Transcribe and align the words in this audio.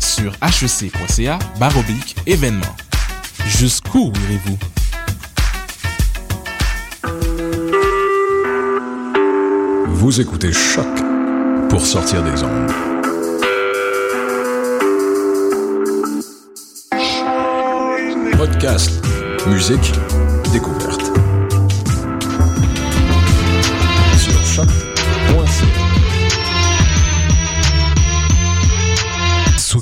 sur 0.00 0.32
hec.ca 0.42 1.38
baroblique 1.58 2.16
événement. 2.26 2.76
Jusqu'où 3.46 4.12
irez-vous? 4.24 4.58
Vous 9.86 10.20
écoutez 10.20 10.52
Choc 10.52 10.86
pour 11.68 11.84
sortir 11.84 12.22
des 12.22 12.42
ondes. 12.42 12.72
Podcast, 18.36 18.90
musique, 19.46 19.92
découverte. 20.52 21.12
Sur 24.16 24.44
choc.ca. 24.44 24.89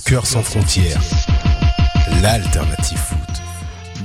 Soccer 0.09 0.25
sans 0.25 0.43
frontières, 0.43 1.03
l'alternative 2.23 2.97
foot. 2.97 3.43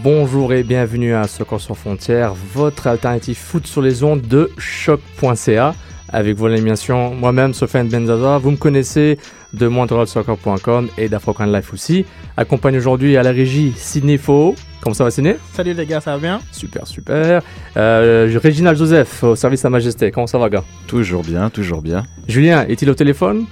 Bonjour 0.04 0.52
et 0.52 0.64
bienvenue 0.64 1.14
à 1.14 1.30
Soccer 1.30 1.62
sans 1.62 1.76
frontières, 1.76 2.34
votre 2.34 2.88
alternative 2.88 3.38
foot 3.38 3.66
sur 3.66 3.82
les 3.82 4.04
ondes 4.04 4.20
de 4.20 4.52
choc.ca 4.58 5.74
avec 6.10 6.36
vos 6.36 6.48
animations, 6.48 7.16
moi-même, 7.16 7.54
Sofiane 7.54 7.88
Benzaza. 7.88 8.38
Vous 8.38 8.52
me 8.52 8.58
connaissez 8.58 9.18
de 9.54 9.68
montrealsoccer.com 9.70 10.90
et 10.98 11.08
d'Afrocan 11.08 11.46
Life 11.46 11.74
aussi. 11.74 12.06
Accompagne 12.36 12.76
aujourd'hui 12.76 13.16
à 13.16 13.24
la 13.24 13.32
régie 13.32 13.72
Sidney 13.78 14.18
Faux. 14.18 14.56
Comment 14.82 14.94
ça 14.94 15.06
va, 15.06 15.12
Sidney? 15.12 15.38
Salut 15.54 15.74
les 15.74 15.86
gars, 15.86 16.02
ça 16.02 16.16
va 16.16 16.18
bien? 16.18 16.42
Super, 16.52 16.86
super. 16.86 17.42
Euh, 17.78 18.38
Réginald 18.44 18.78
Joseph, 18.78 19.24
au 19.24 19.38
service 19.38 19.64
à 19.64 19.70
Majesté. 19.70 20.12
Comment 20.12 20.28
ça 20.28 20.38
va, 20.38 20.50
gars? 20.50 20.66
Toujours 20.86 21.24
bien, 21.24 21.50
toujours 21.50 21.82
bien. 21.82 22.04
Julien, 22.28 22.66
est-il 22.68 22.90
au 22.90 22.94
téléphone? 22.94 23.46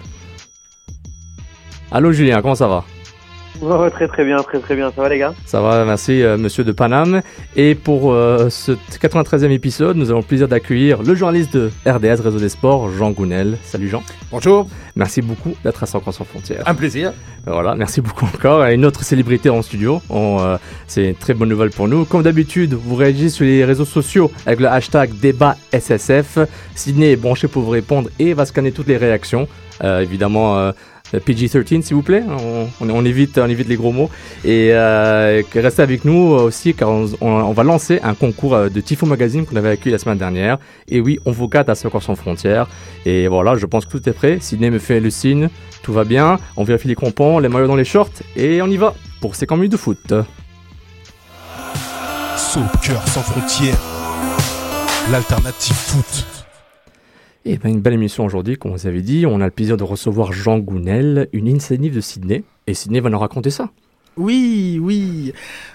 Allô, 1.94 2.14
Julien, 2.14 2.42
comment 2.42 2.56
ça 2.56 2.70
va? 2.70 2.86
Oh, 3.62 3.90
très 3.90 4.08
très 4.08 4.24
bien, 4.24 4.38
très 4.38 4.60
très 4.60 4.76
bien. 4.78 4.94
Ça 4.96 5.02
va 5.02 5.10
les 5.10 5.18
gars? 5.18 5.34
Ça 5.46 5.60
va, 5.60 5.84
merci 5.84 6.24
euh, 6.24 6.38
monsieur 6.38 6.64
de 6.64 6.72
Paname. 6.72 7.20
Et 7.58 7.76
pour 7.76 8.14
euh, 8.14 8.50
ce 8.50 8.72
93e 8.72 9.52
épisode, 9.52 9.98
nous 9.98 10.10
avons 10.10 10.22
le 10.22 10.26
plaisir 10.26 10.48
d'accueillir 10.48 11.04
le 11.04 11.14
journaliste 11.16 11.58
de 11.58 11.70
RDS 11.86 12.22
Réseau 12.22 12.40
des 12.40 12.48
Sports, 12.48 12.90
Jean 12.92 13.12
Gounel. 13.12 13.58
Salut 13.62 13.90
Jean. 13.90 14.04
Bonjour. 14.32 14.68
Merci 14.96 15.22
beaucoup 15.22 15.54
d'être 15.66 15.84
à 15.84 15.86
100 15.86 16.12
sans 16.14 16.24
frontières. 16.24 16.64
Un 16.66 16.76
plaisir. 16.76 17.12
Voilà, 17.46 17.76
merci 17.76 18.00
beaucoup 18.00 18.26
encore. 18.26 18.66
Et 18.66 18.74
une 18.74 18.86
autre 18.86 19.04
célébrité 19.04 19.50
en 19.50 19.62
studio. 19.62 20.02
On, 20.10 20.40
euh, 20.40 20.56
c'est 20.88 21.10
une 21.10 21.16
très 21.16 21.34
bonne 21.34 21.50
nouvelle 21.50 21.72
pour 21.72 21.90
nous. 21.90 22.06
Comme 22.06 22.24
d'habitude, 22.24 22.74
vous 22.74 22.96
réagissez 22.96 23.30
sur 23.30 23.46
les 23.46 23.66
réseaux 23.66 23.84
sociaux 23.84 24.32
avec 24.46 24.62
le 24.62 24.68
hashtag 24.68 25.12
débat 25.20 25.58
SSF. 25.74 26.40
Sidney 26.74 27.12
est 27.12 27.16
branché 27.18 27.50
pour 27.50 27.64
vous 27.64 27.72
répondre 27.72 28.10
et 28.18 28.34
va 28.34 28.46
scanner 28.46 28.72
toutes 28.72 28.88
les 28.88 28.98
réactions. 28.98 29.50
Euh, 29.84 30.02
évidemment, 30.02 30.60
euh, 30.60 30.72
PG-13 31.20 31.82
s'il 31.82 31.96
vous 31.96 32.02
plaît, 32.02 32.24
on, 32.80 33.06
évite, 33.06 33.38
on 33.38 33.50
évite 33.50 33.68
les 33.68 33.76
gros 33.76 33.92
mots. 33.92 34.10
Et 34.46 34.70
euh, 34.72 35.42
restez 35.54 35.82
avec 35.82 36.06
nous 36.06 36.14
aussi 36.14 36.74
car 36.74 36.90
on, 36.90 37.52
va 37.52 37.64
lancer 37.64 38.00
un 38.04 38.14
concours 38.14 38.56
euh, 38.56 38.70
de 38.70 38.82
Tifo 38.82 39.06
Magazine 39.06 39.46
qu'on 39.46 39.56
avait 39.56 39.70
accueilli 39.70 39.92
la 39.92 39.98
semaine 39.98 40.18
dernière. 40.18 40.58
Et 40.88 41.02
oui, 41.02 41.20
on 41.26 41.32
vous 41.32 41.48
gâte 41.48 41.70
à 41.70 41.76
Soccer 41.76 42.02
sans 42.02 42.16
frontières. 42.16 42.68
Et 43.06 43.28
voilà, 43.28 43.56
je 43.56 43.66
pense 43.66 43.86
que 43.86 43.92
tout 43.92 44.10
est 44.10 44.14
prêt. 44.14 44.38
Sidney 44.40 44.70
me 44.70 44.80
fait 44.80 45.00
le 45.00 45.10
signe, 45.10 45.50
tout 45.84 45.94
va 45.94 46.04
bien. 46.04 46.38
On 46.58 46.64
vérifie 46.64 46.88
les 46.88 46.96
crampons, 46.96 47.40
les 47.40 47.50
maillots 47.50 47.68
dans 47.68 47.76
les 47.76 47.86
shorts 47.86 48.10
et 48.36 48.62
on 48.62 48.68
y 48.68 48.78
va 48.78 48.94
pour 49.20 49.36
ces 49.36 49.46
minutes 49.52 49.72
de 49.72 49.78
foot. 49.78 50.14
Soccer 52.38 53.08
sans 53.08 53.22
frontières, 53.22 53.78
l'alternative 55.12 55.76
foot. 55.76 56.41
Et 57.44 57.58
ben 57.58 57.70
une 57.70 57.82
belle 57.82 57.94
émission 57.94 58.24
aujourd'hui, 58.24 58.56
comme 58.56 58.72
vous 58.72 58.86
avez 58.86 59.02
dit. 59.02 59.26
On 59.26 59.42
a 59.42 59.46
le 59.46 59.52
plaisir 59.52 59.76
de 59.76 59.84
recevoir 59.84 60.32
Jean 60.32 60.60
Gounel, 60.60 61.28
une 61.34 61.48
initiative 61.48 61.96
de 61.96 62.02
Sydney. 62.02 62.44
Et 62.68 62.76
Sydney 62.76 63.00
va 63.00 63.10
nous 63.10 63.18
raconter 63.18 63.50
ça. 63.50 63.72
Oui, 64.18 64.78
oui. 64.82 65.32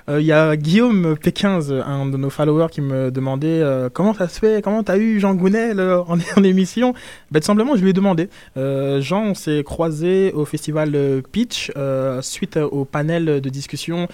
Il 0.08 0.12
euh, 0.12 0.20
y 0.20 0.30
a 0.30 0.56
Guillaume 0.56 1.14
P15, 1.14 1.72
un 1.72 2.04
de 2.04 2.19
nos 2.19 2.28
followers, 2.28 2.69
qui 2.70 2.82
me 2.82 3.10
demandait 3.10 3.60
euh, 3.62 3.88
comment 3.91 4.12
ça 4.12 4.28
se 4.28 4.38
fait, 4.38 4.62
comment 4.62 4.82
t'as 4.82 4.98
eu 4.98 5.19
Jean 5.19 5.34
Gounel 5.34 5.80
euh, 5.80 6.02
en, 6.06 6.19
en, 6.19 6.44
émission? 6.44 6.92
Ben, 7.30 7.41
tout 7.41 7.47
simplement, 7.47 7.76
je 7.76 7.82
lui 7.82 7.91
ai 7.91 7.92
demandé. 7.94 8.28
Euh, 8.58 9.00
Jean, 9.00 9.22
on 9.24 9.34
s'est 9.34 9.62
croisé 9.64 10.32
au 10.34 10.44
festival 10.44 11.22
Pitch 11.32 11.72
suite 12.20 12.58
au 12.58 12.84
panel 12.84 13.41
de 13.41 13.48
discussion 13.48 14.06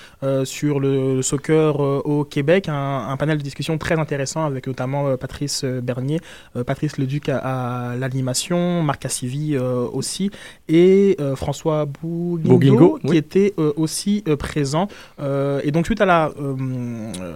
sur 0.45 0.79
le, 0.79 1.17
le 1.17 1.23
soccer 1.23 1.81
au 1.81 2.25
Québec, 2.25 2.69
un, 2.69 3.09
un, 3.09 3.17
panel 3.17 3.39
de 3.39 3.43
discussion 3.43 3.77
très 3.77 3.99
intéressant 3.99 4.45
avec 4.45 4.67
notamment 4.67 5.17
Patrice 5.17 5.65
Bernier, 5.65 6.21
Patrice 6.67 6.97
Leduc 6.99 7.29
à, 7.29 7.91
à 7.91 7.97
l'animation, 7.97 8.83
Marc 8.83 9.03
Cassivi 9.03 9.57
aussi, 9.59 10.31
et 10.69 11.17
François 11.37 11.87
Bouguingo, 11.87 12.49
Bouguingo 12.49 12.99
qui 13.03 13.11
oui. 13.11 13.17
était 13.17 13.55
aussi 13.77 14.12
euh, 14.29 14.37
présent. 14.37 14.89
Euh, 15.21 15.61
et 15.65 15.71
donc, 15.71 15.87
suite 15.87 16.01
à 16.01 16.31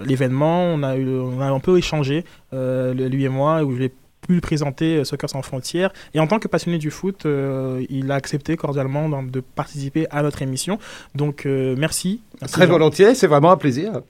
l'événement, 0.04 0.64
on, 0.64 0.82
a 0.82 0.96
eu, 0.96 1.08
on 1.08 1.40
a 1.40 1.46
un 1.46 1.60
peu 1.60 1.78
échangé, 1.78 2.24
euh, 2.52 2.92
lui 2.92 3.24
et 3.24 3.28
moi, 3.28 3.62
où 3.62 3.74
je 3.74 3.80
l'ai 3.80 3.92
pu 4.26 4.40
présenter 4.40 5.04
Soccer 5.04 5.30
sans 5.30 5.42
frontières. 5.42 5.92
Et 6.14 6.20
en 6.20 6.26
tant 6.26 6.38
que 6.38 6.48
passionné 6.48 6.78
du 6.78 6.90
foot, 6.90 7.26
euh, 7.26 7.84
il 7.88 8.10
a 8.10 8.14
accepté 8.14 8.56
cordialement 8.56 9.08
de 9.22 9.40
participer 9.40 10.06
à 10.10 10.22
notre 10.22 10.42
émission. 10.42 10.78
Donc, 11.14 11.46
euh, 11.46 11.74
merci. 11.78 12.20
merci 12.40 12.54
Très 12.54 12.66
volontiers, 12.66 13.14
c'est 13.14 13.26
vraiment 13.26 13.52
un 13.52 13.56
plaisir. 13.56 14.00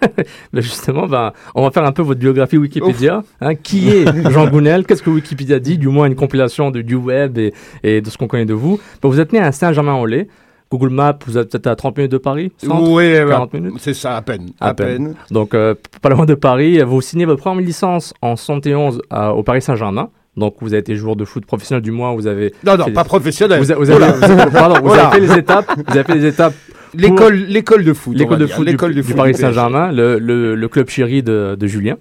ben 0.52 0.60
justement, 0.60 1.06
ben, 1.06 1.32
on 1.54 1.62
va 1.62 1.70
faire 1.70 1.84
un 1.84 1.92
peu 1.92 2.02
votre 2.02 2.20
biographie 2.20 2.58
Wikipédia. 2.58 3.22
Hein, 3.40 3.54
qui 3.54 3.88
est 3.88 4.30
Jean 4.30 4.48
Gounel? 4.48 4.84
Qu'est-ce 4.84 5.02
que 5.02 5.10
Wikipédia 5.10 5.58
dit? 5.58 5.78
Du 5.78 5.88
moins 5.88 6.06
une 6.06 6.16
compilation 6.16 6.70
de, 6.70 6.82
du 6.82 6.94
web 6.94 7.38
et, 7.38 7.54
et 7.82 8.00
de 8.00 8.10
ce 8.10 8.18
qu'on 8.18 8.28
connaît 8.28 8.44
de 8.44 8.54
vous. 8.54 8.78
Ben, 9.00 9.08
vous 9.08 9.20
êtes 9.20 9.32
né 9.32 9.38
à 9.38 9.52
Saint-Germain-en-Laye. 9.52 10.28
Google 10.74 10.92
Maps, 10.92 11.18
vous 11.26 11.38
êtes 11.38 11.52
peut-être 11.52 11.68
à 11.68 11.76
30 11.76 11.96
minutes 11.98 12.12
de 12.12 12.18
Paris 12.18 12.50
centre, 12.58 12.90
Oui, 12.90 13.14
40 13.14 13.52
minutes? 13.54 13.74
C'est 13.78 13.94
ça, 13.94 14.16
à 14.16 14.22
peine. 14.22 14.50
À, 14.60 14.70
à 14.70 14.74
peine. 14.74 14.86
peine. 14.86 15.14
Donc, 15.30 15.54
euh, 15.54 15.76
pas 16.02 16.08
loin 16.08 16.26
de 16.26 16.34
Paris. 16.34 16.80
Vous 16.82 17.00
signez 17.00 17.26
votre 17.26 17.40
première 17.40 17.64
licence 17.64 18.12
en 18.22 18.34
71 18.34 19.00
euh, 19.12 19.28
au 19.28 19.44
Paris 19.44 19.62
Saint-Germain. 19.62 20.10
Donc, 20.36 20.56
vous 20.60 20.72
avez 20.72 20.80
été 20.80 20.96
joueur 20.96 21.14
de 21.14 21.24
foot 21.24 21.46
professionnel 21.46 21.80
du 21.80 21.92
moins. 21.92 22.12
Vous 22.12 22.26
avez. 22.26 22.52
Non, 22.66 22.76
non, 22.76 22.90
pas 22.90 23.04
professionnel. 23.04 23.60
Vous, 23.60 23.66
vous, 23.66 23.90
avez, 23.90 24.12
vous, 24.12 24.24
avez, 24.24 24.50
pardon, 24.50 24.80
vous 24.82 24.92
avez 24.92 25.12
fait 25.12 25.20
les 25.20 25.38
étapes. 25.38 25.72
Vous 25.76 25.96
avez 25.96 26.02
fait 26.02 26.14
les 26.16 26.26
étapes. 26.26 26.54
L'école, 26.94 27.34
l'école 27.34 27.84
de 27.84 27.92
foot. 27.92 28.16
L'école 28.16 28.38
de 28.38 28.46
foot, 28.48 28.66
du, 28.66 29.14
Paris 29.14 29.34
Saint-Germain, 29.34 29.92
le, 29.92 30.18
le, 30.18 30.56
le, 30.56 30.68
club 30.68 30.88
chéri 30.88 31.22
de, 31.22 31.56
de 31.58 31.66
Julien. 31.68 31.96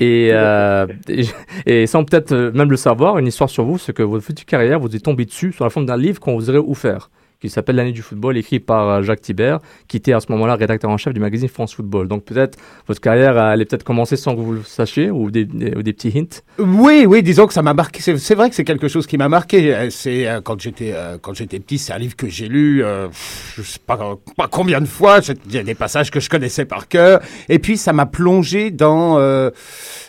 Et, 0.00 0.30
euh, 0.32 0.86
et, 1.08 1.24
et, 1.66 1.86
sans 1.86 2.04
peut-être 2.04 2.34
même 2.54 2.70
le 2.70 2.76
savoir, 2.76 3.18
une 3.18 3.26
histoire 3.28 3.50
sur 3.50 3.64
vous, 3.64 3.78
c'est 3.78 3.92
que 3.92 4.02
votre 4.02 4.24
future 4.24 4.46
carrière, 4.46 4.80
vous 4.80 4.94
êtes 4.94 5.02
tombé 5.02 5.24
dessus 5.24 5.52
sur 5.52 5.64
la 5.64 5.70
forme 5.70 5.86
d'un 5.86 5.96
livre 5.96 6.20
qu'on 6.20 6.36
vous 6.36 6.50
aurait 6.50 6.58
offert 6.58 7.10
qui 7.40 7.48
s'appelle 7.48 7.76
L'année 7.76 7.92
du 7.92 8.02
football, 8.02 8.36
écrit 8.36 8.58
par 8.58 9.02
Jacques 9.02 9.20
Thibert, 9.20 9.60
qui 9.86 9.96
était 9.96 10.12
à 10.12 10.20
ce 10.20 10.32
moment-là 10.32 10.56
rédacteur 10.56 10.90
en 10.90 10.96
chef 10.96 11.14
du 11.14 11.20
magazine 11.20 11.48
France 11.48 11.74
Football. 11.74 12.08
Donc 12.08 12.24
peut-être 12.24 12.58
votre 12.86 13.00
carrière 13.00 13.38
allait 13.38 13.64
peut-être 13.64 13.84
commencer 13.84 14.16
sans 14.16 14.34
que 14.34 14.40
vous 14.40 14.52
le 14.52 14.62
sachiez 14.64 15.10
ou 15.10 15.30
des, 15.30 15.46
petits 15.46 16.12
hints? 16.18 16.42
Oui, 16.58 17.04
oui, 17.06 17.22
disons 17.22 17.46
que 17.46 17.52
ça 17.52 17.62
m'a 17.62 17.74
marqué. 17.74 18.00
C'est 18.00 18.34
vrai 18.34 18.48
que 18.50 18.56
c'est 18.56 18.64
quelque 18.64 18.88
chose 18.88 19.06
qui 19.06 19.16
m'a 19.16 19.28
marqué. 19.28 19.88
C'est 19.90 20.26
euh, 20.26 20.40
quand 20.40 20.60
j'étais 20.60 20.92
euh, 20.94 21.18
quand 21.20 21.34
j'étais 21.34 21.60
petit, 21.60 21.78
c'est 21.78 21.92
un 21.92 21.98
livre 21.98 22.16
que 22.16 22.28
j'ai 22.28 22.48
lu, 22.48 22.84
euh, 22.84 23.08
je 23.56 23.62
sais 23.62 23.78
pas, 23.84 24.16
combien 24.50 24.80
de 24.80 24.86
fois. 24.86 25.20
Il 25.46 25.54
y 25.54 25.58
a 25.58 25.62
des 25.62 25.74
passages 25.74 26.10
que 26.10 26.20
je 26.20 26.28
connaissais 26.28 26.64
par 26.64 26.88
cœur. 26.88 27.20
Et 27.48 27.58
puis 27.58 27.76
ça 27.76 27.92
m'a 27.92 28.06
plongé 28.06 28.70
dans 28.70 29.18
euh, 29.18 29.50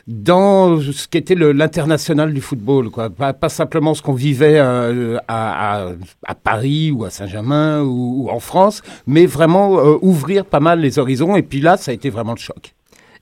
dans 0.07 0.79
ce 0.81 1.07
qu'était 1.07 1.35
l'international 1.35 2.33
du 2.33 2.41
football, 2.41 2.89
quoi. 2.89 3.09
Pas, 3.09 3.49
simplement 3.49 3.93
ce 3.93 4.01
qu'on 4.01 4.13
vivait 4.13 4.57
euh, 4.57 5.17
à, 5.27 5.91
à, 6.25 6.35
Paris 6.35 6.91
ou 6.91 7.05
à 7.05 7.11
Saint-Germain 7.19 7.81
ou, 7.81 8.23
ou, 8.23 8.29
en 8.29 8.39
France, 8.39 8.81
mais 9.07 9.25
vraiment 9.25 9.79
euh, 9.79 9.97
ouvrir 10.01 10.45
pas 10.45 10.59
mal 10.59 10.79
les 10.79 10.99
horizons. 10.99 11.35
Et 11.35 11.43
puis 11.43 11.61
là, 11.61 11.77
ça 11.77 11.91
a 11.91 11.93
été 11.93 12.09
vraiment 12.09 12.33
le 12.33 12.39
choc. 12.39 12.73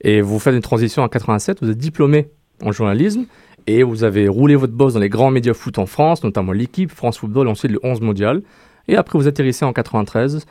Et 0.02 0.22
vous 0.22 0.40
faites 0.40 0.56
une 0.56 0.62
transition 0.62 1.04
en 1.04 1.10
87, 1.10 1.60
vous 1.62 1.70
êtes 1.70 1.78
diplômé 1.78 2.30
en 2.64 2.72
journalisme 2.72 3.26
et 3.66 3.84
vous 3.84 4.04
avez 4.04 4.28
roulé 4.28 4.56
votre 4.56 4.74
boss 4.74 4.94
dans 4.94 5.00
les 5.00 5.10
grands 5.10 5.32
médias 5.32 5.54
foot 5.54 5.78
en 5.78 5.86
France, 5.86 6.24
notamment 6.24 6.54
l'équipe, 6.54 6.92
France 6.92 7.18
Football, 7.18 7.48
ensuite 7.48 7.72
le 7.72 7.80
11 7.84 8.02
mondial. 8.02 8.42
Et 8.88 8.96
après, 8.96 9.20
vous 9.20 9.28
atterrissez 9.28 9.66
en 9.66 9.74
93 9.74 10.46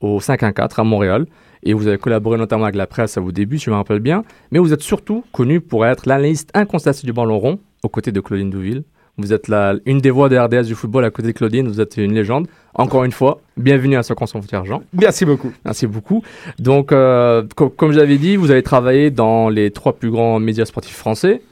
au 0.00 0.18
5-1-4 0.20 0.80
à 0.80 0.84
Montréal 0.84 1.26
et 1.62 1.72
vous 1.72 1.86
avez 1.86 1.98
collaboré 1.98 2.38
notamment 2.38 2.64
avec 2.64 2.76
la 2.76 2.86
presse 2.86 3.16
à 3.16 3.20
vos 3.20 3.32
débuts, 3.32 3.58
si 3.58 3.64
je 3.64 3.70
me 3.70 3.76
rappelle 3.76 4.00
bien, 4.00 4.22
mais 4.52 4.58
vous 4.58 4.72
êtes 4.72 4.82
surtout 4.82 5.24
connu 5.32 5.60
pour 5.60 5.86
être 5.86 6.06
l'analyste 6.06 6.50
incontesté 6.54 7.06
du 7.06 7.12
ballon 7.12 7.38
rond, 7.38 7.58
aux 7.82 7.88
côtés 7.88 8.12
de 8.12 8.20
Claudine 8.20 8.50
Douville. 8.50 8.84
Vous 9.16 9.32
êtes 9.32 9.48
la, 9.48 9.74
une 9.84 9.98
des 9.98 10.10
voix 10.10 10.28
de 10.28 10.38
RDS 10.38 10.66
du 10.66 10.76
football 10.76 11.04
à 11.04 11.10
côté 11.10 11.28
de 11.28 11.32
Claudine. 11.32 11.66
Vous 11.66 11.80
êtes 11.80 11.96
une 11.96 12.14
légende. 12.14 12.46
Encore 12.78 13.02
une 13.02 13.10
fois, 13.12 13.40
bienvenue 13.56 13.96
à 13.96 14.04
Soccer 14.04 14.28
sans 14.28 14.38
frontières, 14.38 14.64
Jean. 14.64 14.82
Merci 14.92 15.24
beaucoup. 15.24 15.52
Merci 15.64 15.88
beaucoup. 15.88 16.22
Donc, 16.60 16.92
euh, 16.92 17.42
co- 17.56 17.70
comme 17.70 17.90
j'avais 17.90 18.18
dit, 18.18 18.36
vous 18.36 18.52
avez 18.52 18.62
travaillé 18.62 19.10
dans 19.10 19.48
les 19.48 19.72
trois 19.72 19.94
plus 19.94 20.10
grands 20.12 20.38
médias 20.38 20.64
sportifs 20.64 20.96
français. 20.96 21.42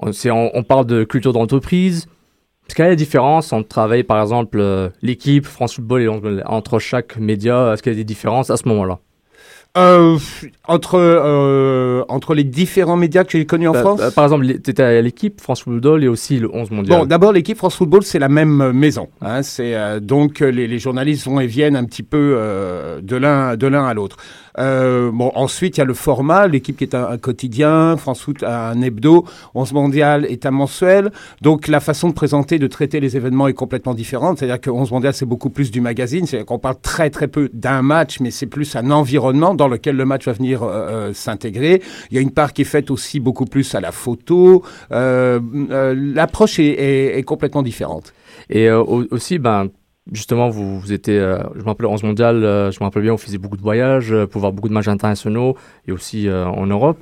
On, 0.00 0.12
c'est- 0.12 0.30
on- 0.30 0.50
on 0.56 0.62
parle 0.62 0.86
de 0.86 1.02
culture 1.02 1.32
d'entreprise. 1.32 2.06
Est-ce 2.68 2.76
qu'il 2.76 2.84
y 2.84 2.88
a 2.88 2.90
des 2.90 2.96
différences 2.96 3.52
entre 3.52 3.66
travailler, 3.68 4.04
par 4.04 4.20
exemple, 4.22 4.58
euh, 4.60 4.88
l'équipe, 5.02 5.46
France 5.46 5.74
Football 5.74 6.02
et 6.02 6.08
entre- 6.08 6.42
entre 6.46 6.78
chaque 6.78 7.16
média? 7.16 7.72
Est-ce 7.72 7.82
qu'il 7.82 7.92
y 7.92 7.96
a 7.96 7.98
des 7.98 8.04
différences 8.04 8.48
à 8.50 8.56
ce 8.56 8.68
moment-là? 8.68 9.00
Euh, 9.76 10.16
entre, 10.68 10.94
euh, 10.98 11.95
entre 12.08 12.34
les 12.34 12.44
différents 12.44 12.96
médias 12.96 13.24
que 13.24 13.32
j'ai 13.32 13.46
connus 13.46 13.68
en 13.68 13.72
Bah, 13.72 13.80
France 13.80 13.98
bah, 14.00 14.10
Par 14.10 14.24
exemple, 14.24 14.46
tu 14.46 14.70
étais 14.70 14.82
à 14.82 15.00
l'équipe, 15.02 15.40
France 15.40 15.62
Football 15.62 16.04
et 16.04 16.08
aussi 16.08 16.38
le 16.38 16.54
11 16.54 16.70
mondial. 16.70 17.00
Bon, 17.00 17.06
d'abord, 17.06 17.32
l'équipe 17.32 17.56
France 17.56 17.76
Football, 17.76 18.02
c'est 18.02 18.18
la 18.18 18.28
même 18.28 18.60
euh, 18.60 18.72
maison. 18.72 19.08
Hein, 19.20 19.42
c'est 19.42 19.74
euh, 19.74 20.00
donc 20.00 20.40
euh, 20.42 20.50
les, 20.50 20.66
les 20.66 20.78
journalistes 20.78 21.26
vont 21.26 21.40
et 21.40 21.46
viennent 21.46 21.76
un 21.76 21.84
petit 21.84 22.02
peu 22.02 22.34
euh, 22.36 23.00
de 23.00 23.16
l'un 23.16 23.56
de 23.56 23.66
l'un 23.66 23.84
à 23.86 23.94
l'autre. 23.94 24.16
Euh, 24.58 25.10
bon, 25.12 25.30
ensuite, 25.34 25.76
il 25.76 25.80
y 25.80 25.82
a 25.82 25.84
le 25.84 25.92
format. 25.92 26.46
L'équipe 26.46 26.76
qui 26.78 26.84
est 26.84 26.94
un, 26.94 27.08
un 27.08 27.18
quotidien, 27.18 27.96
France 27.98 28.22
Foot 28.22 28.42
a 28.42 28.70
un 28.70 28.80
hebdo, 28.80 29.26
11 29.54 29.72
mondial 29.74 30.24
est 30.26 30.46
un 30.46 30.50
mensuel. 30.50 31.10
Donc, 31.42 31.68
la 31.68 31.78
façon 31.80 32.08
de 32.08 32.14
présenter, 32.14 32.58
de 32.58 32.66
traiter 32.66 32.98
les 33.00 33.16
événements 33.18 33.48
est 33.48 33.52
complètement 33.54 33.92
différente. 33.92 34.38
C'est-à-dire 34.38 34.60
que 34.60 34.70
11 34.70 34.90
mondial, 34.92 35.12
c'est 35.12 35.26
beaucoup 35.26 35.50
plus 35.50 35.70
du 35.70 35.82
magazine. 35.82 36.26
C'est-à-dire 36.26 36.46
qu'on 36.46 36.58
parle 36.58 36.76
très 36.80 37.10
très 37.10 37.28
peu 37.28 37.50
d'un 37.52 37.82
match, 37.82 38.20
mais 38.20 38.30
c'est 38.30 38.46
plus 38.46 38.76
un 38.76 38.90
environnement 38.90 39.54
dans 39.54 39.68
lequel 39.68 39.96
le 39.96 40.06
match 40.06 40.24
va 40.24 40.32
venir 40.32 40.66
s'intégrer. 41.12 41.82
Il 42.10 42.14
y 42.16 42.18
a 42.18 42.20
une 42.20 42.30
part 42.30 42.52
qui 42.52 42.62
est 42.62 42.66
faite 42.66 42.90
aussi 42.90 43.20
beaucoup 43.20 43.44
plus 43.44 43.74
à 43.74 43.80
la 43.80 43.92
photo. 43.92 44.62
Euh, 44.92 45.40
euh, 45.70 45.94
L'approche 45.96 46.58
est, 46.58 47.22
complètement 47.26 47.62
différente. 47.62 48.12
Et 48.50 48.68
euh, 48.68 48.80
au- 48.80 49.04
aussi, 49.10 49.38
ben, 49.38 49.68
justement, 50.12 50.48
vous, 50.48 50.78
vous 50.80 50.92
étiez, 50.92 51.18
je 51.54 51.60
me 51.60 51.66
rappelle, 51.66 51.86
11 51.86 52.02
mondial, 52.02 52.36
je 52.42 52.78
me 52.80 52.84
rappelle 52.84 53.02
bien, 53.02 53.12
vous 53.12 53.18
faisiez 53.18 53.38
beaucoup 53.38 53.56
de 53.56 53.62
voyages 53.62 54.14
pour 54.30 54.40
voir 54.40 54.52
beaucoup 54.52 54.68
de 54.68 54.74
matchs 54.74 54.88
internationaux 54.88 55.56
et 55.88 55.92
aussi 55.92 56.28
en 56.30 56.66
Europe. 56.66 56.98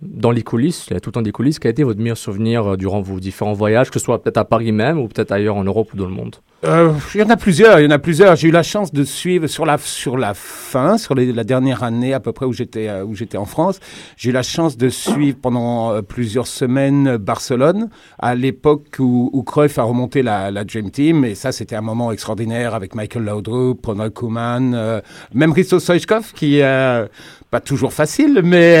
Dans 0.00 0.30
les 0.30 0.42
coulisses, 0.42 0.86
il 0.90 0.94
y 0.94 0.96
a 0.96 1.00
tout 1.00 1.10
le 1.10 1.14
temps 1.14 1.22
des 1.22 1.32
coulisses. 1.32 1.58
Quel 1.58 1.70
a 1.70 1.72
été 1.72 1.82
votre 1.82 1.98
meilleur 1.98 2.16
souvenir 2.16 2.64
euh, 2.64 2.76
durant 2.76 3.00
vos 3.00 3.18
différents 3.18 3.52
voyages, 3.52 3.90
que 3.90 3.98
ce 3.98 4.04
soit 4.04 4.22
peut-être 4.22 4.36
à 4.36 4.44
Paris 4.44 4.70
même 4.70 4.96
ou 4.96 5.08
peut-être 5.08 5.32
ailleurs 5.32 5.56
en 5.56 5.64
Europe 5.64 5.92
ou 5.92 5.96
dans 5.96 6.06
le 6.06 6.12
monde? 6.12 6.36
Euh, 6.64 6.92
il 7.14 7.20
y 7.20 7.22
en 7.22 7.30
a 7.30 7.36
plusieurs, 7.36 7.80
il 7.80 7.84
y 7.84 7.86
en 7.86 7.90
a 7.90 7.98
plusieurs. 7.98 8.34
J'ai 8.36 8.48
eu 8.48 8.52
la 8.52 8.64
chance 8.64 8.92
de 8.92 9.04
suivre 9.04 9.46
sur 9.46 9.64
la 9.64 9.78
sur 9.78 10.16
la 10.16 10.34
fin, 10.34 10.98
sur 10.98 11.14
la 11.14 11.44
dernière 11.44 11.82
année 11.84 12.14
à 12.14 12.20
peu 12.20 12.32
près 12.32 12.46
où 12.46 12.52
j'étais 12.52 12.88
euh, 12.88 13.04
où 13.04 13.14
en 13.36 13.44
France. 13.44 13.78
J'ai 14.16 14.30
eu 14.30 14.32
la 14.32 14.42
chance 14.42 14.76
de 14.76 14.88
suivre 14.88 15.38
pendant 15.40 16.02
plusieurs 16.02 16.46
semaines 16.46 17.16
Barcelone 17.16 17.88
à 18.18 18.34
l'époque 18.34 18.96
où, 18.98 19.30
où 19.32 19.42
Cruyff 19.42 19.78
a 19.78 19.84
remonté 19.84 20.22
la, 20.22 20.50
Dream 20.64 20.90
Team 20.90 21.24
et 21.24 21.34
ça 21.34 21.52
c'était 21.52 21.76
un 21.76 21.80
moment 21.80 22.10
extraordinaire 22.10 22.74
avec 22.74 22.94
Michael 22.94 23.24
Laudrup, 23.24 23.86
Ronald 23.86 24.12
Koeman, 24.12 25.02
même 25.34 25.52
Risto 25.52 25.78
Stoichkov 25.78 26.32
qui 26.34 26.60
euh, 26.62 27.06
pas 27.50 27.60
toujours 27.60 27.92
facile, 27.92 28.40
mais 28.44 28.76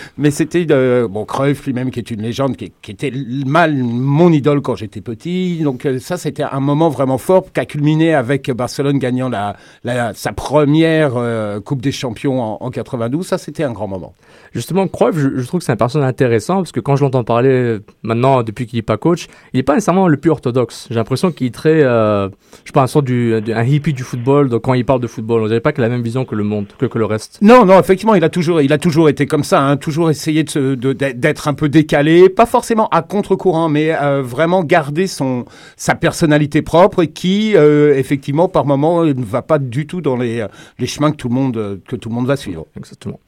mais 0.18 0.30
c'était 0.30 0.49
euh, 0.70 1.08
bon 1.08 1.24
Cruyff 1.24 1.64
lui-même 1.66 1.90
qui 1.90 1.98
est 2.00 2.10
une 2.10 2.22
légende, 2.22 2.56
qui, 2.56 2.72
qui 2.82 2.90
était 2.90 3.12
mal 3.46 3.74
mon 3.76 4.30
idole 4.32 4.60
quand 4.60 4.74
j'étais 4.76 5.00
petit. 5.00 5.60
Donc 5.62 5.86
euh, 5.86 5.98
ça 5.98 6.16
c'était 6.16 6.42
un 6.42 6.60
moment 6.60 6.88
vraiment 6.88 7.18
fort 7.18 7.44
qui 7.52 7.60
a 7.60 7.64
culminé 7.64 8.14
avec 8.14 8.50
Barcelone 8.50 8.98
gagnant 8.98 9.28
la, 9.28 9.56
la- 9.84 10.14
sa 10.14 10.32
première 10.32 11.12
euh, 11.16 11.60
Coupe 11.60 11.82
des 11.82 11.92
Champions 11.92 12.42
en, 12.42 12.58
en 12.60 12.70
92. 12.70 13.26
Ça 13.26 13.38
c'était 13.38 13.64
un 13.64 13.72
grand 13.72 13.88
moment. 13.88 14.14
Justement, 14.52 14.88
Cruyff, 14.88 15.16
je, 15.16 15.38
je 15.38 15.46
trouve 15.46 15.60
que 15.60 15.64
c'est 15.64 15.72
un 15.72 15.76
personnage 15.76 16.08
intéressant 16.08 16.56
parce 16.56 16.72
que 16.72 16.80
quand 16.80 16.96
je 16.96 17.04
l'entends 17.04 17.22
parler 17.24 17.50
euh, 17.50 17.80
maintenant, 18.02 18.42
depuis 18.42 18.66
qu'il 18.66 18.78
n'est 18.78 18.82
pas 18.82 18.96
coach, 18.96 19.26
il 19.52 19.58
n'est 19.58 19.62
pas 19.62 19.74
nécessairement 19.74 20.08
le 20.08 20.16
plus 20.16 20.30
orthodoxe. 20.30 20.86
J'ai 20.90 20.96
l'impression 20.96 21.30
qu'il 21.30 21.46
est 21.46 21.54
très, 21.54 21.82
euh, 21.82 22.28
je 22.64 22.72
pas, 22.72 22.82
un 22.82 22.86
du, 23.02 23.34
un 23.54 23.62
hippie 23.64 23.92
du 23.92 24.02
football. 24.02 24.48
Donc 24.48 24.62
quand 24.62 24.74
il 24.74 24.84
parle 24.84 25.00
de 25.00 25.06
football, 25.06 25.42
on 25.42 25.46
dirait 25.46 25.60
pas 25.60 25.72
a 25.72 25.80
la 25.80 25.88
même 25.88 26.02
vision 26.02 26.24
que 26.24 26.34
le 26.34 26.42
monde, 26.42 26.66
que, 26.78 26.86
que 26.86 26.98
le 26.98 27.04
reste. 27.04 27.38
Non, 27.42 27.64
non, 27.64 27.78
effectivement, 27.78 28.14
il 28.16 28.24
a 28.24 28.28
toujours, 28.28 28.60
il 28.60 28.72
a 28.72 28.78
toujours 28.78 29.08
été 29.08 29.26
comme 29.26 29.44
ça, 29.44 29.62
hein, 29.62 29.76
toujours 29.76 30.10
essayé 30.10 30.39
de- 30.44 30.92
d'être 30.92 31.48
un 31.48 31.54
peu 31.54 31.68
décalé, 31.68 32.28
pas 32.28 32.46
forcément 32.46 32.88
à 32.88 33.02
contre-courant, 33.02 33.68
mais 33.68 33.94
euh, 33.94 34.22
vraiment 34.22 34.62
garder 34.64 35.06
son 35.06 35.44
sa 35.76 35.94
personnalité 35.94 36.62
propre 36.62 37.04
qui, 37.04 37.56
euh, 37.56 37.94
effectivement, 37.96 38.48
par 38.48 38.64
moment, 38.66 39.04
ne 39.04 39.12
va 39.24 39.42
pas 39.42 39.58
du 39.58 39.86
tout 39.86 40.00
dans 40.00 40.16
les, 40.16 40.46
les 40.78 40.86
chemins 40.86 41.10
que 41.10 41.16
tout 41.16 41.28
le 41.28 41.34
monde 41.34 41.56
euh, 41.56 41.76
que 41.86 41.96
tout 41.96 42.08
le 42.08 42.14
monde 42.14 42.26
va 42.26 42.36
suivre. 42.36 42.66
Exactement. 42.76 43.20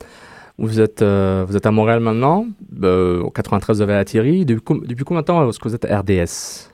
Vous 0.58 0.80
êtes, 0.80 1.02
euh, 1.02 1.44
vous 1.48 1.56
êtes 1.56 1.66
à 1.66 1.70
Montréal 1.70 2.00
maintenant. 2.00 2.46
Euh, 2.82 3.22
en 3.22 3.30
93, 3.30 3.76
vous 3.78 3.82
avez. 3.82 4.44
Depuis, 4.44 4.62
com- 4.62 4.82
depuis 4.86 5.04
combien 5.04 5.22
de 5.22 5.26
temps 5.26 5.48
est-ce 5.48 5.58
que 5.58 5.68
vous 5.68 5.74
êtes 5.74 5.86
à 5.86 6.00
RDS 6.00 6.68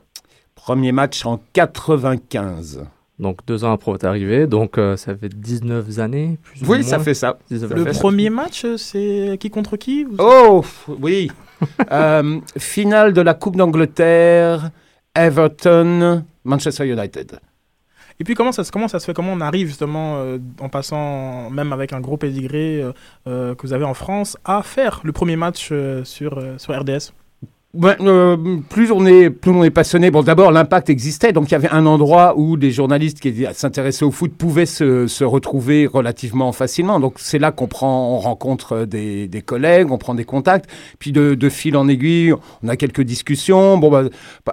Premier 0.55 0.93
match 0.93 1.25
en 1.25 1.41
95. 1.53 2.85
Donc 3.19 3.39
deux 3.47 3.65
ans 3.65 3.73
après 3.73 3.91
votre 3.93 4.07
arrivée. 4.07 4.47
Donc 4.47 4.79
euh, 4.79 4.97
ça 4.97 5.17
fait 5.17 5.29
19 5.29 5.99
années. 5.99 6.39
Plus 6.43 6.63
ou 6.63 6.71
Oui, 6.71 6.79
moins. 6.79 6.83
ça 6.87 6.99
fait 7.01 7.15
ça. 7.15 7.39
19 7.51 7.71
Ça 7.71 7.77
Le 7.77 7.85
fait 7.85 7.93
ça. 7.95 8.01
premier 8.01 8.31
match, 8.31 8.65
euh, 8.65 8.77
c'est 8.77 9.37
qui 9.41 9.51
contre 9.51 9.77
qui 9.77 10.05
vous- 10.05 10.17
Oh, 10.19 10.65
oui. 11.01 11.31
Euh, 11.91 12.39
finale 12.57 13.13
de 13.13 13.21
la 13.21 13.35
Coupe 13.35 13.57
d'Angleterre, 13.57 14.71
Everton, 15.17 16.23
Manchester 16.45 16.87
United. 16.87 17.41
Et 18.21 18.25
puis 18.25 18.35
comment 18.35 18.53
ça, 18.53 18.63
se- 18.65 18.71
comment 18.73 18.87
ça 18.89 18.99
se 19.01 19.07
fait? 19.07 19.15
Comment 19.15 19.33
on 19.33 19.41
arrive 19.41 19.67
justement 19.69 20.19
euh, 20.19 20.39
en 20.61 20.69
passant, 20.69 21.51
même 21.51 21.73
avec 21.73 21.93
un 21.93 22.01
gros 22.01 22.17
pédigré 22.17 22.85
que 23.27 23.57
vous 23.63 23.73
avez 23.73 23.85
en 23.85 23.95
France, 23.95 24.37
à 24.45 24.63
faire 24.63 25.01
le 25.05 25.13
premier 25.13 25.35
match 25.37 25.69
euh, 25.73 26.05
sur, 26.05 26.39
euh, 26.39 26.55
sur 26.59 26.79
RDS 26.79 27.13
Ouais, 27.75 27.97
euh, 28.01 28.57
plus 28.71 28.91
on 28.91 29.05
est 29.05 29.29
plus 29.29 29.51
on 29.51 29.63
est 29.63 29.69
passionné. 29.69 30.11
Bon, 30.11 30.23
d'abord 30.23 30.53
l'impact 30.53 30.89
existait, 30.89 31.35
donc 31.35 31.51
il 31.51 31.53
y 31.53 31.55
avait 31.55 31.69
un 31.69 31.85
endroit 31.85 32.33
où 32.39 32.57
des 32.57 32.71
journalistes 32.71 33.21
qui 33.21 33.45
s'intéressaient 33.53 34.07
au 34.07 34.11
foot 34.11 34.33
pouvaient 34.33 34.65
se, 34.65 35.07
se 35.07 35.23
retrouver 35.23 35.87
relativement 35.87 36.51
facilement. 36.53 36.99
Donc 36.99 37.17
c'est 37.19 37.39
là 37.39 37.53
qu'on 37.53 37.67
prend, 37.67 38.15
on 38.15 38.21
rencontre 38.21 38.87
des, 38.87 39.29
des 39.29 39.43
collègues, 39.43 39.93
on 39.93 39.99
prend 39.99 40.15
des 40.15 40.25
contacts. 40.25 40.65
Puis 40.99 41.13
de, 41.13 41.35
de 41.35 41.49
fil 41.51 41.77
en 41.77 41.89
aiguille, 41.89 42.33
on 42.63 42.69
a 42.69 42.77
quelques 42.77 43.03
discussions. 43.03 43.77
Bon, 43.77 43.91
bah, 43.91 44.05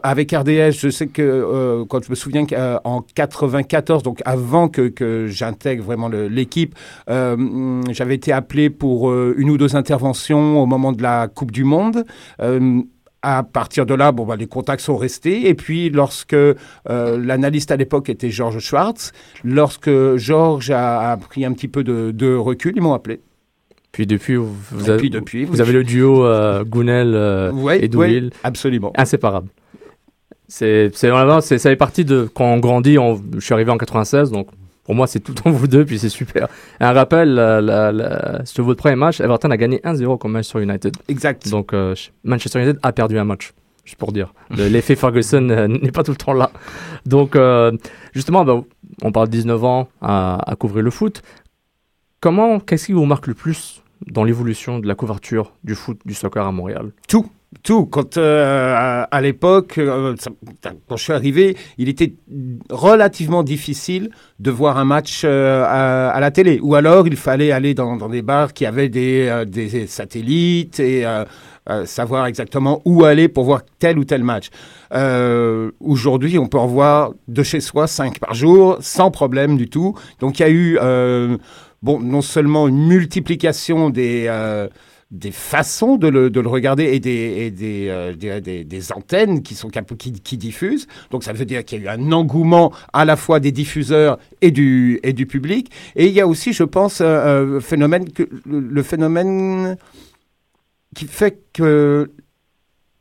avec 0.04 0.34
RDS, 0.34 0.72
je 0.78 0.90
sais 0.90 1.08
que 1.08 1.22
euh, 1.22 1.86
quand 1.88 2.04
je 2.04 2.10
me 2.10 2.16
souviens 2.16 2.46
qu'en 2.46 3.06
94, 3.16 4.04
donc 4.04 4.22
avant 4.26 4.68
que, 4.68 4.90
que 4.90 5.28
j'intègre 5.28 5.86
vraiment 5.86 6.10
l'équipe, 6.10 6.76
euh, 7.10 7.82
j'avais 7.92 8.16
été 8.16 8.34
appelé 8.34 8.70
pour 8.70 9.10
euh, 9.10 9.34
une 9.38 9.52
ou 9.52 9.58
deux 9.58 9.78
interventions 9.78 10.62
au 10.62 10.66
moment 10.66 10.92
de 10.92 11.02
la 11.02 11.30
Coupe 11.30 11.54
du 11.54 11.64
Monde. 11.64 12.04
Euh, 13.26 13.40
à 13.40 13.44
partir 13.44 13.86
de 13.86 13.94
là, 13.94 14.12
bon, 14.12 14.26
bah, 14.26 14.36
les 14.36 14.48
contacts 14.48 14.82
sont 14.82 14.98
restés. 14.98 15.50
Et 15.50 15.54
puis, 15.54 15.90
lorsque 15.90 16.34
euh, 16.34 16.56
l'analyste 16.88 17.72
à 17.72 17.76
l'époque 17.76 18.10
était 18.10 18.30
Georges 18.30 18.60
Schwartz, 18.60 19.12
lorsque 19.44 19.90
Georges 20.18 20.72
a, 20.72 21.12
a 21.12 21.18
pris 21.18 21.46
un 21.46 21.54
petit 21.54 21.68
peu 21.68 21.84
de, 21.84 22.12
de 22.12 22.36
recul, 22.36 22.74
ils 22.76 22.82
m'ont 22.82 22.94
appelé. 22.94 23.22
Puis 23.92 24.06
depuis, 24.06 24.36
vous, 24.36 24.90
avez, 24.90 24.98
puis 24.98 25.10
depuis, 25.10 25.46
vous 25.46 25.62
avez 25.62 25.72
le 25.72 25.84
duo 25.86 26.26
euh, 26.26 26.66
Gounel 26.66 27.14
euh, 27.16 27.52
Ouais, 27.54 27.84
et 27.84 27.88
Douil. 27.88 28.26
ouais, 28.26 28.30
absolument. 28.44 28.92
inséparable. 28.98 29.48
C'est, 30.48 30.92
c'est 30.94 31.10
ça 31.10 31.58
fait 31.58 31.76
partie 31.76 32.04
de 32.06 32.30
quand 32.34 32.46
on 32.46 32.60
grandit. 32.60 33.00
On, 33.00 33.22
je 33.36 33.40
suis 33.40 33.54
arrivé 33.54 33.72
en 33.72 33.78
96, 33.78 34.32
donc 34.32 34.50
pour 34.86 34.96
moi 34.96 35.08
c'est 35.08 35.20
tout 35.20 35.36
en 35.46 35.52
vous 35.52 35.68
deux, 35.68 35.84
puis 35.84 36.00
c'est 36.00 36.10
super. 36.10 36.48
Un 36.80 36.94
rappel, 36.94 37.34
la, 37.34 37.60
la, 37.60 37.92
la- 37.92 38.46
sur 38.46 38.64
votre 38.64 38.80
premier 38.80 38.96
match, 38.96 39.20
Everton 39.20 39.52
a 39.52 39.58
gagné 39.58 39.80
1-0 39.80 40.06
contre 40.18 40.30
Manchester 40.30 40.62
United. 40.64 40.96
Exact. 41.10 41.50
Donc 41.50 41.74
euh, 41.74 41.94
Manchester 42.24 42.60
United 42.60 42.80
a 42.84 42.92
perdu 42.94 43.18
un 43.18 43.26
match, 43.26 43.52
juste 43.84 43.98
pour 43.98 44.12
dire. 44.14 44.34
Le- 44.52 44.68
l'effet 44.70 44.96
Ferguson 44.96 45.50
euh, 45.50 45.68
n'est 45.68 45.92
pas 45.92 46.04
tout 46.04 46.12
le 46.12 46.18
temps 46.18 46.34
là. 46.34 46.52
Donc 47.06 47.36
euh, 47.36 47.72
justement, 48.14 48.46
bah, 48.46 48.62
on 49.02 49.12
parle 49.12 49.28
de 49.28 49.32
19 49.34 49.64
ans 49.64 49.90
à, 50.02 50.40
à 50.52 50.56
couvrir 50.56 50.84
le 50.84 50.92
foot. 50.92 51.22
Comment, 52.22 52.60
qu'est-ce 52.60 52.88
qui 52.88 52.94
vous 52.94 53.06
marque 53.06 53.28
le 53.28 53.34
plus 53.34 53.82
dans 54.08 54.24
l'évolution 54.24 54.80
de 54.80 54.88
la 54.88 54.96
couverture 54.96 55.54
du 55.64 55.76
foot, 55.76 56.00
du 56.06 56.14
soccer 56.14 56.46
à 56.46 56.52
Montréal? 56.52 56.92
Tout. 57.08 57.28
Tout. 57.64 57.86
Quand 57.86 58.18
euh, 58.18 59.06
à, 59.10 59.22
l'époque, 59.22 59.78
euh, 59.78 60.16
quand 60.88 60.98
je 60.98 61.04
suis 61.04 61.14
arrivé, 61.14 61.58
il 61.78 61.90
était 61.90 62.14
relativement 62.70 63.44
difficile 63.44 64.10
de 64.40 64.52
voir 64.52 64.78
un 64.78 64.86
match 64.86 65.24
euh, 65.24 65.64
à, 65.66 66.20
la 66.20 66.32
télé. 66.32 66.60
Ou 66.62 66.76
alors, 66.76 67.08
il 67.08 67.16
fallait 67.16 67.52
aller 67.52 67.74
dans, 67.74 67.98
des 68.10 68.22
bars 68.22 68.54
qui 68.54 68.66
avaient 68.66 68.90
des, 68.90 69.46
des 69.48 69.88
satellites 69.88 70.80
et 70.80 71.06
savoir 71.86 72.28
exactement 72.28 72.82
où 72.86 73.04
aller 73.04 73.28
pour 73.28 73.46
voir 73.46 73.62
tel 73.80 73.98
ou 73.98 74.04
tel 74.04 74.24
match. 74.24 74.50
Aujourd'hui, 75.80 76.38
on 76.38 76.48
peut 76.48 76.60
en 76.60 76.68
voir 76.68 77.14
de 77.28 77.44
chez 77.44 77.62
soi 77.62 77.88
cinq 77.88 78.20
par 78.20 78.34
jour 78.34 78.78
sans 78.82 79.12
problème 79.12 79.58
du 79.58 79.70
tout. 79.70 79.96
Donc, 80.20 80.40
il 80.40 80.44
y 80.44 80.46
a 80.46 80.52
eu 80.52 80.78
bon, 81.82 82.00
non 82.00 82.22
seulement 82.22 82.68
une 82.68 82.88
multiplication 82.88 83.90
des 83.90 84.30
des 85.16 85.32
façons 85.32 85.96
de 85.98 86.08
le, 86.08 86.30
de 86.30 86.40
le 86.40 86.50
regarder 86.50 86.86
et 86.86 87.00
des, 87.00 87.54
euh, 87.90 88.14
des, 88.14 88.64
des 88.64 88.92
antennes 88.92 89.42
qui, 89.42 89.56
sont, 89.56 89.70
qui, 89.70 90.12
qui 90.12 90.38
diffusent. 90.38 90.88
Donc 91.12 91.24
ça 91.24 91.34
veut 91.34 91.46
dire 91.46 91.64
qu'il 91.66 91.84
y 91.84 91.88
a 91.88 91.96
eu 91.96 91.98
un 91.98 92.12
engouement 92.12 92.72
à 92.94 93.06
la 93.06 93.16
fois 93.16 93.40
des 93.40 93.52
diffuseurs 93.52 94.18
et 94.42 94.52
du, 94.52 95.00
et 95.04 95.14
du 95.14 95.26
public. 95.26 95.72
Et 95.96 96.08
il 96.08 96.14
y 96.14 96.22
a 96.22 96.28
aussi, 96.28 96.54
je 96.54 96.64
pense, 96.64 97.02
un 97.02 97.60
phénomène 97.60 98.06
le 98.46 98.84
phénomène 98.84 99.78
qui 100.96 101.06
fait 101.06 101.40
que 101.54 102.10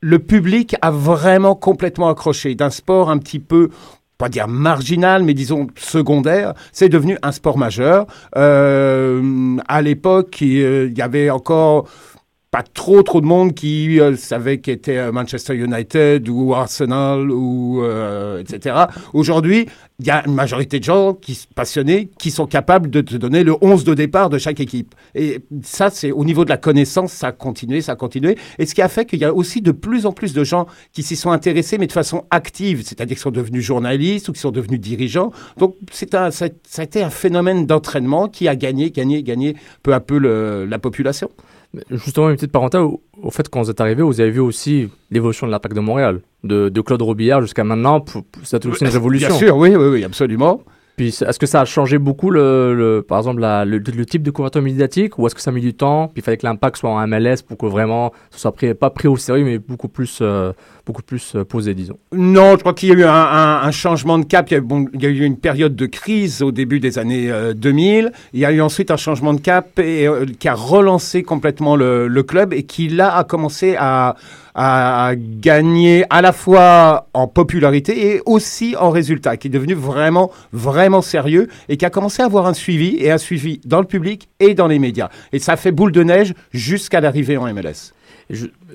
le 0.00 0.18
public 0.18 0.76
a 0.82 0.90
vraiment 0.90 1.54
complètement 1.54 2.08
accroché 2.08 2.54
d'un 2.54 2.70
sport 2.70 3.10
un 3.10 3.18
petit 3.18 3.38
peu 3.38 3.70
pas 4.18 4.28
dire 4.28 4.48
marginal, 4.48 5.22
mais 5.22 5.34
disons 5.34 5.66
secondaire, 5.76 6.54
c'est 6.72 6.88
devenu 6.88 7.18
un 7.22 7.32
sport 7.32 7.58
majeur. 7.58 8.06
Euh, 8.36 9.56
à 9.68 9.82
l'époque, 9.82 10.40
il 10.40 10.62
euh, 10.62 10.92
y 10.96 11.02
avait 11.02 11.30
encore 11.30 11.88
pas 12.54 12.62
trop 12.62 13.02
trop 13.02 13.20
de 13.20 13.26
monde 13.26 13.52
qui 13.52 13.98
euh, 13.98 14.14
savait 14.14 14.58
qu'était 14.58 14.98
euh, 14.98 15.10
Manchester 15.10 15.56
United 15.56 16.28
ou 16.28 16.54
Arsenal 16.54 17.28
ou 17.32 17.82
euh, 17.82 18.38
etc. 18.38 18.76
Aujourd'hui, 19.12 19.66
il 19.98 20.06
y 20.06 20.10
a 20.10 20.22
une 20.24 20.34
majorité 20.34 20.78
de 20.78 20.84
gens 20.84 21.14
qui 21.14 21.36
passionnés 21.52 22.10
qui 22.16 22.30
sont 22.30 22.46
capables 22.46 22.90
de 22.90 23.00
te 23.00 23.16
donner 23.16 23.42
le 23.42 23.56
11 23.60 23.82
de 23.82 23.94
départ 23.94 24.30
de 24.30 24.38
chaque 24.38 24.60
équipe. 24.60 24.94
Et 25.16 25.40
ça, 25.64 25.90
c'est 25.90 26.12
au 26.12 26.24
niveau 26.24 26.44
de 26.44 26.50
la 26.50 26.56
connaissance, 26.56 27.10
ça 27.10 27.28
a 27.28 27.32
continué, 27.32 27.80
ça 27.80 27.92
a 27.92 27.96
continué. 27.96 28.38
Et 28.60 28.66
ce 28.66 28.74
qui 28.76 28.82
a 28.82 28.88
fait 28.88 29.04
qu'il 29.04 29.18
y 29.18 29.24
a 29.24 29.34
aussi 29.34 29.60
de 29.60 29.72
plus 29.72 30.06
en 30.06 30.12
plus 30.12 30.32
de 30.32 30.44
gens 30.44 30.68
qui 30.92 31.02
s'y 31.02 31.16
sont 31.16 31.32
intéressés, 31.32 31.76
mais 31.76 31.88
de 31.88 31.92
façon 31.92 32.22
active, 32.30 32.82
c'est-à-dire 32.84 33.16
qui 33.16 33.22
sont 33.22 33.32
devenus 33.32 33.64
journalistes 33.64 34.28
ou 34.28 34.32
qui 34.32 34.40
sont 34.40 34.52
devenus 34.52 34.78
dirigeants. 34.78 35.32
Donc, 35.58 35.74
c'est 35.90 36.14
un, 36.14 36.30
ça, 36.30 36.46
a 36.78 36.82
été 36.84 37.02
un 37.02 37.10
phénomène 37.10 37.66
d'entraînement 37.66 38.28
qui 38.28 38.46
a 38.46 38.54
gagné, 38.54 38.92
gagné, 38.92 39.24
gagné 39.24 39.56
peu 39.82 39.92
à 39.92 39.98
peu 39.98 40.18
la 40.18 40.78
population. 40.78 41.30
Justement, 41.90 42.30
une 42.30 42.36
petite 42.36 42.52
parenthèse, 42.52 42.80
au, 42.80 43.30
fait, 43.30 43.48
quand 43.48 43.62
vous 43.62 43.70
êtes 43.70 43.80
arrivé, 43.80 44.02
vous 44.02 44.20
avez 44.20 44.30
vu 44.30 44.40
aussi 44.40 44.88
l'évolution 45.10 45.46
de 45.46 45.52
l'impact 45.52 45.74
de 45.74 45.80
Montréal, 45.80 46.20
de, 46.42 46.68
de 46.68 46.80
Claude 46.80 47.02
Robillard 47.02 47.40
jusqu'à 47.42 47.64
maintenant, 47.64 48.04
c'est 48.42 48.64
aussi 48.66 48.84
une 48.84 48.90
révolution. 48.90 49.28
Bien 49.28 49.38
sûr, 49.38 49.56
oui, 49.56 49.74
oui, 49.76 49.88
oui, 49.88 50.04
absolument. 50.04 50.62
Puis 50.96 51.08
est-ce 51.08 51.38
que 51.40 51.46
ça 51.46 51.60
a 51.62 51.64
changé 51.64 51.98
beaucoup, 51.98 52.30
le, 52.30 52.72
le- 52.72 53.02
par 53.02 53.18
exemple, 53.18 53.40
la- 53.40 53.64
le, 53.64 53.78
le 53.78 54.06
type 54.06 54.22
de 54.22 54.30
couverture 54.30 54.62
médiatique, 54.62 55.18
ou 55.18 55.26
est-ce 55.26 55.34
que 55.34 55.40
ça 55.40 55.50
a 55.50 55.52
mis 55.52 55.60
du 55.60 55.74
temps, 55.74 56.06
puis 56.06 56.20
il 56.20 56.22
fallait 56.22 56.36
que 56.36 56.46
l'impact 56.46 56.76
soit 56.76 56.90
en 56.90 57.04
MLS 57.08 57.38
pour 57.46 57.58
que 57.58 57.66
vraiment 57.66 58.12
ce 58.30 58.38
soit 58.38 58.52
pris, 58.52 58.74
pas 58.74 58.90
pris 58.90 59.08
au 59.08 59.16
sérieux, 59.16 59.44
mais 59.44 59.58
beaucoup 59.58 59.88
plus, 59.88 60.20
euh, 60.22 60.52
beaucoup 60.86 61.02
plus 61.02 61.34
euh, 61.34 61.44
posé, 61.44 61.74
disons. 61.74 61.98
Non, 62.12 62.52
je 62.52 62.58
crois 62.58 62.74
qu'il 62.74 62.90
y 62.90 62.92
a 62.92 62.94
eu 62.94 63.04
un, 63.04 63.70
changement 63.70 64.18
de 64.18 64.24
cap. 64.24 64.50
Il 64.50 64.54
y, 64.54 65.06
a, 65.06 65.08
eu 65.08 65.24
une 65.24 65.38
période 65.38 65.74
de 65.74 65.86
crise 65.86 66.42
au 66.42 66.52
début 66.52 66.80
des 66.80 66.98
années 66.98 67.30
euh, 67.30 67.54
2000. 67.54 68.12
Il 68.32 68.40
y 68.40 68.44
a 68.44 68.52
eu 68.52 68.60
ensuite 68.60 68.90
un 68.90 68.96
changement 68.96 69.32
de 69.32 69.40
cap 69.40 69.78
et, 69.78 70.06
euh, 70.06 70.26
qui 70.38 70.48
a 70.48 70.54
relancé 70.54 71.22
complètement 71.22 71.76
le, 71.76 72.22
club 72.24 72.54
et 72.54 72.62
qui 72.62 72.88
là 72.88 73.14
a 73.16 73.24
commencé 73.24 73.76
à, 73.78 74.14
gagner 74.56 76.04
à 76.10 76.22
la 76.22 76.32
fois 76.32 77.08
en 77.12 77.26
popularité 77.26 78.14
et 78.14 78.22
aussi 78.24 78.76
en 78.78 78.90
résultats, 78.90 79.36
qui 79.36 79.48
est 79.48 79.50
devenu 79.50 79.74
vraiment, 79.74 80.30
vraiment 80.52 81.02
sérieux 81.02 81.48
et 81.68 81.76
qui 81.76 81.84
a 81.84 81.90
commencé 81.90 82.22
à 82.22 82.26
avoir 82.26 82.46
un 82.46 82.54
suivi 82.54 82.96
et 83.00 83.10
un 83.10 83.18
suivi 83.18 83.60
dans 83.64 83.80
le 83.80 83.86
public 83.86 84.28
et 84.38 84.54
dans 84.54 84.68
les 84.68 84.78
médias. 84.78 85.08
Et 85.32 85.40
ça 85.40 85.56
fait 85.56 85.72
boule 85.72 85.90
de 85.90 86.04
neige 86.04 86.34
jusqu'à 86.52 87.00
l'arrivée 87.00 87.36
en 87.36 87.52
MLS. 87.52 87.92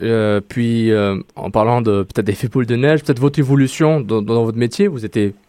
Euh, 0.02 0.42
puis, 0.48 0.92
euh, 0.92 1.20
en 1.36 1.52
parlant 1.52 1.82
de 1.82 2.04
peut-être 2.04 2.26
d'effet 2.26 2.48
boule 2.48 2.66
de 2.66 2.76
neige, 2.76 3.04
peut-être 3.04 3.20
votre 3.20 3.40
évolution 3.40 4.00
dans, 4.02 4.44
votre 4.44 4.58
métier, 4.58 4.88
vous, 4.88 5.00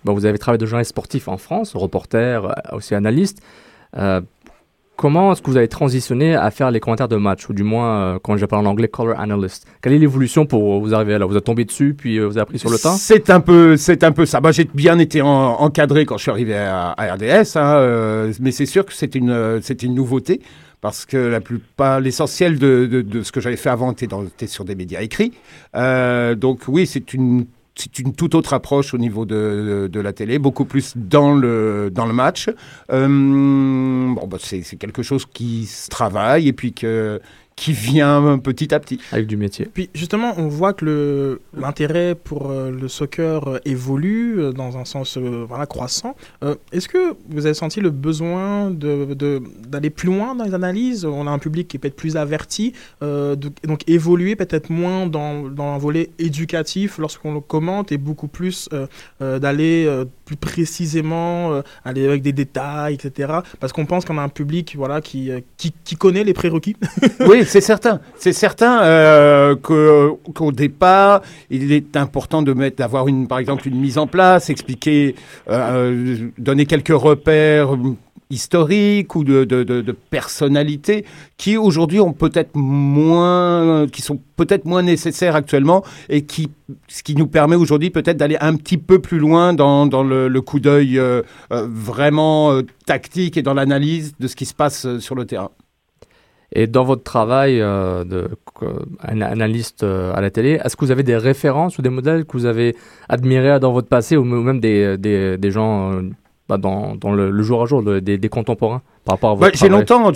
bon, 0.04 0.14
vous 0.14 0.24
avez 0.24 0.38
travaillé 0.38 0.58
de 0.58 0.66
journaliste 0.66 0.90
sportif 0.90 1.28
en 1.28 1.36
France, 1.36 1.74
reporter, 1.74 2.44
euh, 2.44 2.76
aussi 2.76 2.94
analyste. 2.94 3.42
Comment 5.00 5.32
est-ce 5.32 5.40
que 5.40 5.48
vous 5.50 5.56
avez 5.56 5.66
transitionné 5.66 6.34
à 6.34 6.50
faire 6.50 6.70
les 6.70 6.78
commentaires 6.78 7.08
de 7.08 7.16
match, 7.16 7.48
ou 7.48 7.54
du 7.54 7.62
moins, 7.62 8.02
euh, 8.02 8.18
quand 8.22 8.36
je 8.36 8.44
parle 8.44 8.66
en 8.66 8.70
anglais, 8.70 8.86
color 8.86 9.18
analyst? 9.18 9.66
Quelle 9.80 9.94
est 9.94 9.98
l'évolution 9.98 10.44
pour 10.44 10.78
vous 10.78 10.92
arriver 10.92 11.16
là? 11.16 11.24
Vous 11.24 11.38
êtes 11.38 11.44
tombé 11.44 11.64
dessus, 11.64 11.94
puis 11.96 12.18
euh, 12.18 12.26
vous 12.26 12.32
avez 12.32 12.42
appris 12.42 12.58
sur 12.58 12.68
le 12.68 12.76
temps? 12.76 12.92
C'est 12.92 13.30
un 13.30 13.40
peu, 13.40 13.78
c'est 13.78 14.04
un 14.04 14.12
peu 14.12 14.26
ça. 14.26 14.42
Moi, 14.42 14.52
j'ai 14.52 14.64
bien 14.64 14.98
été 14.98 15.22
en- 15.22 15.28
encadré 15.58 16.04
quand 16.04 16.18
je 16.18 16.24
suis 16.24 16.30
arrivé 16.30 16.54
à, 16.54 16.94
RDS, 17.14 17.56
hein, 17.56 17.76
euh, 17.76 18.32
mais 18.42 18.50
c'est 18.50 18.66
sûr 18.66 18.84
que 18.84 18.92
c'est 18.92 19.14
une, 19.14 19.60
c'est 19.62 19.82
une 19.82 19.94
nouveauté 19.94 20.42
parce 20.82 21.06
que 21.06 21.16
la 21.16 21.40
plupart, 21.40 22.00
l'essentiel 22.00 22.58
de, 22.58 23.22
ce 23.22 23.32
que 23.32 23.40
j'avais 23.40 23.56
fait 23.56 23.70
avant 23.70 23.92
était, 23.92 24.06
dans, 24.06 24.24
était 24.24 24.46
sur 24.46 24.66
des 24.66 24.74
médias 24.74 25.00
écrits. 25.00 25.32
Donc 25.72 26.64
oui, 26.68 26.86
c'est 26.86 27.14
une 27.14 27.46
c'est 27.80 27.98
une 27.98 28.14
toute 28.14 28.34
autre 28.34 28.52
approche 28.52 28.94
au 28.94 28.98
niveau 28.98 29.24
de, 29.24 29.88
de, 29.90 30.00
la 30.00 30.12
télé, 30.12 30.38
beaucoup 30.38 30.64
plus 30.64 30.92
dans 30.96 31.34
le, 31.34 31.90
dans 31.92 32.06
le 32.06 32.12
match. 32.12 32.50
Euh, 32.92 33.08
bon, 33.08 34.26
bah, 34.26 34.38
c'est 34.40 34.62
c'est 34.62 34.76
quelque 34.76 35.02
chose 35.02 35.26
qui 35.26 35.66
se 35.66 35.88
travaille 35.88 36.48
et 36.48 36.52
puis 36.52 36.72
que, 36.72 37.20
qui 37.56 37.72
vient 37.72 38.38
petit 38.38 38.72
à 38.74 38.80
petit. 38.80 38.98
avec 39.12 39.26
du 39.26 39.36
métier 39.36 39.68
Puis 39.72 39.90
justement, 39.94 40.32
on 40.38 40.48
voit 40.48 40.72
que 40.72 41.40
l'intérêt 41.54 42.14
pour 42.14 42.50
euh, 42.50 42.70
le 42.70 42.88
soccer 42.88 43.46
euh, 43.48 43.58
évolue 43.66 44.38
euh, 44.40 44.52
dans 44.52 44.78
un 44.78 44.84
sens 44.86 45.18
euh, 45.18 45.44
voilà, 45.46 45.66
croissant. 45.66 46.16
Euh, 46.42 46.54
Est-ce 46.72 46.88
que 46.88 47.14
vous 47.28 47.44
avez 47.44 47.54
senti 47.54 47.80
le 47.80 47.90
besoin 47.90 48.70
de- 48.70 49.12
de- 49.14 49.42
d'aller 49.68 49.90
plus 49.90 50.06
loin 50.06 50.34
dans 50.34 50.44
les 50.44 50.54
analyses? 50.54 51.04
On 51.04 51.26
a 51.26 51.30
un 51.30 51.38
public 51.38 51.68
qui 51.68 51.76
est 51.76 51.80
peut-être 51.80 51.96
plus 51.96 52.16
averti, 52.16 52.72
euh, 53.02 53.36
de- 53.36 53.50
donc 53.64 53.82
évoluer 53.88 54.36
peut-être 54.36 54.70
moins 54.70 55.06
dans, 55.06 55.48
dans 55.50 55.74
un 55.74 55.78
volet 55.78 56.10
éducatif 56.18 56.96
lorsqu'on 56.98 57.34
le 57.34 57.40
commente 57.40 57.92
et 57.92 57.98
beaucoup 57.98 58.28
plus 58.28 58.68
euh, 58.72 58.86
euh, 59.20 59.38
d'aller 59.38 59.84
euh, 59.86 60.06
plus 60.30 60.36
précisément, 60.36 61.52
euh, 61.52 61.62
aller 61.84 62.06
avec 62.06 62.22
des 62.22 62.32
détails, 62.32 62.94
etc. 62.94 63.32
Parce 63.58 63.72
qu'on 63.72 63.84
pense 63.84 64.04
qu'on 64.04 64.16
a 64.16 64.22
un 64.22 64.28
public 64.28 64.74
voilà, 64.76 65.00
qui, 65.00 65.30
euh, 65.30 65.40
qui, 65.56 65.72
qui 65.84 65.96
connaît 65.96 66.22
les 66.22 66.34
prérequis. 66.34 66.76
Oui, 67.26 67.44
c'est 67.44 67.60
certain. 67.60 68.00
C'est 68.16 68.32
certain 68.32 68.82
euh, 68.82 69.54
qu'au 69.56 70.52
départ, 70.52 71.22
il 71.50 71.72
est 71.72 71.96
important 71.96 72.42
de 72.42 72.52
mettre, 72.52 72.76
d'avoir 72.76 73.08
une, 73.08 73.26
par 73.26 73.38
exemple, 73.38 73.66
une 73.68 73.78
mise 73.78 73.98
en 73.98 74.06
place, 74.06 74.50
expliquer, 74.50 75.14
donner 76.38 76.66
quelques 76.66 76.88
repères 76.88 77.76
historiques 78.30 79.14
ou 79.16 79.24
de, 79.24 79.44
de, 79.44 79.92
personnalités 80.10 81.04
qui 81.36 81.56
aujourd'hui 81.56 82.00
ont 82.00 82.12
peut-être 82.12 82.54
moins, 82.54 83.86
qui 83.88 84.02
sont 84.02 84.20
peut-être 84.36 84.64
moins 84.64 84.82
nécessaires 84.82 85.34
actuellement 85.34 85.84
et 86.08 86.22
qui, 86.22 86.50
ce 86.88 87.02
qui 87.02 87.16
nous 87.16 87.26
permet 87.26 87.56
aujourd'hui 87.56 87.90
peut-être 87.90 88.16
d'aller 88.16 88.36
un 88.40 88.56
petit 88.56 88.78
peu 88.78 89.00
plus 89.00 89.18
loin 89.18 89.52
dans, 89.52 89.86
dans 89.86 90.02
le, 90.02 90.40
coup 90.40 90.60
d'œil 90.60 90.98
euh, 90.98 91.22
euh, 91.52 91.66
vraiment 91.68 92.52
euh, 92.52 92.62
tactique 92.86 93.36
et 93.36 93.42
dans 93.42 93.54
l'analyse 93.54 94.14
de 94.18 94.26
ce 94.26 94.36
qui 94.36 94.46
se 94.46 94.54
passe 94.54 94.98
sur 94.98 95.14
le 95.14 95.24
terrain. 95.26 95.50
Et 96.52 96.66
dans 96.66 96.82
votre 96.82 97.04
travail 97.04 97.58
de 97.58 98.28
an- 99.06 99.20
analyste 99.20 99.84
euh, 99.84 100.12
à 100.14 100.20
la 100.20 100.30
télé, 100.30 100.58
est-ce 100.64 100.76
que 100.76 100.84
vous 100.84 100.90
avez 100.90 101.04
des 101.04 101.16
références 101.16 101.78
ou 101.78 101.82
des 101.82 101.90
modèles 101.90 102.24
que 102.24 102.32
vous 102.32 102.46
avez 102.46 102.74
admirés 103.08 103.60
dans 103.60 103.72
votre 103.72 103.86
passé 103.86 104.16
ou 104.16 104.24
même 104.24 104.58
des, 104.58 104.98
des, 104.98 105.38
des 105.38 105.50
gens 105.52 106.02
bah, 106.50 106.58
dans, 106.58 106.96
dans 106.96 107.12
le, 107.12 107.42
jour 107.42 107.62
à 107.62 107.66
jour, 107.66 107.80
des, 107.80 108.18
des 108.18 108.28
contemporains 108.28 108.82
par 109.04 109.14
rapport 109.14 109.30
à 109.30 109.34
votre 109.34 109.46
Ouais, 109.46 109.52
j'ai 109.54 109.68
longtemps, 109.68 110.12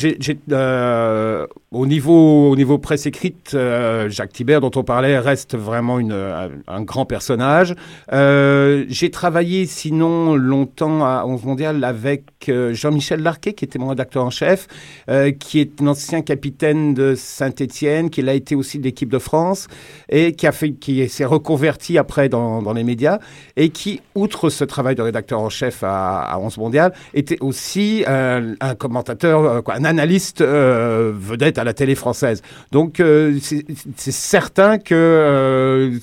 euh, 0.52 1.46
au 1.70 1.86
niveau 1.86 2.50
au 2.50 2.56
niveau 2.56 2.78
presse 2.78 3.06
écrite, 3.06 3.52
euh, 3.54 4.08
Jacques 4.10 4.32
Thibert 4.32 4.60
dont 4.60 4.70
on 4.76 4.84
parlait 4.84 5.18
reste 5.18 5.56
vraiment 5.56 5.98
une, 5.98 6.12
un, 6.12 6.50
un 6.68 6.82
grand 6.82 7.06
personnage. 7.06 7.74
Euh, 8.12 8.84
j'ai 8.88 9.10
travaillé 9.10 9.66
sinon 9.66 10.34
longtemps 10.36 11.04
à 11.04 11.24
11 11.26 11.44
mondial 11.44 11.82
avec 11.84 12.24
euh, 12.48 12.74
Jean-Michel 12.74 13.22
Larquet 13.22 13.54
qui 13.54 13.64
était 13.64 13.78
mon 13.78 13.88
rédacteur 13.88 14.24
en 14.24 14.30
chef, 14.30 14.66
euh, 15.08 15.32
qui 15.32 15.60
est 15.60 15.80
un 15.80 15.86
ancien 15.88 16.22
capitaine 16.22 16.94
de 16.94 17.14
Saint-Étienne, 17.14 18.10
qui 18.10 18.28
a 18.28 18.34
été 18.34 18.54
aussi 18.54 18.78
de 18.78 18.84
l'équipe 18.84 19.10
de 19.10 19.18
France 19.18 19.66
et 20.08 20.32
qui 20.32 20.46
a 20.46 20.52
fait 20.52 20.72
qui 20.72 21.08
s'est 21.08 21.24
reconverti 21.24 21.98
après 21.98 22.28
dans, 22.28 22.62
dans 22.62 22.72
les 22.72 22.84
médias 22.84 23.18
et 23.56 23.70
qui 23.70 24.00
outre 24.14 24.50
ce 24.50 24.64
travail 24.64 24.94
de 24.94 25.02
rédacteur 25.02 25.40
en 25.40 25.48
chef 25.48 25.82
à, 25.82 26.22
à 26.22 26.38
11 26.38 26.58
mondial 26.58 26.92
était 27.14 27.38
aussi 27.40 28.04
euh, 28.08 28.54
un 28.74 28.76
commentateur, 28.76 29.44
euh, 29.44 29.62
quoi, 29.62 29.74
un 29.74 29.84
analyste 29.84 30.40
euh, 30.40 31.12
vedette 31.14 31.58
à 31.58 31.64
la 31.64 31.72
télé 31.72 31.94
française. 31.94 32.42
Donc 32.72 33.00
euh, 33.00 33.38
c'est 33.40 34.12
certain 34.12 34.78
que 34.78 34.94
euh, 34.94 35.98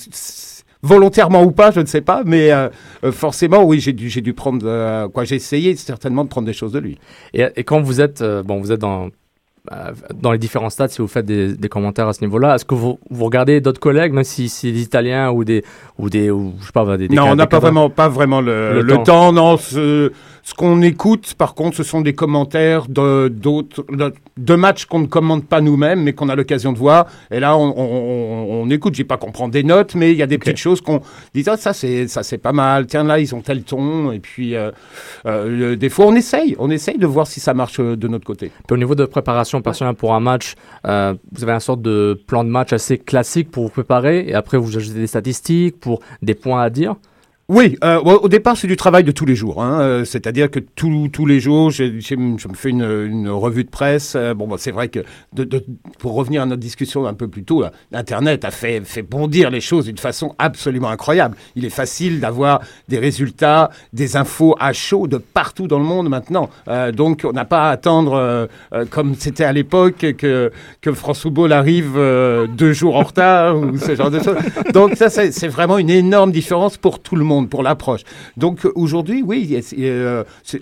volontairement 0.83 1.43
ou 1.43 1.51
pas, 1.51 1.69
je 1.71 1.79
ne 1.79 1.85
sais 1.85 2.01
pas, 2.01 2.23
mais 2.25 2.51
euh, 2.51 2.69
forcément, 3.11 3.63
oui, 3.63 3.79
j'ai 3.79 3.93
dû, 3.93 4.09
j'ai 4.09 4.21
dû 4.21 4.33
prendre, 4.33 4.65
euh, 4.65 5.07
quoi, 5.09 5.25
j'ai 5.25 5.35
essayé 5.35 5.75
certainement 5.75 6.23
de 6.23 6.29
prendre 6.29 6.47
des 6.47 6.53
choses 6.53 6.71
de 6.71 6.79
lui. 6.79 6.97
Et, 7.33 7.45
et 7.55 7.63
quand 7.63 7.81
vous 7.81 8.01
êtes, 8.01 8.21
euh, 8.21 8.41
bon, 8.41 8.59
vous 8.59 8.71
êtes 8.71 8.79
dans, 8.81 9.09
dans 10.15 10.31
les 10.31 10.39
différents 10.39 10.71
stades, 10.71 10.89
si 10.89 11.03
vous 11.03 11.07
faites 11.07 11.27
des, 11.27 11.55
des 11.55 11.69
commentaires 11.69 12.07
à 12.07 12.13
ce 12.13 12.21
niveau-là, 12.21 12.55
est-ce 12.55 12.65
que 12.65 12.73
vous, 12.73 12.97
vous 13.11 13.25
regardez 13.25 13.61
d'autres 13.61 13.79
collègues, 13.79 14.11
même 14.11 14.23
si 14.23 14.49
c'est 14.49 14.71
des 14.71 14.81
Italiens 14.81 15.29
ou 15.29 15.43
des, 15.43 15.63
ou 15.99 16.09
des, 16.09 16.31
ou, 16.31 16.53
je 16.59 16.65
sais 16.65 16.71
pas, 16.73 16.97
des, 16.97 17.07
des 17.07 17.15
non, 17.15 17.25
on 17.29 17.35
n'a 17.35 17.45
pas 17.45 17.59
vraiment, 17.59 17.91
pas 17.91 18.09
vraiment 18.09 18.41
le, 18.41 18.73
Le 18.73 18.81
le, 18.81 18.93
temps. 18.95 19.03
temps. 19.03 19.33
Non, 19.33 19.57
ce, 19.57 20.11
ce 20.43 20.53
qu'on 20.53 20.81
écoute, 20.81 21.33
par 21.38 21.53
contre, 21.53 21.77
ce 21.77 21.83
sont 21.83 22.01
des 22.01 22.13
commentaires 22.13 22.88
de 22.88 23.27
d'autres 23.27 23.86
de, 23.91 24.13
de 24.38 24.55
matchs 24.55 24.86
qu'on 24.86 25.00
ne 25.00 25.05
commande 25.07 25.45
pas 25.45 25.62
nous-mêmes, 25.62 26.01
mais 26.01 26.13
qu'on 26.13 26.29
a 26.29 26.36
l'occasion 26.36 26.74
de 26.74 26.77
voir. 26.77 27.07
Et 27.29 27.39
là, 27.39 27.57
on, 27.57 27.74
on, 27.77 27.83
on, 27.83 28.63
on 28.63 28.69
écoute. 28.69 28.95
J'ai 28.95 29.03
pas 29.03 29.17
qu'on 29.17 29.31
prend 29.31 29.48
des 29.48 29.63
notes, 29.63 29.95
mais 29.95 30.12
il 30.12 30.17
y 30.17 30.24
a 30.24 30.27
des 30.27 30.38
petites 30.38 30.57
choses 30.57 30.81
qu'on 30.81 31.01
dit 31.33 31.43
ah, 31.48 31.57
ça 31.57 31.74
c'est 31.74 32.07
ça 32.07 32.24
c'est 32.24 32.38
pas 32.38 32.53
mal. 32.53 32.88
Tiens 32.88 33.03
là, 33.03 33.19
ils 33.19 33.33
ont 33.36 33.41
tel 33.41 33.63
ton. 33.63 34.12
Et 34.12 34.19
puis 34.19 34.55
euh, 34.55 34.71
euh, 35.25 35.75
des 35.75 35.89
fois, 35.89 36.05
on 36.05 36.15
essaye, 36.15 36.55
on 36.60 36.69
essaye 36.69 36.98
de 36.98 37.07
voir 37.07 37.27
si 37.27 37.39
ça 37.39 37.53
marche 37.53 37.79
euh, 37.79 37.95
de 37.95 38.07
notre 38.07 38.25
côté. 38.25 38.51
Puis 38.67 38.74
au 38.74 38.77
niveau 38.77 38.95
de 38.95 39.05
préparation 39.05 39.62
personnelle 39.62 39.95
pour 39.95 40.13
un 40.13 40.19
match, 40.19 40.55
euh, 40.86 41.13
vous 41.31 41.43
avez 41.43 41.53
un 41.53 41.60
sorte 41.60 41.81
de 41.81 42.19
plan 42.27 42.43
de 42.43 42.50
match 42.50 42.74
assez 42.74 42.98
classique 42.98 43.51
pour 43.51 43.63
vous 43.63 43.69
préparer 43.69 44.27
et 44.27 44.33
après 44.33 44.57
vous 44.57 44.75
ajoutez 44.77 45.00
des 45.00 45.07
statistiques 45.07 45.79
pour 45.79 46.01
des 46.21 46.33
points 46.33 46.62
à 46.62 46.69
dire. 46.69 46.95
Oui, 47.53 47.77
euh, 47.84 48.00
au 48.00 48.29
départ, 48.29 48.55
c'est 48.55 48.67
du 48.67 48.77
travail 48.77 49.03
de 49.03 49.12
tous 49.12 49.25
les 49.25 49.36
jours. 49.36 49.62
hein, 49.62 49.81
euh, 49.81 50.05
C'est-à-dire 50.05 50.50
que 50.50 50.60
tous 50.60 51.10
tous 51.10 51.25
les 51.25 51.41
jours, 51.41 51.70
je 51.70 51.84
me 52.15 52.53
fais 52.53 52.70
une, 52.70 53.27
revue 53.27 53.65
de 53.65 53.70
presse. 53.70 54.13
Euh, 54.15 54.34
bon, 54.34 54.48
bah, 54.48 54.55
c'est 54.58 54.72
vrai 54.72 54.88
que, 54.88 55.00
pour 56.00 56.13
revenir 56.13 56.43
à 56.43 56.46
notre 56.46 56.62
discussion 56.62 57.05
un 57.05 57.13
peu 57.13 57.27
plus 57.27 57.43
tôt, 57.43 57.62
là, 57.62 57.74
Internet 57.91 58.46
a 58.46 58.51
fait, 58.51 58.81
bondir 59.01 59.50
les 59.50 59.60
choses 59.60 59.84
d'une 59.84 59.98
façon 59.98 60.34
absolument 60.39 60.88
incroyable. 60.88 61.36
Il 61.58 61.65
est 61.65 61.70
facile 61.70 62.22
d'avoir 62.22 62.62
des 62.88 63.00
résultats, 63.00 63.70
des 63.91 64.15
infos 64.15 64.55
à 64.58 64.72
chaud 64.72 65.08
de 65.08 65.17
partout 65.17 65.67
dans 65.67 65.79
le 65.79 65.84
monde 65.84 66.08
maintenant. 66.08 66.50
Donc, 66.93 67.25
on 67.25 67.34
n'a 67.34 67.43
pas 67.43 67.67
à 67.67 67.72
attendre, 67.72 68.48
comme 68.91 69.13
c'était 69.15 69.43
à 69.43 69.51
l'époque, 69.51 70.15
que, 70.17 70.53
que 70.79 70.93
France 70.93 71.20
Football 71.20 71.51
arrive 71.51 71.96
deux 72.55 72.72
jours 72.72 72.96
en 72.96 73.03
retard 73.03 73.58
ou 73.58 73.77
ce 73.77 73.93
genre 73.93 74.10
de 74.10 74.20
choses. 74.20 74.38
Donc, 74.74 74.96
ça, 74.96 75.10
c'est 75.10 75.48
vraiment 75.50 75.77
une 75.77 75.89
énorme 75.89 76.31
différence 76.31 76.77
pour 76.77 77.00
tout 77.00 77.17
le 77.17 77.25
monde, 77.25 77.40
pour 77.50 77.63
l'approche. 77.63 78.01
Donc, 78.38 78.67
aujourd'hui, 78.75 79.24
oui, 79.24 79.60
euh, 79.79 80.24
c'est 80.43 80.62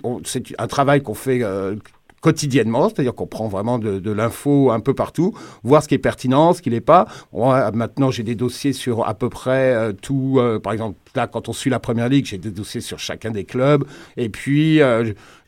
un 0.58 0.66
travail 0.66 1.02
qu'on 1.02 1.14
fait. 1.14 1.40
euh, 1.42 1.76
quotidiennement, 2.22 2.90
c'est-à-dire 2.90 3.14
qu'on 3.14 3.26
prend 3.26 3.48
vraiment 3.48 3.78
de, 3.78 4.10
l'info 4.12 4.70
un 4.70 4.80
peu 4.80 4.92
partout, 4.92 5.32
voir 5.62 5.82
ce 5.82 5.88
qui 5.88 5.94
est 5.94 5.98
pertinent, 5.98 6.52
ce 6.52 6.60
qui 6.60 6.68
l'est 6.68 6.82
pas. 6.82 7.06
Maintenant, 7.32 8.10
j'ai 8.10 8.24
des 8.24 8.34
dossiers 8.34 8.74
sur 8.74 9.08
à 9.08 9.14
peu 9.14 9.30
près 9.30 9.72
euh, 9.72 9.92
tout. 9.94 10.38
par 10.62 10.74
exemple, 10.74 10.98
là, 11.14 11.26
quand 11.26 11.48
on 11.48 11.54
suit 11.54 11.70
la 11.70 11.78
première 11.78 12.10
ligue, 12.10 12.26
j'ai 12.26 12.36
des 12.36 12.50
dossiers 12.50 12.82
sur 12.82 12.98
chacun 12.98 13.30
des 13.30 13.44
clubs. 13.44 13.86
Et 14.18 14.28
puis, 14.28 14.80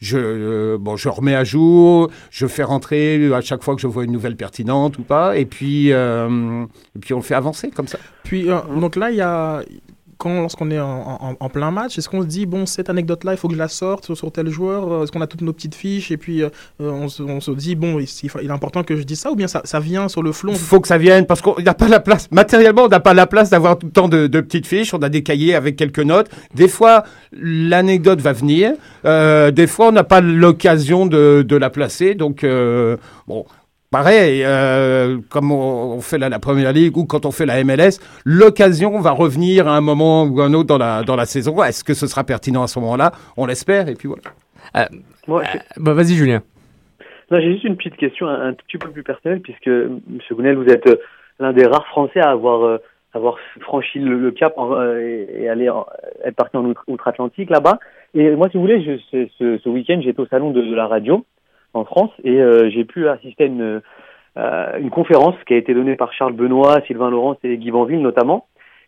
je, 0.00 0.76
bon, 0.76 0.96
je 0.96 1.10
remets 1.10 1.34
à 1.34 1.44
jour, 1.44 2.10
je 2.30 2.46
fais 2.46 2.62
rentrer 2.62 3.30
à 3.34 3.42
chaque 3.42 3.62
fois 3.62 3.74
que 3.74 3.82
je 3.82 3.86
vois 3.86 4.04
une 4.04 4.12
nouvelle 4.12 4.36
pertinente 4.36 4.98
ou 4.98 5.02
pas. 5.02 5.36
Et 5.36 5.44
puis, 5.44 5.92
puis 7.02 7.12
on 7.12 7.18
le 7.18 7.22
fait 7.22 7.34
avancer 7.34 7.70
comme 7.70 7.86
ça. 7.86 7.98
Puis, 8.24 8.46
donc 8.80 8.96
là, 8.96 9.10
il 9.10 9.16
y 9.16 9.20
a. 9.20 9.62
Lorsqu'on 10.24 10.70
est 10.70 10.78
en, 10.78 11.48
plein 11.52 11.70
match, 11.70 11.98
est-ce 11.98 12.08
qu'on 12.08 12.22
se 12.22 12.26
dit, 12.26 12.46
bon, 12.46 12.66
cette 12.66 12.90
anecdote-là, 12.90 13.32
il 13.32 13.36
faut 13.36 13.48
que 13.48 13.54
je 13.54 13.58
la 13.58 13.68
sorte 13.68 14.14
sur, 14.14 14.32
tel 14.32 14.48
joueur 14.48 14.90
euh, 14.90 15.02
Est-ce 15.02 15.12
qu'on 15.12 15.20
a 15.20 15.26
toutes 15.26 15.42
nos 15.42 15.52
petites 15.52 15.74
fiches 15.74 16.10
Et 16.10 16.16
puis, 16.16 16.42
euh, 16.42 16.48
euh, 16.80 16.90
on, 16.90 17.08
se, 17.08 17.50
dit, 17.52 17.74
bon, 17.74 17.98
il, 17.98 18.04
est 18.04 18.50
important 18.50 18.82
que 18.82 18.96
je 18.96 19.02
dise 19.02 19.20
ça 19.20 19.30
Ou 19.30 19.36
bien 19.36 19.48
ça, 19.48 19.80
vient 19.80 20.08
sur 20.08 20.22
le 20.22 20.32
flot 20.32 20.52
Il 20.52 20.58
faut 20.58 20.80
que 20.80 20.88
ça 20.88 20.98
vienne 20.98 21.26
parce 21.26 21.40
qu'on 21.40 21.60
n'a 21.60 21.74
pas 21.74 21.88
la 21.88 22.00
place. 22.00 22.28
Matériellement, 22.30 22.84
on 22.84 22.88
n'a 22.88 23.00
pas 23.00 23.14
la 23.14 23.26
place 23.26 23.50
d'avoir 23.50 23.78
tout 23.78 23.86
le 23.86 23.92
temps 23.92 24.08
de, 24.08 24.26
petites 24.40 24.66
fiches. 24.66 24.94
On 24.94 25.02
a 25.02 25.08
des 25.08 25.22
cahiers 25.22 25.54
avec 25.54 25.76
quelques 25.76 25.98
notes. 26.00 26.30
Des 26.54 26.68
fois, 26.68 27.04
l'anecdote 27.32 28.20
va 28.20 28.32
venir. 28.32 28.72
Des 29.04 29.66
fois, 29.66 29.88
on 29.88 29.92
n'a 29.92 30.04
pas 30.04 30.20
l'occasion 30.20 31.06
de, 31.06 31.56
la 31.56 31.70
placer. 31.70 32.14
Donc, 32.14 32.46
bon. 33.26 33.44
Pareil, 33.92 34.42
euh, 34.42 35.18
comme 35.30 35.52
on, 35.52 35.92
on 35.96 36.00
fait 36.00 36.16
la, 36.18 36.28
la 36.30 36.38
première 36.38 36.72
ligue 36.72 36.96
ou 36.96 37.04
quand 37.04 37.26
on 37.26 37.30
fait 37.30 37.44
la 37.46 37.62
MLS, 37.62 38.00
l'occasion 38.24 38.98
va 39.00 39.10
revenir 39.10 39.68
à 39.68 39.76
un 39.76 39.82
moment 39.82 40.24
ou 40.24 40.40
un 40.40 40.54
autre 40.54 40.66
dans 40.68 40.78
la, 40.78 41.02
dans 41.02 41.14
la 41.14 41.26
saison. 41.26 41.62
Est-ce 41.62 41.84
que 41.84 41.92
ce 41.92 42.06
sera 42.06 42.24
pertinent 42.24 42.62
à 42.62 42.66
ce 42.68 42.78
moment-là? 42.80 43.12
On 43.36 43.44
l'espère 43.46 43.88
et 43.88 43.94
puis 43.94 44.08
voilà. 44.08 44.88
Moi, 45.28 45.42
j'ai- 45.52 45.60
Bah, 45.76 45.92
vas-y, 45.92 46.14
Julien. 46.14 46.42
non, 47.30 47.38
j'ai 47.40 47.52
juste 47.52 47.64
une 47.64 47.76
petite 47.76 47.96
question 47.96 48.26
un, 48.28 48.48
un 48.48 48.52
tout 48.54 48.64
petit 48.66 48.78
peu 48.78 48.88
plus 48.90 49.02
personnelle, 49.02 49.40
puisque, 49.40 49.68
Monsieur 49.68 50.34
Gounel, 50.34 50.56
vous 50.56 50.66
êtes 50.70 50.86
euh, 50.86 50.96
l'un 51.38 51.52
des 51.52 51.66
rares 51.66 51.86
Français 51.88 52.20
à 52.20 52.30
avoir, 52.30 52.62
euh, 52.64 52.78
avoir 53.12 53.36
franchi 53.60 53.98
le, 53.98 54.18
le 54.18 54.30
cap 54.30 54.54
en- 54.56 54.72
euh, 54.74 55.00
et, 55.00 55.42
et 55.42 55.48
aller 55.50 55.68
en- 55.68 55.84
être 56.24 56.36
parti 56.36 56.56
en 56.56 56.64
outre- 56.64 56.84
outre-Atlantique 56.88 57.50
là-bas. 57.50 57.78
Et 58.14 58.30
moi, 58.36 58.48
si 58.50 58.56
vous 58.56 58.62
voulez, 58.62 58.82
je, 58.82 58.96
ce, 59.10 59.28
ce, 59.38 59.58
ce 59.62 59.68
week-end, 59.68 60.00
j'étais 60.02 60.20
au 60.20 60.26
salon 60.26 60.50
de, 60.50 60.62
de 60.62 60.74
la 60.74 60.86
radio 60.86 61.24
en 61.74 61.84
France 61.84 62.10
et 62.24 62.40
euh, 62.40 62.70
j'ai 62.70 62.84
pu 62.84 63.08
assister 63.08 63.44
à 63.44 63.46
une, 63.46 63.82
euh, 64.36 64.78
une 64.78 64.90
conférence 64.90 65.36
qui 65.46 65.54
a 65.54 65.56
été 65.56 65.74
donnée 65.74 65.96
par 65.96 66.12
Charles 66.12 66.34
Benoît, 66.34 66.80
Sylvain 66.86 67.10
Laurence 67.10 67.38
et 67.44 67.56
Guy 67.56 67.70
Banville 67.70 68.02
notamment, 68.02 68.46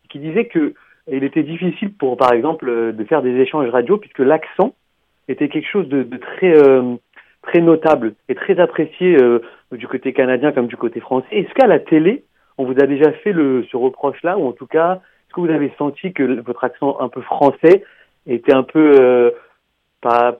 qui 0.08 0.18
disait 0.18 0.46
que 0.46 0.74
il 1.10 1.22
était 1.22 1.42
difficile 1.42 1.92
pour, 1.92 2.16
par 2.16 2.32
exemple, 2.32 2.66
euh, 2.68 2.92
de 2.92 3.04
faire 3.04 3.22
des 3.22 3.36
échanges 3.36 3.68
radio 3.68 3.98
puisque 3.98 4.20
l'accent 4.20 4.74
était 5.28 5.48
quelque 5.48 5.68
chose 5.68 5.88
de, 5.88 6.02
de 6.02 6.16
très 6.16 6.54
très 7.44 7.60
notable 7.60 8.14
et 8.28 8.34
très 8.34 8.58
apprécié 8.58 9.16
euh, 9.20 9.40
du 9.72 9.86
côté 9.86 10.12
canadien 10.12 10.52
comme 10.52 10.66
du 10.66 10.76
côté 10.76 11.00
français. 11.00 11.26
Est-ce 11.30 11.52
qu'à 11.54 11.66
la 11.66 11.78
télé, 11.78 12.24
on 12.58 12.64
vous 12.64 12.74
a 12.80 12.86
déjà 12.86 13.12
fait 13.12 13.32
le, 13.32 13.64
ce 13.70 13.76
reproche-là, 13.76 14.38
ou 14.38 14.46
en 14.46 14.52
tout 14.52 14.66
cas, 14.66 14.94
est-ce 14.94 15.34
que 15.34 15.40
vous 15.40 15.50
avez 15.50 15.72
senti 15.78 16.12
que 16.12 16.40
votre 16.40 16.64
accent 16.64 16.96
un 17.00 17.08
peu 17.08 17.20
français 17.20 17.84
était 18.26 18.54
un 18.54 18.62
peu, 18.62 18.96
euh, 19.00 19.30
pas, 20.00 20.38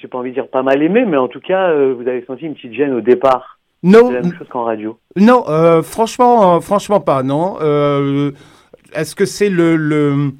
j'ai 0.00 0.08
pas 0.08 0.18
envie 0.18 0.30
de 0.30 0.34
dire 0.34 0.48
pas 0.48 0.62
mal 0.62 0.82
aimé, 0.82 1.04
mais 1.06 1.16
en 1.16 1.28
tout 1.28 1.40
cas, 1.40 1.70
euh, 1.70 1.94
vous 1.94 2.06
avez 2.08 2.24
senti 2.26 2.44
une 2.46 2.54
petite 2.54 2.72
gêne 2.74 2.92
au 2.94 3.00
départ. 3.00 3.58
Non, 3.82 4.08
C'est 4.08 4.14
la 4.14 4.20
même 4.22 4.34
chose 4.38 4.48
qu'en 4.48 4.64
radio. 4.64 4.98
Non, 5.16 5.44
euh, 5.48 5.82
franchement, 5.82 6.56
euh, 6.56 6.60
franchement 6.60 7.00
pas, 7.00 7.22
non. 7.22 7.56
Euh, 7.60 8.30
Est-ce 8.94 9.14
que 9.14 9.24
c'est 9.26 9.50
le, 9.50 9.76
le, 9.76 10.32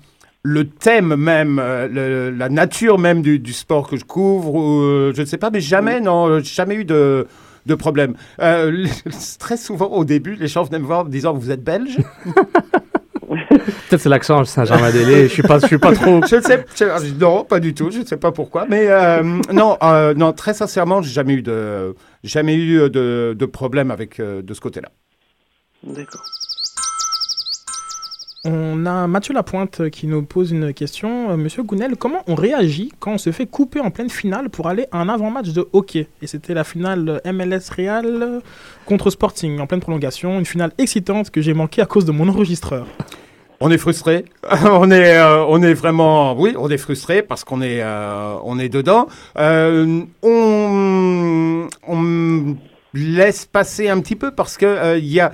le 0.42 0.64
thème 0.68 1.14
même, 1.16 1.56
le- 1.58 2.30
la 2.30 2.48
nature 2.48 2.98
même 2.98 3.22
du, 3.22 3.38
du 3.38 3.52
sport 3.52 3.88
que 3.88 3.96
je 3.96 4.04
couvre 4.04 4.54
ou, 4.54 5.12
Je 5.14 5.20
ne 5.20 5.26
sais 5.26 5.38
pas, 5.38 5.50
mais 5.50 5.60
jamais, 5.60 6.00
non, 6.00 6.40
jamais 6.40 6.76
eu 6.76 6.84
de, 6.84 7.26
de 7.66 7.74
problème. 7.74 8.14
Euh, 8.40 8.86
très 9.38 9.56
souvent, 9.56 9.86
au 9.88 10.04
début, 10.04 10.34
les 10.34 10.48
gens 10.48 10.62
venaient 10.64 10.78
me 10.80 10.86
voir 10.86 11.00
en 11.00 11.04
me 11.04 11.10
disant 11.10 11.32
Vous 11.34 11.50
êtes 11.50 11.62
belge? 11.62 11.98
Peut-être 13.88 14.00
c'est 14.00 14.08
l'accent 14.08 14.44
Saint-Germain-des-Lés. 14.44 15.28
Je 15.28 15.32
suis 15.32 15.42
pas, 15.42 15.58
je 15.58 15.66
suis 15.66 15.78
pas 15.78 15.92
trop. 15.92 16.20
Je 16.26 16.36
ne 16.36 16.40
sais 16.42 16.64
je- 16.78 17.14
non, 17.18 17.44
pas 17.44 17.60
du 17.60 17.74
tout, 17.74 17.90
je 17.90 18.00
ne 18.00 18.04
sais 18.04 18.16
pas 18.16 18.32
pourquoi. 18.32 18.66
Mais 18.68 18.86
euh, 18.88 19.22
non, 19.52 19.76
euh, 19.82 20.14
non, 20.14 20.32
très 20.32 20.54
sincèrement, 20.54 21.02
j'ai 21.02 21.12
jamais 21.12 21.34
eu 21.34 21.42
de, 21.42 21.94
jamais 22.24 22.54
eu 22.56 22.90
de, 22.90 23.34
de 23.38 23.46
problème 23.46 23.90
avec 23.90 24.20
euh, 24.20 24.42
de 24.42 24.54
ce 24.54 24.60
côté-là. 24.60 24.88
D'accord. 25.82 26.24
On 28.48 28.86
a 28.86 29.08
Mathieu 29.08 29.34
Lapointe 29.34 29.90
qui 29.90 30.06
nous 30.06 30.22
pose 30.22 30.52
une 30.52 30.72
question. 30.72 31.36
Monsieur 31.36 31.64
Gounel, 31.64 31.96
comment 31.96 32.22
on 32.28 32.36
réagit 32.36 32.92
quand 33.00 33.14
on 33.14 33.18
se 33.18 33.32
fait 33.32 33.46
couper 33.46 33.80
en 33.80 33.90
pleine 33.90 34.08
finale 34.08 34.50
pour 34.50 34.68
aller 34.68 34.86
à 34.92 34.98
un 34.98 35.08
avant-match 35.08 35.48
de 35.48 35.66
hockey? 35.72 36.06
Et 36.22 36.28
c'était 36.28 36.54
la 36.54 36.62
finale 36.62 37.20
MLS 37.24 37.70
Real 37.76 38.40
contre 38.84 39.10
Sporting 39.10 39.58
en 39.58 39.66
pleine 39.66 39.80
prolongation. 39.80 40.38
Une 40.38 40.44
finale 40.46 40.70
excitante 40.78 41.30
que 41.30 41.40
j'ai 41.40 41.54
manquée 41.54 41.82
à 41.82 41.86
cause 41.86 42.04
de 42.04 42.12
mon 42.12 42.28
enregistreur. 42.28 42.86
On 43.60 43.70
est 43.70 43.78
frustré. 43.78 44.26
on 44.64 44.90
est, 44.90 45.16
euh, 45.16 45.44
on 45.46 45.62
est 45.62 45.72
vraiment, 45.74 46.34
oui, 46.38 46.54
on 46.58 46.68
est 46.68 46.76
frustré 46.78 47.22
parce 47.22 47.42
qu'on 47.44 47.62
est, 47.62 47.80
euh, 47.82 48.36
on 48.44 48.58
est 48.58 48.68
dedans. 48.68 49.06
Euh, 49.38 50.02
on, 50.22 51.68
on 51.88 52.56
laisse 52.92 53.46
passer 53.46 53.88
un 53.88 54.00
petit 54.00 54.16
peu 54.16 54.30
parce 54.30 54.56
que 54.56 54.98
il 54.98 55.06
y 55.06 55.20
a, 55.20 55.32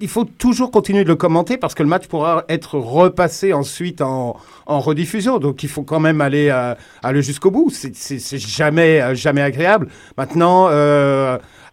il 0.00 0.08
faut 0.08 0.24
toujours 0.24 0.70
continuer 0.70 1.02
de 1.04 1.08
le 1.08 1.16
commenter 1.16 1.56
parce 1.56 1.74
que 1.74 1.82
le 1.82 1.88
match 1.88 2.06
pourra 2.08 2.44
être 2.48 2.78
repassé 2.78 3.52
ensuite 3.54 4.02
en, 4.02 4.36
en 4.66 4.80
rediffusion. 4.80 5.38
Donc 5.38 5.62
il 5.62 5.68
faut 5.68 5.82
quand 5.82 6.00
même 6.00 6.20
aller, 6.20 6.52
jusqu'au 7.16 7.50
bout. 7.50 7.70
C'est- 7.70 8.36
jamais, 8.38 9.14
jamais 9.14 9.42
agréable. 9.42 9.88
Maintenant. 10.18 10.68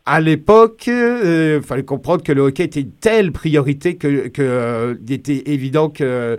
Euh, 0.10 0.16
à 0.16 0.20
l'époque, 0.20 0.88
il 0.88 1.62
fallait 1.64 1.84
comprendre 1.84 2.24
que 2.24 2.32
le 2.32 2.42
hockey 2.42 2.64
était 2.64 2.82
une 2.82 2.92
telle 2.92 3.32
priorité 3.32 3.96
que, 3.96 4.28
que 4.28 4.42
euh, 4.42 4.96
était 5.10 5.44
évident 5.52 5.90
que 5.90 6.38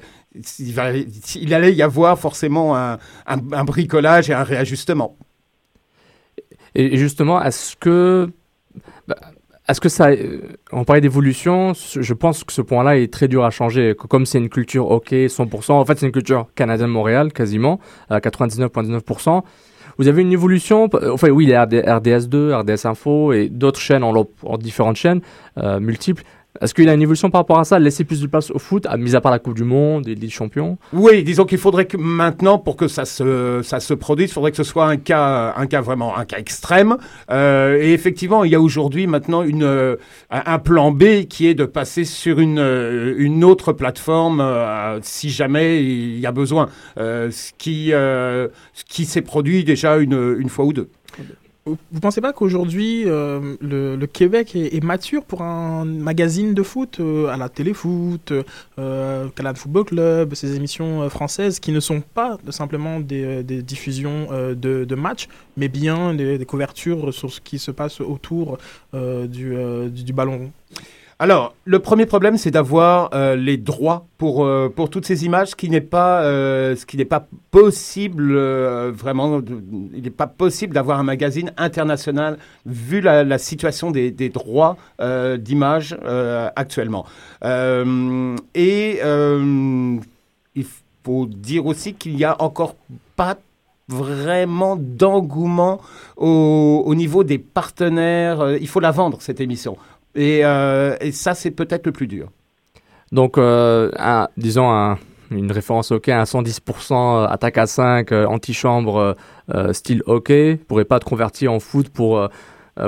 il, 0.61 0.78
allait 1.54 1.74
y 1.74 1.83
avoir 1.83 2.18
forcément 2.18 2.76
un, 2.76 3.64
bricolage 3.64 4.30
et 4.30 4.33
un 4.33 4.44
réajustement. 4.44 5.16
Et 6.76 6.96
justement, 6.96 7.42
est-ce 7.42 7.74
que, 7.74 8.30
bah, 9.09 9.16
est-ce 9.68 9.80
que 9.80 9.88
ça, 9.88 10.11
euh, 10.11 10.40
on 10.70 10.85
parlait 10.85 11.00
d'évolution, 11.00 11.72
je 11.74 12.14
pense 12.14 12.44
que 12.44 12.52
ce 12.52 12.62
point-là 12.62 12.96
est 12.96 13.12
très 13.12 13.26
dur 13.26 13.44
à 13.44 13.50
changer. 13.50 13.96
Comme 13.96 14.24
c'est 14.24 14.38
une 14.38 14.48
culture 14.48 14.88
hockey 14.88 15.26
100%, 15.26 15.72
en 15.72 15.85
fait 15.85 15.98
c'est 15.98 16.06
une 16.06 16.12
culture 16.12 16.46
canadienne-Montréal 16.54 17.33
quasiment, 17.33 17.80
à 18.09 18.20
99,9%. 18.20 19.42
Vous 20.01 20.09
avez 20.09 20.23
une 20.23 20.33
évolution, 20.33 20.89
p- 20.89 20.97
enfin 21.13 21.29
oui, 21.29 21.45
les 21.45 21.59
RD 21.59 21.75
RDS2, 21.75 22.55
RDS 22.55 22.87
Info 22.87 23.35
et 23.35 23.51
d'autres 23.51 23.79
chaînes 23.81 24.03
en, 24.03 24.15
en 24.45 24.57
différentes 24.57 24.97
chaînes 24.97 25.21
euh, 25.59 25.79
multiples. 25.79 26.23
Est-ce 26.61 26.75
qu'il 26.75 26.85
y 26.85 26.89
a 26.89 26.95
une 26.95 27.03
évolution 27.03 27.31
par 27.31 27.43
rapport 27.43 27.61
à 27.61 27.65
ça, 27.65 27.79
laisser 27.79 28.05
plus 28.05 28.21
de 28.21 28.27
place 28.27 28.51
au 28.51 28.59
foot, 28.59 28.85
à, 28.87 28.97
mis 28.97 29.15
à 29.15 29.21
part 29.21 29.31
la 29.31 29.39
Coupe 29.39 29.55
du 29.55 29.63
Monde 29.63 30.09
et 30.09 30.17
les 30.17 30.29
champions? 30.29 30.79
Oui, 30.93 31.23
disons 31.23 31.45
qu'il 31.45 31.59
faudrait 31.59 31.87
que 31.87 31.97
maintenant, 31.97 32.59
pour 32.59 32.77
que 32.77 32.89
ça 32.89 33.05
se, 33.05 33.61
ça 33.63 33.79
se 33.79 33.95
produise, 33.95 34.31
il 34.31 34.33
faudrait 34.33 34.51
que 34.51 34.57
ce 34.57 34.65
soit 34.65 34.87
un 34.87 34.97
cas, 34.97 35.55
un 35.57 35.67
cas 35.67 35.81
vraiment, 35.81 36.17
un 36.17 36.25
cas 36.25 36.39
extrême. 36.39 36.97
Euh, 37.31 37.81
et 37.81 37.93
effectivement, 37.93 38.43
il 38.43 38.51
y 38.51 38.57
a 38.57 38.61
aujourd'hui 38.61 39.07
maintenant 39.07 39.43
une, 39.43 39.63
euh, 39.63 39.97
un 40.31 40.59
plan 40.59 40.91
B 40.91 41.25
qui 41.29 41.47
est 41.47 41.55
de 41.55 41.65
passer 41.65 42.05
sur 42.05 42.41
une, 42.41 42.59
euh, 42.59 43.15
une 43.17 43.45
autre 43.45 43.73
plateforme 43.73 44.41
euh, 44.41 44.99
si 45.03 45.31
jamais 45.31 45.83
il 45.83 46.19
y 46.19 46.27
a 46.27 46.33
besoin. 46.33 46.69
Euh, 46.99 47.31
ce 47.31 47.53
qui, 47.57 47.93
euh, 47.93 48.49
ce 48.75 48.85
qui 48.85 49.05
s'est 49.05 49.23
produit 49.23 49.63
déjà 49.63 49.99
une, 49.99 50.37
une 50.39 50.49
fois 50.49 50.65
ou 50.65 50.73
deux. 50.73 50.89
Vous 51.66 51.77
vous 51.92 52.01
pensez 52.01 52.23
pas 52.23 52.33
qu'aujourd'hui, 52.33 53.03
euh, 53.07 53.57
le, 53.61 54.07
Québec 54.07 54.57
est, 54.57 54.83
mature 54.83 55.25
pour 55.25 55.42
un 55.42 55.85
magazine 55.85 56.55
de 56.55 56.62
foot 56.62 57.01
euh, 57.01 57.27
à 57.29 57.37
la 57.37 57.51
téléfoot, 57.51 58.33
euh, 58.79 59.29
Canada 59.37 59.59
Football 59.59 59.85
Club, 59.85 60.35
ces 60.35 60.57
émissions 60.57 61.03
euh, 61.03 61.09
françaises 61.11 61.61
qui 61.61 61.73
ne 61.73 61.81
sont 61.81 62.01
pas 62.01 62.38
simplement 62.49 62.99
des, 62.99 63.42
diffusions 63.62 64.29
de, 64.31 64.94
matchs, 64.94 65.29
mais 65.59 65.68
bien 65.68 66.14
des, 66.14 66.44
couvertures 66.46 67.12
sur 67.12 67.31
ce 67.31 67.40
qui 67.42 67.59
se 67.59 67.70
passe 67.70 68.01
autour 68.01 68.57
du, 68.94 69.29
du, 69.29 70.03
du 70.03 70.12
ballon 70.12 70.51
Alors, 71.22 71.54
le 71.66 71.80
premier 71.80 72.06
problème, 72.06 72.38
c'est 72.38 72.50
d'avoir 72.50 73.11
euh, 73.12 73.37
les 73.37 73.59
droits 73.59 74.06
pour, 74.16 74.42
euh, 74.42 74.72
pour 74.74 74.88
toutes 74.88 75.04
ces 75.04 75.26
images, 75.26 75.54
qui 75.54 75.68
n'est 75.68 75.83
pas, 75.83 76.22
euh, 76.22 76.74
ce 76.74 76.87
qui 76.87 76.96
n'est 76.96 77.04
pas 77.04 77.28
possible 77.50 78.38
vraiment. 78.88 79.42
il 79.92 80.02
n'est 80.02 80.09
pas 80.09 80.26
possible 80.26 80.72
d'avoir 80.72 80.98
un 80.98 81.02
magazine 81.02 81.52
international 81.59 82.38
vu 82.64 83.02
la, 83.02 83.37
situation 83.37 83.90
des, 83.90 84.30
droits 84.30 84.78
d'image 85.37 85.94
actuellement. 86.56 87.04
Et 87.44 89.00
il 89.02 90.66
faut 91.04 91.26
dire 91.26 91.66
aussi 91.66 91.92
qu'il 91.92 92.16
y 92.16 92.24
a 92.24 92.40
encore 92.40 92.76
pas 93.16 93.37
vraiment 93.88 94.76
d'engouement 94.76 95.83
au, 96.16 96.83
au 96.87 96.94
niveau 96.94 97.24
des 97.24 97.38
partenaires. 97.38 98.56
Il 98.59 98.68
faut 98.68 98.80
la 98.80 98.92
vendre, 98.92 99.18
cette 99.20 99.42
émission. 99.42 99.76
Et, 100.14 100.40
euh, 100.44 100.96
et 101.01 101.12
ça, 101.12 101.35
c'est 101.35 101.51
peut-être 101.51 101.87
le 101.87 101.92
plus 101.92 102.07
dur. 102.07 102.29
Donc, 103.12 103.38
euh, 103.38 103.90
un- 103.99 104.29
disons 104.37 104.70
un- 104.70 104.99
une 105.31 105.53
référence 105.53 105.90
hockey, 105.92 106.12
un 106.12 106.25
110% 106.25 107.23
attaque 107.25 107.59
à 107.59 107.66
5, 107.66 108.12
euh, 108.12 108.27
antichambre, 108.27 109.16
style 109.73 110.03
hockey, 110.07 110.59
pourrait 110.68 110.85
pas 110.85 110.96
être 110.96 111.05
converti 111.05 111.49
en 111.49 111.59
foot 111.61 111.88
pour, 111.88 112.29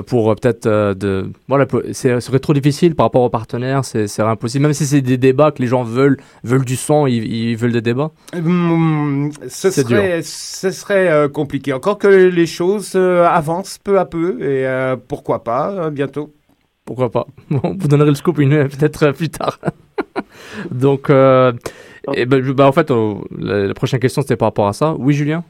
pour 0.06 0.34
peut-être 0.36 0.66
euh, 0.66 0.94
de. 0.94 1.30
Voilà, 1.48 1.66
c'est- 1.92 2.14
ce 2.14 2.20
serait 2.20 2.38
trop 2.38 2.52
difficile 2.54 2.94
par 2.94 3.06
rapport 3.06 3.22
aux 3.22 3.30
partenaires, 3.30 3.84
c'est 3.84 4.06
c'est 4.06 4.22
impossible. 4.22 4.62
Même 4.62 4.72
si 4.72 4.86
c'est 4.86 5.00
des 5.02 5.18
débats 5.18 5.50
que 5.50 5.60
les 5.60 5.66
gens 5.68 5.82
veulent, 5.82 6.16
veulent 6.44 6.64
du 6.64 6.76
son, 6.76 7.06
ils, 7.06 7.24
ils 7.24 7.56
veulent 7.56 7.72
des 7.72 7.80
débats. 7.82 8.10
Hum, 8.34 9.30
ce 9.48 9.70
C'est 9.70 9.82
serait, 9.82 10.22
ce 10.22 10.70
serait 10.70 11.10
euh, 11.10 11.28
compliqué. 11.28 11.72
Encore 11.72 11.98
que 11.98 12.06
les 12.08 12.46
choses 12.46 12.92
euh, 12.94 13.26
avancent 13.26 13.78
peu 13.78 13.98
à 13.98 14.04
peu. 14.04 14.40
Et 14.42 14.66
pourquoi 15.08 15.42
pas, 15.44 15.90
bientôt. 15.90 16.32
Pourquoi 16.94 17.10
pas 17.10 17.26
Bon, 17.50 17.74
Vous 17.78 17.88
donnerez 17.88 18.10
le 18.10 18.14
scoop 18.14 18.38
une 18.38 18.68
peut-être 18.68 19.02
euh, 19.04 19.12
plus 19.12 19.30
tard. 19.30 19.58
Donc, 20.70 21.08
euh, 21.08 21.52
et 22.14 22.26
ben, 22.26 22.42
je- 22.42 22.52
bah, 22.52 22.66
en 22.68 22.72
fait, 22.72 22.90
euh, 22.90 23.14
la, 23.38 23.66
la 23.68 23.74
prochaine 23.74 23.98
question 23.98 24.20
c'était 24.20 24.36
par 24.36 24.48
rapport 24.48 24.68
à 24.68 24.74
ça. 24.74 24.94
Oui, 24.98 25.14
Julien? 25.14 25.42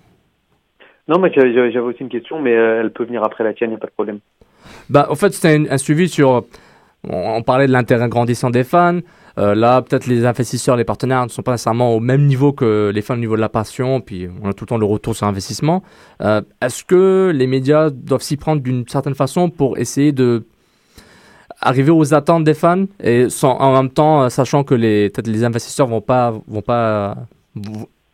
Non, 1.09 1.19
mais 1.19 1.33
j'avais 1.35 1.79
aussi 1.81 1.99
une 2.01 2.09
question, 2.09 2.41
mais 2.41 2.55
euh, 2.55 2.81
elle 2.81 2.93
peut 2.93 3.05
venir 3.05 3.25
après 3.25 3.43
la 3.43 3.53
tienne, 3.55 3.71
il 3.71 3.73
n'y 3.73 3.77
a 3.77 3.81
pas 3.81 3.89
de 3.89 3.93
problème. 3.93 4.21
Bah, 4.89 5.09
en 5.11 5.17
fait, 5.17 5.33
c'était 5.35 5.57
un, 5.57 5.65
un 5.69 5.79
suivi 5.79 6.09
sur. 6.09 6.45
On, 7.09 7.37
on 7.39 7.43
parlait 7.43 7.67
de 7.67 7.73
l'intérêt 7.73 8.09
grandissant 8.09 8.51
des 8.51 8.63
fans. 8.63 9.01
Euh, 9.39 9.55
là, 9.57 9.83
peut-être 9.83 10.07
les 10.07 10.25
investisseurs, 10.27 10.77
les 10.77 10.85
partenaires 10.85 11.25
ne 11.25 11.29
sont 11.31 11.43
pas 11.43 11.53
nécessairement 11.53 11.93
au 11.97 12.01
même 12.01 12.27
niveau 12.27 12.53
que 12.53 12.93
les 12.95 13.03
fans 13.03 13.15
au 13.15 13.19
niveau 13.19 13.35
de 13.35 13.41
la 13.41 13.49
passion. 13.49 14.01
Puis 14.01 14.29
on 14.45 14.49
a 14.51 14.53
tout 14.53 14.63
le 14.65 14.69
temps 14.69 14.79
le 14.79 14.85
retour 14.87 15.17
sur 15.17 15.27
investissement. 15.27 15.83
Euh, 16.21 16.43
Est-ce 16.61 16.85
que 16.85 17.33
les 17.35 17.49
médias 17.49 17.91
doivent 17.91 18.23
s'y 18.23 18.37
prendre 18.37 18.63
d'une 18.63 18.87
certaine 18.87 19.17
façon 19.17 19.51
pour 19.51 19.79
essayer 19.79 20.13
de 20.13 20.45
arriver 21.63 21.91
aux 21.91 22.13
attentes 22.15 22.45
des 22.45 22.55
fans 22.55 22.85
et 23.03 23.31
sans, 23.31 23.57
en 23.59 23.73
même 23.73 23.91
temps 23.91 24.23
euh, 24.23 24.29
sachant 24.29 24.65
que 24.65 24.75
les 24.75 25.11
les 25.25 25.45
investisseurs 25.45 25.87
vont 25.87 26.01
pas 26.01 26.35
vont 26.47 26.63
pas 26.63 27.17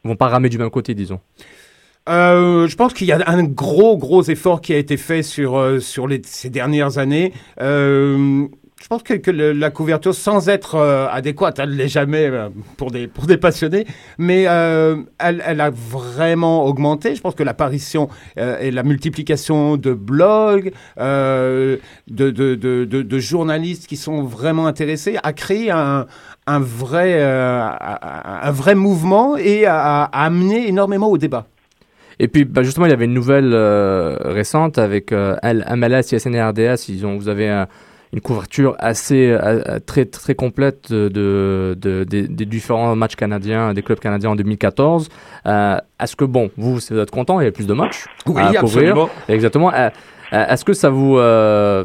vont 0.05 0.17
pas 0.17 0.29
ramer 0.29 0.49
du 0.49 0.59
même 0.59 0.71
côté, 0.71 0.95
disons. 0.95 1.21
Euh, 2.09 2.67
je 2.67 2.77
pense 2.77 2.95
qu'il 2.95 3.07
y 3.07 3.13
a 3.13 3.23
un 3.27 3.43
gros, 3.45 3.99
gros 3.99 4.23
effort 4.23 4.61
qui 4.63 4.73
a 4.73 4.79
été 4.79 4.97
fait 4.97 5.23
sur, 5.23 5.59
euh, 5.59 5.79
sur 5.79 6.07
les, 6.07 6.23
ces 6.25 6.49
dernières 6.49 6.97
années. 6.97 7.35
Je 8.81 8.87
pense 8.87 9.03
que, 9.03 9.15
que 9.15 9.31
la 9.31 9.71
couverture, 9.71 10.15
sans 10.15 10.49
être 10.49 10.77
euh, 10.77 11.09
adéquate, 11.11 11.59
elle 11.59 11.71
ne 11.71 11.75
l'est 11.75 11.89
jamais 11.89 12.27
euh, 12.27 12.49
pour, 12.77 12.91
des, 12.91 13.09
pour 13.09 13.27
des 13.27 13.37
passionnés, 13.37 13.87
mais 14.19 14.45
euh, 14.47 14.97
elle, 15.19 15.43
elle 15.45 15.61
a 15.61 15.71
vraiment 15.71 16.65
augmenté. 16.65 17.15
Je 17.15 17.21
pense 17.21 17.35
que 17.35 17.43
l'apparition 17.43 18.09
et 18.37 18.71
la 18.71 18.83
multiplication 18.85 19.77
de 19.77 19.93
blogs, 19.93 20.73
de, 20.97 21.81
de, 22.09 22.31
de, 22.31 22.85
de, 22.85 23.19
journalistes 23.19 23.87
qui 23.87 23.97
sont 23.97 24.23
vraiment 24.23 24.67
intéressés, 24.67 25.19
a 25.23 25.33
créé 25.33 25.71
un, 25.71 26.07
un, 26.47 26.61
vrai, 26.61 27.21
un 27.23 28.51
vrai 28.53 28.75
mouvement 28.75 29.37
et 29.37 29.67
a, 29.67 30.05
amené 30.05 30.69
énormément 30.69 31.09
au 31.09 31.19
débat. 31.19 31.47
Et 32.21 32.29
puis, 32.29 32.45
bah, 32.45 32.63
justement, 32.63 32.87
il 32.87 32.91
y 32.91 32.93
avait 32.93 33.05
une 33.05 33.15
nouvelle 33.15 33.55
récente 34.25 34.79
avec 34.79 35.13
euh, 35.13 35.37
MLS, 35.43 36.13
et 36.13 36.43
RDS. 36.43 36.89
Ils 36.89 37.05
ont, 37.07 37.17
vous 37.17 37.29
avez 37.29 37.49
un- 37.49 37.67
une 38.13 38.21
couverture 38.21 38.75
assez 38.79 39.31
euh, 39.31 39.63
euh, 39.69 39.79
très 39.85 40.05
très 40.07 40.35
complète 40.35 40.91
de, 40.93 41.09
de- 41.09 41.77
de- 41.79 42.05
des, 42.05 42.47
différents 42.47 42.97
matchs 42.97 43.17
canadiens, 43.17 43.75
des 43.75 43.83
clubs 43.83 43.99
canadiens 44.01 44.31
en 44.31 44.37
2014. 44.37 45.09
Euh, 45.47 45.77
Est-ce 46.01 46.17
que 46.17 46.25
bon, 46.25 46.51
vous, 46.57 46.75
vous 46.77 46.99
êtes 46.99 47.11
content 47.11 47.41
Il 47.41 47.45
y 47.45 47.49
a 47.49 47.53
plus 47.53 47.67
de 47.67 47.75
matchs 47.75 48.07
Oui, 48.27 48.41
à 48.41 48.53
couvrir. 48.61 48.61
absolument. 48.93 49.11
Exactement. 49.29 49.73
Euh, 49.75 49.91
Est-ce 50.33 50.65
que 50.65 50.73
ça 50.73 50.91
vous, 50.91 51.19
euh, 51.19 51.85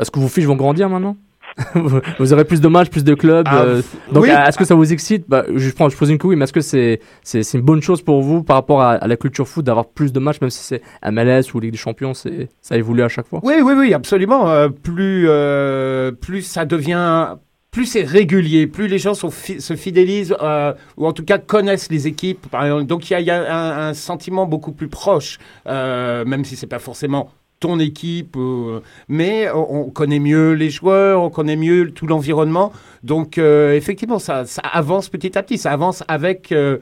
est-ce 0.00 0.10
que 0.10 0.18
vos 0.18 0.28
fiches 0.28 0.44
vont 0.46 0.56
grandir 0.56 0.88
maintenant? 0.88 1.16
Vous- 2.18 2.32
aurez 2.32 2.44
plus 2.44 2.60
de 2.60 2.68
matchs, 2.68 2.90
plus 2.90 3.04
de 3.04 3.14
clubs. 3.14 3.46
Ah, 3.48 3.62
euh, 3.62 3.82
donc, 4.12 4.24
oui. 4.24 4.30
euh, 4.30 4.44
est-ce 4.46 4.58
que 4.58 4.64
ça 4.64 4.74
vous 4.74 4.92
excite? 4.92 5.24
Bah, 5.28 5.44
Je 5.54 5.70
prends, 5.70 5.88
je 5.88 5.96
pose 5.96 6.10
une 6.10 6.18
couille, 6.18 6.36
mais 6.36 6.44
est-ce 6.44 6.52
que 6.52 6.60
c'est 6.60 7.00
c'est 7.22 7.42
une 7.54 7.60
bonne 7.62 7.80
chose 7.82 8.02
pour 8.02 8.22
vous 8.22 8.42
par 8.42 8.56
rapport 8.56 8.82
à, 8.82 8.92
à 8.92 9.06
la 9.06 9.16
culture 9.16 9.46
foot 9.46 9.64
d'avoir 9.64 9.86
plus 9.86 10.12
de 10.12 10.18
matchs, 10.18 10.40
même 10.40 10.50
si 10.50 10.62
c'est 10.64 10.82
MLS 11.10 11.54
ou 11.54 11.60
Ligue 11.60 11.72
des 11.72 11.78
Champions, 11.78 12.12
ça 12.14 12.76
évolue 12.76 13.02
à 13.02 13.08
chaque 13.08 13.26
fois? 13.28 13.40
Oui, 13.44 13.54
oui, 13.62 13.72
oui, 13.76 13.94
absolument. 13.94 14.50
Euh, 14.50 14.68
plus, 14.68 15.26
euh, 15.28 16.10
plus 16.12 16.42
ça 16.42 16.64
devient, 16.64 17.36
plus 17.70 17.86
c'est 17.86 18.02
régulier, 18.02 18.66
plus 18.66 18.88
les 18.88 18.98
gens 18.98 19.14
sont 19.14 19.30
fi- 19.30 19.60
se 19.60 19.74
fidélisent 19.76 20.34
euh, 20.42 20.72
ou 20.96 21.06
en 21.06 21.12
tout 21.12 21.24
cas 21.24 21.38
connaissent 21.38 21.90
les 21.90 22.06
équipes. 22.08 22.48
Par 22.48 22.64
exemple. 22.64 22.84
Donc 22.86 23.08
il 23.10 23.12
y 23.12 23.16
a, 23.16 23.20
il 23.20 23.26
y 23.26 23.30
a 23.30 23.54
un, 23.54 23.88
un 23.90 23.94
sentiment 23.94 24.46
beaucoup 24.46 24.72
plus 24.72 24.88
proche, 24.88 25.38
euh, 25.68 26.24
même 26.24 26.44
si 26.44 26.56
c'est 26.56 26.66
pas 26.66 26.78
forcément 26.80 27.30
ton 27.64 27.78
équipe, 27.80 28.36
euh, 28.36 28.80
mais 29.08 29.50
on, 29.50 29.86
on 29.86 29.90
connaît 29.90 30.18
mieux 30.18 30.52
les 30.52 30.70
joueurs, 30.70 31.22
on 31.22 31.30
connaît 31.30 31.56
mieux 31.56 31.90
tout 31.90 32.06
l'environnement. 32.06 32.72
Donc 33.02 33.38
euh, 33.38 33.74
effectivement, 33.74 34.18
ça, 34.18 34.44
ça 34.44 34.62
avance 34.72 35.08
petit 35.08 35.36
à 35.38 35.42
petit, 35.42 35.56
ça 35.58 35.72
avance 35.72 36.02
avec, 36.08 36.52
euh, 36.52 36.78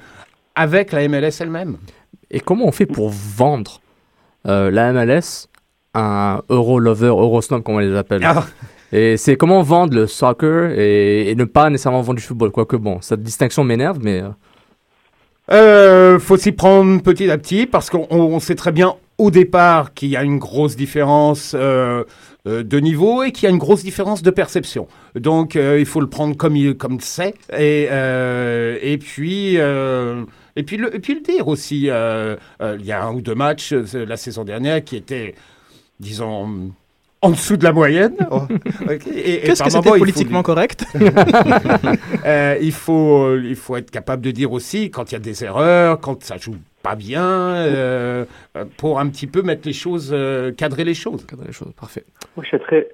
avec 0.54 0.92
la 0.92 1.06
MLS 1.08 1.36
elle-même. 1.40 1.76
Et 2.30 2.40
comment 2.40 2.66
on 2.66 2.72
fait 2.72 2.86
pour 2.86 3.10
vendre 3.10 3.80
la 4.44 4.92
MLS 4.92 5.46
à 5.94 6.36
un 6.36 6.42
Euro 6.48 6.80
lover, 6.80 7.06
Euro 7.24 7.40
snob, 7.42 7.62
comme 7.62 7.76
on 7.76 7.78
les 7.78 7.94
appelle? 7.96 8.22
Ah. 8.24 8.44
Et 8.94 9.16
c'est 9.16 9.36
comment 9.36 9.62
vendre 9.62 9.94
le 9.94 10.06
soccer 10.06 10.72
et, 10.78 11.30
et 11.30 11.34
ne 11.36 11.44
pas 11.44 11.70
nécessairement 11.70 12.02
vendre 12.02 12.18
du 12.18 12.24
football? 12.24 12.50
Quoique 12.50 12.76
bon, 12.76 12.98
cette 13.00 13.22
distinction 13.22 13.62
m'énerve, 13.64 13.98
mais 14.02 14.22
euh, 15.50 16.18
faut 16.18 16.36
s'y 16.36 16.52
prendre 16.52 17.02
petit 17.02 17.30
à 17.30 17.38
petit 17.38 17.66
parce 17.66 17.90
qu'on 17.90 18.06
on- 18.10 18.18
on 18.36 18.40
sait 18.40 18.54
très 18.54 18.72
bien 18.72 18.94
au 19.22 19.30
départ 19.30 19.94
qu'il 19.94 20.08
y 20.08 20.16
a 20.16 20.22
une 20.24 20.38
grosse 20.38 20.76
différence 20.76 21.54
euh, 21.54 22.04
euh, 22.46 22.62
de 22.62 22.78
niveau 22.80 23.22
et 23.22 23.30
qu'il 23.32 23.44
y 23.44 23.46
a 23.46 23.50
une 23.50 23.58
grosse 23.58 23.84
différence 23.84 24.22
de 24.22 24.30
perception. 24.30 24.88
Donc 25.14 25.54
euh, 25.56 25.78
il 25.78 25.86
faut 25.86 26.00
le 26.00 26.08
prendre 26.08 26.36
comme 26.36 26.56
il 26.56 26.76
comme 26.76 26.98
c'est 27.00 27.34
et 27.56 27.88
euh, 27.90 28.78
et 28.82 28.98
puis 28.98 29.54
et 29.56 30.62
puis 30.64 30.76
le 30.76 30.94
et 30.94 30.98
puis 30.98 31.14
le 31.14 31.20
dire 31.20 31.46
aussi. 31.48 31.82
il 31.82 32.86
y 32.86 32.92
a 32.92 33.04
un 33.04 33.12
ou 33.14 33.20
deux 33.20 33.34
matchs 33.34 33.72
la 33.72 34.16
saison 34.16 34.44
dernière 34.44 34.82
qui 34.84 34.96
étaient 34.96 35.34
disons 36.00 36.72
en 37.24 37.30
dessous 37.30 37.56
de 37.56 37.62
la 37.62 37.72
moyenne. 37.72 38.16
Oh, 38.32 38.42
Qu'est-ce 38.88 39.62
que 39.62 39.70
c'était 39.70 39.88
faut 39.90 39.98
politiquement 39.98 40.38
lui- 40.40 40.44
correct 40.44 40.84
euh, 42.24 42.56
il, 42.60 42.72
faut, 42.72 43.36
il 43.36 43.54
faut 43.54 43.76
être 43.76 43.90
capable 43.92 44.22
de 44.22 44.30
dire 44.32 44.50
aussi 44.52 44.90
quand 44.90 45.10
il 45.10 45.14
y 45.14 45.16
a 45.16 45.20
des 45.20 45.44
erreurs, 45.44 46.00
quand 46.00 46.22
ça 46.24 46.36
joue 46.36 46.56
pas 46.82 46.94
bien, 46.96 47.54
euh, 47.54 48.24
euh, 48.56 48.64
pour 48.78 48.98
un 49.00 49.08
petit 49.08 49.26
peu 49.26 49.42
mettre 49.42 49.62
les 49.66 49.72
choses, 49.72 50.10
euh, 50.12 50.52
cadrer 50.52 50.84
les 50.84 50.94
choses. 50.94 51.24
cadrer 51.26 51.46
les 51.46 51.52
choses, 51.52 51.72
parfait. 51.78 52.04
Moi, 52.36 52.44
je 52.44 52.50
serais 52.50 52.62
très, 52.62 52.88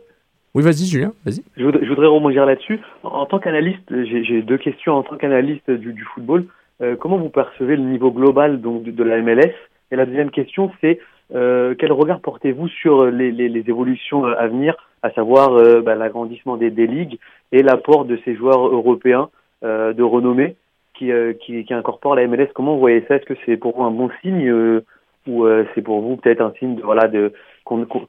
Oui, 0.54 0.62
vas-y, 0.62 0.86
Julien, 0.86 1.12
vas-y. 1.24 1.42
Je 1.56 1.64
voudrais, 1.64 1.84
je 1.84 1.88
voudrais 1.88 2.06
rebondir 2.06 2.46
là-dessus. 2.46 2.80
En, 3.02 3.08
en 3.08 3.26
tant 3.26 3.38
qu'analyste, 3.38 3.90
j'ai 4.04 4.42
deux 4.42 4.58
questions. 4.58 4.94
En 4.94 5.02
tant 5.02 5.16
qu'analyste 5.16 5.70
du, 5.70 5.92
du 5.92 6.04
football, 6.04 6.46
euh, 6.80 6.96
comment 6.96 7.18
vous 7.18 7.30
percevez 7.30 7.76
le 7.76 7.82
niveau 7.82 8.10
global 8.10 8.60
donc, 8.60 8.84
de, 8.84 8.90
de 8.90 9.04
la 9.04 9.20
MLS 9.20 9.52
Et 9.90 9.96
la 9.96 10.06
deuxième 10.06 10.30
question, 10.30 10.70
c'est 10.80 11.00
euh, 11.34 11.74
quel 11.78 11.92
regard 11.92 12.20
portez-vous 12.20 12.68
sur 12.68 13.06
les, 13.06 13.30
les, 13.32 13.48
les 13.48 13.64
évolutions 13.68 14.24
à 14.24 14.46
venir, 14.46 14.76
à 15.02 15.10
savoir 15.10 15.52
euh, 15.52 15.80
bah, 15.80 15.94
l'agrandissement 15.94 16.56
des, 16.56 16.70
des 16.70 16.86
ligues 16.86 17.18
et 17.52 17.62
l'apport 17.62 18.04
de 18.04 18.18
ces 18.24 18.34
joueurs 18.34 18.66
européens 18.68 19.28
euh, 19.64 19.92
de 19.92 20.02
renommée? 20.02 20.56
Qui, 20.98 21.12
euh, 21.12 21.32
qui, 21.34 21.64
incorporent 21.70 22.16
la 22.16 22.26
MLS 22.26 22.48
Comment 22.54 22.74
vous 22.74 22.80
voyez 22.80 23.04
ça? 23.06 23.16
Est-ce 23.16 23.24
que 23.24 23.34
c'est 23.46 23.56
pour 23.56 23.76
vous 23.76 23.84
un 23.84 23.90
bon 23.90 24.10
signe 24.20 24.48
euh, 24.48 24.84
ou 25.26 25.44
euh, 25.44 25.64
c'est 25.74 25.82
pour 25.82 26.00
vous 26.00 26.16
peut-être 26.16 26.40
un 26.40 26.52
signe 26.58 26.76
de, 26.76 26.82
voilà, 26.82 27.08
de, 27.08 27.32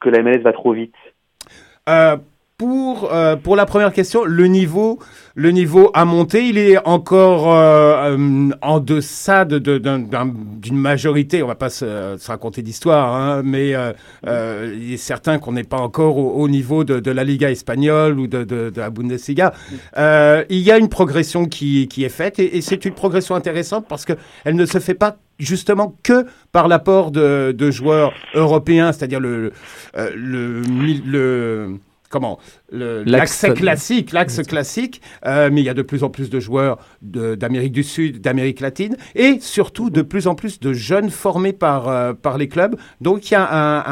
que 0.01 0.09
la 0.09 0.23
MLS 0.23 0.41
va 0.41 0.53
trop 0.53 0.73
vite? 0.73 0.95
Pour, 2.59 3.13
euh, 3.13 3.37
pour 3.37 3.55
la 3.55 3.65
première 3.65 3.93
question, 3.93 4.25
le 4.25 4.45
niveau, 4.47 4.99
le 5.33 5.51
niveau 5.51 5.91
a 5.93 6.03
monté. 6.03 6.49
Il 6.49 6.57
est 6.57 6.77
encore 6.85 7.55
euh, 7.55 8.17
euh, 8.17 8.49
en 8.61 8.81
deçà 8.81 9.45
de- 9.45 9.59
de- 9.59 9.81
d'une 10.59 10.75
majorité. 10.77 11.41
On 11.41 11.47
va 11.47 11.55
pas 11.55 11.69
se, 11.69 12.17
raconter 12.27 12.61
d'histoire, 12.61 13.15
hein, 13.15 13.41
mais 13.45 13.73
il 14.27 14.93
est 14.93 14.97
certain 14.97 15.39
qu'on 15.39 15.53
n'est 15.53 15.63
pas 15.63 15.77
encore 15.77 16.17
au, 16.17 16.33
au 16.33 16.49
niveau 16.49 16.83
de, 16.83 17.09
la 17.09 17.23
Liga 17.23 17.49
espagnole 17.49 18.19
ou 18.19 18.27
de, 18.27 18.73
la 18.75 18.89
Bundesliga. 18.89 19.53
Il 19.95 20.57
y 20.59 20.69
a 20.69 20.77
une 20.77 20.89
progression 20.89 21.45
qui, 21.45 21.87
qui 21.87 22.03
est 22.03 22.09
faite 22.09 22.39
et, 22.39 22.59
c'est 22.59 22.83
une 22.83 22.93
progression 22.93 23.35
intéressante 23.35 23.85
parce 23.87 24.03
que 24.03 24.13
elle 24.43 24.57
ne 24.57 24.65
se 24.65 24.79
fait 24.79 24.95
pas 24.95 25.15
justement 25.39 25.95
que 26.03 26.25
par 26.51 26.67
l'apport 26.67 27.11
de, 27.11 27.71
joueurs 27.71 28.11
européens, 28.35 28.91
c'est-à-dire 28.91 29.21
le, 29.21 29.53
le 29.95 31.79
comment 32.09 32.39
L'axe- 32.71 33.31
classique, 33.55 34.11
l'axe 34.11 34.41
classique, 34.43 35.01
euh, 35.25 35.49
mais 35.51 35.61
il 35.61 35.65
y 35.65 35.69
a 35.69 35.73
de 35.73 35.81
plus 35.81 36.03
en 36.03 36.09
plus 36.09 36.29
de 36.29 36.39
joueurs 36.39 36.77
de- 37.01 37.35
d'Amérique 37.35 37.71
du 37.71 37.83
Sud, 37.83 38.21
d'Amérique 38.21 38.59
latine, 38.59 38.95
et 39.15 39.37
surtout 39.41 39.89
de 39.89 40.01
plus 40.01 40.27
en 40.27 40.35
plus 40.35 40.59
de 40.59 40.73
jeunes 40.73 41.09
formés 41.09 41.53
par 41.53 41.87
euh, 41.87 42.13
par 42.13 42.37
les 42.37 42.47
clubs. 42.47 42.75
Donc 43.01 43.29
il 43.29 43.33
y 43.33 43.37
a 43.37 43.47
un, 43.51 43.83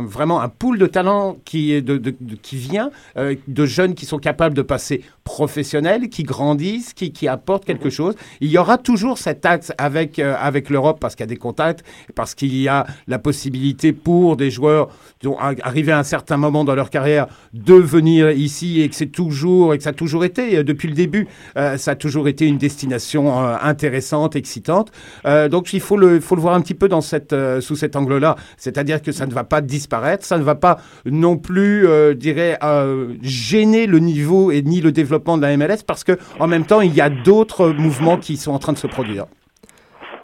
un- 0.00 0.04
vraiment 0.06 0.40
un 0.40 0.48
pool 0.48 0.78
de 0.78 0.86
talents 0.86 1.36
qui 1.44 1.72
est 1.72 1.80
de, 1.82 1.96
de- 1.96 2.14
de- 2.20 2.34
qui 2.36 2.56
vient 2.56 2.90
euh, 3.16 3.34
de 3.46 3.66
jeunes 3.66 3.94
qui 3.94 4.04
sont 4.06 4.18
capables 4.18 4.54
de 4.54 4.62
passer 4.62 5.02
professionnels, 5.24 6.08
qui 6.08 6.22
grandissent, 6.24 6.92
qui 6.94 7.12
qui 7.12 7.28
apportent 7.28 7.64
quelque 7.64 7.90
chose. 7.90 8.14
Il 8.40 8.50
y 8.50 8.58
aura 8.58 8.76
toujours 8.78 9.18
cet 9.18 9.46
axe 9.46 9.72
avec 9.78 10.18
avec 10.18 10.68
l'Europe 10.70 10.98
parce 11.00 11.14
qu'il 11.14 11.22
y 11.24 11.28
a 11.30 11.34
des 11.36 11.36
contacts, 11.36 11.84
parce 12.14 12.34
qu'il 12.34 12.54
y 12.56 12.68
a 12.68 12.86
la 13.06 13.18
possibilité 13.18 13.92
pour 13.92 14.36
des 14.36 14.50
joueurs 14.50 14.88
disons, 15.20 15.38
à- 15.38 15.52
arrivés 15.62 15.92
à 15.92 15.98
un 15.98 16.02
certain 16.16 16.36
moment 16.36 16.64
dans 16.64 16.74
leur 16.74 16.90
carrière 16.90 17.26
de 17.54 17.74
venir 17.74 18.17
ici 18.18 18.80
et 18.82 18.88
que 18.88 18.94
c'est 18.94 19.06
toujours 19.06 19.74
et 19.74 19.78
que 19.78 19.84
ça 19.84 19.90
a 19.90 19.92
toujours 19.92 20.24
été 20.24 20.58
euh, 20.58 20.62
depuis 20.64 20.88
le 20.88 20.94
début, 20.94 21.26
euh, 21.56 21.76
ça 21.76 21.92
a 21.92 21.94
toujours 21.94 22.28
été 22.28 22.46
une 22.46 22.58
destination 22.58 23.42
euh, 23.44 23.56
intéressante, 23.62 24.36
excitante. 24.36 24.90
Euh, 25.26 25.48
donc 25.48 25.72
il 25.72 25.80
faut 25.80 25.96
le 25.96 26.20
faut 26.20 26.34
le 26.36 26.40
voir 26.42 26.54
un 26.54 26.60
petit 26.60 26.74
peu 26.74 26.88
dans 26.88 27.00
cette 27.00 27.32
euh, 27.32 27.60
sous 27.60 27.76
cet 27.76 27.96
angle-là, 27.96 28.36
c'est-à-dire 28.56 29.02
que 29.02 29.12
ça 29.12 29.26
ne 29.26 29.32
va 29.32 29.44
pas 29.44 29.60
disparaître, 29.60 30.24
ça 30.24 30.38
ne 30.38 30.42
va 30.42 30.54
pas 30.54 30.78
non 31.06 31.36
plus, 31.36 31.86
euh, 31.86 32.14
dirais, 32.14 32.58
euh, 32.62 33.14
gêner 33.22 33.86
le 33.86 33.98
niveau 33.98 34.50
et 34.50 34.62
ni 34.62 34.80
le 34.80 34.92
développement 34.92 35.36
de 35.36 35.42
la 35.42 35.56
MLS 35.56 35.82
parce 35.86 36.04
que 36.04 36.18
en 36.38 36.46
même 36.46 36.64
temps 36.64 36.80
il 36.80 36.94
y 36.94 37.00
a 37.00 37.10
d'autres 37.10 37.68
mouvements 37.70 38.16
qui 38.18 38.36
sont 38.36 38.52
en 38.52 38.58
train 38.58 38.72
de 38.72 38.78
se 38.78 38.86
produire. 38.86 39.26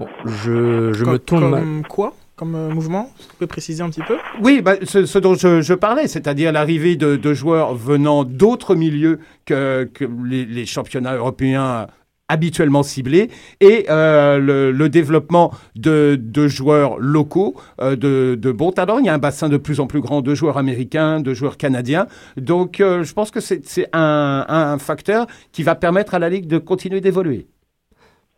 Bon, 0.00 0.06
je, 0.24 0.92
je 0.92 1.04
comme, 1.04 1.12
me 1.12 1.18
tourne. 1.18 1.50
ma- 1.50 1.88
quoi? 1.88 2.14
Comme 2.36 2.54
euh, 2.56 2.68
mouvement 2.70 3.10
Est-ce 3.18 3.26
que 3.26 3.32
Vous 3.32 3.36
pouvez 3.38 3.46
préciser 3.46 3.82
un 3.82 3.90
petit 3.90 4.02
peu? 4.02 4.16
Oui, 4.42 4.60
bah, 4.60 4.74
ce, 4.82 5.06
ce 5.06 5.18
dont 5.18 5.34
je, 5.34 5.62
je 5.62 5.74
parlais, 5.74 6.08
c'est-à-dire 6.08 6.50
l'arrivée 6.50 6.96
de, 6.96 7.16
de 7.16 7.34
joueurs 7.34 7.74
venant 7.74 8.24
d'autres 8.24 8.74
milieux 8.74 9.20
que, 9.46 9.84
que 9.94 10.04
les, 10.24 10.44
les 10.44 10.66
championnats 10.66 11.14
européens 11.14 11.86
habituellement 12.28 12.82
ciblés 12.82 13.30
et 13.60 13.86
euh, 13.90 14.38
le, 14.38 14.72
le 14.72 14.88
développement 14.88 15.52
de, 15.76 16.18
de 16.20 16.48
joueurs 16.48 16.98
locaux 16.98 17.54
euh, 17.80 17.96
de, 17.96 18.34
de 18.34 18.50
bons 18.50 18.72
talents. 18.72 18.98
Il 18.98 19.04
y 19.04 19.10
a 19.10 19.14
un 19.14 19.18
bassin 19.18 19.48
de 19.48 19.58
plus 19.58 19.78
en 19.78 19.86
plus 19.86 20.00
grand 20.00 20.22
de 20.22 20.34
joueurs 20.34 20.56
américains, 20.56 21.20
de 21.20 21.34
joueurs 21.34 21.58
canadiens. 21.58 22.06
Donc 22.36 22.80
euh, 22.80 23.04
je 23.04 23.12
pense 23.12 23.30
que 23.30 23.40
c'est 23.40 23.66
c'est 23.66 23.88
un, 23.92 24.44
un 24.48 24.78
facteur 24.78 25.26
qui 25.52 25.62
va 25.62 25.74
permettre 25.74 26.14
à 26.14 26.18
la 26.18 26.30
Ligue 26.30 26.46
de 26.46 26.58
continuer 26.58 27.00
d'évoluer. 27.02 27.46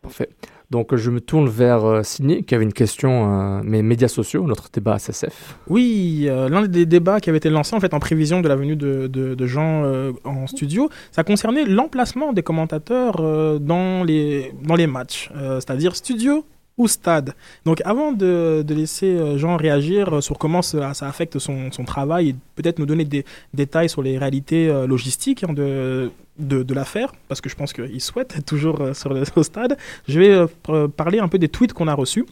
Parfait. 0.01 0.29
Donc 0.69 0.93
je 0.95 1.09
me 1.11 1.21
tourne 1.21 1.47
vers 1.47 1.85
euh, 1.85 2.01
qui 2.45 2.53
avait 2.55 2.63
une 2.65 2.73
question, 2.73 3.31
euh, 3.57 3.61
mais 3.63 3.81
médias 3.81 4.09
sociaux, 4.09 4.45
notre 4.45 4.69
débat 4.69 4.99
SSF. 4.99 5.57
Oui, 5.67 6.25
euh, 6.27 6.49
l'un 6.49 6.67
des 6.67 6.85
débats 6.85 7.21
qui 7.21 7.29
avait 7.29 7.37
été 7.37 7.49
lancé 7.49 7.73
en 7.73 7.79
fait 7.79 7.93
en 7.93 7.99
prévision 7.99 8.41
de 8.41 8.49
la 8.49 8.55
venue 8.57 8.75
de, 8.75 9.07
de- 9.07 9.47
gens 9.47 9.83
euh, 9.85 10.11
en 10.25 10.45
studio, 10.45 10.89
ça 11.11 11.23
concernait 11.23 11.63
l'emplacement 11.63 12.33
des 12.33 12.43
commentateurs 12.43 13.15
euh, 13.21 13.59
dans, 13.59 14.03
les, 14.03 14.51
dans 14.61 14.75
les 14.75 14.87
matchs, 14.87 15.31
c'est-à-dire 15.33 15.95
studio 15.95 16.43
ou 16.77 16.87
stade. 16.89 17.33
Donc 17.63 17.81
avant 17.85 18.11
de, 18.11 18.63
laisser 18.67 19.17
Jean 19.37 19.55
réagir 19.55 20.21
sur 20.21 20.37
comment 20.37 20.61
ça, 20.61 20.91
affecte 21.01 21.39
son, 21.39 21.71
son 21.71 21.85
travail 21.85 22.29
et 22.29 22.35
peut-être 22.55 22.77
nous 22.77 22.85
donner 22.85 23.05
des 23.05 23.23
détails 23.53 23.87
sur 23.89 24.01
les 24.03 24.17
réalités 24.17 24.67
logistiques 24.85 25.43
hein, 25.45 25.53
de, 25.53 26.11
de, 26.39 26.73
l'affaire, 26.73 27.13
parce 27.27 27.41
que 27.41 27.49
je 27.49 27.55
pense 27.55 27.73
qu'il 27.73 28.01
souhaite 28.01 28.35
être 28.37 28.45
toujours 28.45 28.81
euh, 28.81 28.93
sur 28.93 29.13
le 29.13 29.23
au 29.35 29.43
stade, 29.43 29.77
je 30.07 30.19
vais 30.19 30.47
euh, 30.69 30.87
parler 30.87 31.19
un 31.19 31.27
peu 31.27 31.37
des 31.37 31.49
tweets 31.49 31.73
qu'on 31.73 31.87
a 31.87 31.93
reçus. 31.93 32.25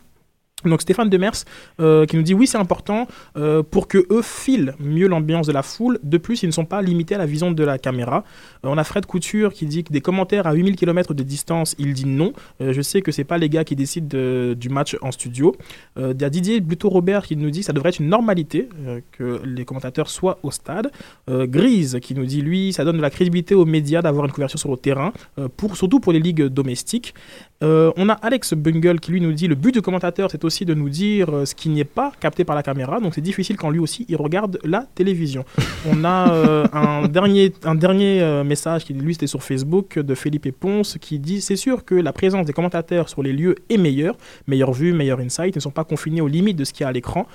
Donc 0.70 0.82
Stéphane 0.82 1.10
Demers 1.10 1.32
euh, 1.80 2.06
qui 2.06 2.16
nous 2.18 2.22
dit 2.24 2.34
oui 2.34 2.48
c'est 2.48 2.58
important 2.58 3.08
euh, 3.38 3.64
pour 3.64 3.88
que 3.88 4.06
eux 4.12 4.22
filent 4.22 4.74
mieux 4.80 5.08
l'ambiance 5.08 5.48
de 5.48 5.52
la 5.54 5.64
foule. 5.64 6.00
De 6.04 6.18
plus 6.18 6.44
ils 6.44 6.48
ne 6.48 6.52
sont 6.52 6.66
pas 6.66 6.82
limités 6.82 7.16
à 7.16 7.18
la 7.18 7.26
vision 7.26 7.52
de 7.52 7.64
la 7.64 7.78
caméra. 7.78 8.24
Euh, 8.64 8.70
on 8.70 8.78
a 8.78 8.84
Fred 8.84 9.06
Couture 9.06 9.54
qui 9.54 9.66
dit 9.66 9.84
que 9.84 9.92
des 9.94 10.02
commentaires 10.02 10.48
à 10.48 10.54
8000 10.54 10.76
km 10.76 11.14
de 11.14 11.24
distance 11.24 11.76
il 11.80 11.94
dit 11.94 12.06
non. 12.06 12.34
Je 12.60 12.82
sais 12.82 13.02
que 13.02 13.12
c'est 13.12 13.24
pas 13.24 13.38
les 13.38 13.50
gars 13.50 13.64
qui 13.64 13.76
décident 13.76 14.08
de- 14.08 14.56
du 14.58 14.70
match 14.70 14.98
en 15.02 15.12
studio. 15.12 15.56
Il 15.98 16.16
y 16.20 16.24
a 16.24 16.30
Didier 16.30 16.60
Buteau 16.62 16.90
Robert 16.90 17.24
qui 17.26 17.36
nous 17.36 17.50
dit 17.50 17.60
que 17.60 17.66
ça 17.66 17.74
devrait 17.74 17.90
être 17.90 18.00
une 18.00 18.10
normalité 18.10 18.70
que 19.12 19.42
les 19.46 19.66
commentateurs 19.66 20.10
soient 20.10 20.40
au 20.44 20.52
stade. 20.52 20.92
Grise 21.30 22.00
qui 22.02 22.14
nous 22.16 22.26
dit 22.26 22.42
lui 22.42 22.74
ça 22.74 22.84
donne 22.86 22.98
de 22.98 23.02
la 23.02 23.10
crédibilité 23.10 23.56
aux 23.56 23.66
médias 23.66 24.02
d'avoir 24.02 24.26
une 24.26 24.32
couverture 24.32 24.60
sur 24.60 24.72
le 24.72 24.78
terrain 24.78 25.12
pour 25.58 25.76
surtout 25.78 26.00
pour 26.00 26.12
les 26.14 26.20
ligues 26.20 26.44
domestiques. 26.46 27.14
Euh, 27.64 27.92
on 27.96 28.10
a 28.10 28.14
Alex 28.14 28.54
Bungle 28.54 29.00
qui 29.00 29.12
lui 29.12 29.22
nous 29.22 29.32
dit 29.32 29.48
le 29.48 29.56
but 29.56 29.74
du 29.74 29.82
commentateur 29.82 30.30
c'est 30.30 30.44
aussi 30.44 30.66
de 30.66 30.74
nous 30.74 30.90
dire 30.90 31.34
euh, 31.34 31.46
ce 31.46 31.56
qui 31.56 31.70
n'est 31.70 31.86
pas 31.86 32.12
capté 32.20 32.44
par 32.44 32.54
la 32.54 32.64
caméra 32.64 33.00
donc 33.00 33.16
c'est 33.16 33.22
difficile 33.22 33.56
quand 33.56 33.70
lui 33.70 33.80
aussi 33.80 34.06
il 34.10 34.18
regarde 34.18 34.60
la 34.66 34.86
télévision. 34.94 35.46
On 35.90 36.04
a 36.04 36.34
euh, 36.34 36.68
un 36.74 37.08
dernier, 37.08 37.54
un 37.64 37.76
dernier 37.76 38.44
message 38.44 38.84
qui 38.84 38.94
lui 38.94 39.14
c'était 39.14 39.28
sur 39.28 39.42
Facebook 39.42 39.98
de 40.00 40.16
Philippe 40.16 40.52
Ponce 40.60 40.98
qui 41.00 41.18
dit 41.18 41.40
c'est 41.40 41.56
sûr 41.56 41.86
que 41.86 41.96
la 41.96 42.12
présence 42.12 42.46
des 42.46 42.52
commentateurs 42.52 43.08
sur 43.08 43.24
les 43.24 43.32
lieux 43.32 43.56
est 43.70 43.78
meilleure, 43.78 44.18
meilleure 44.48 44.74
vue, 44.74 44.92
meilleur 44.92 45.20
insight, 45.20 45.56
ils 45.56 45.60
ne 45.60 45.62
sont 45.62 45.72
pas 45.72 45.86
confinés 45.86 46.20
aux 46.20 46.28
limites 46.28 46.58
de 46.58 46.66
ce 46.66 46.74
qu'il 46.74 46.84
y 46.84 46.86
a 46.86 46.90
à 46.90 46.92
l'écran. 46.92 47.26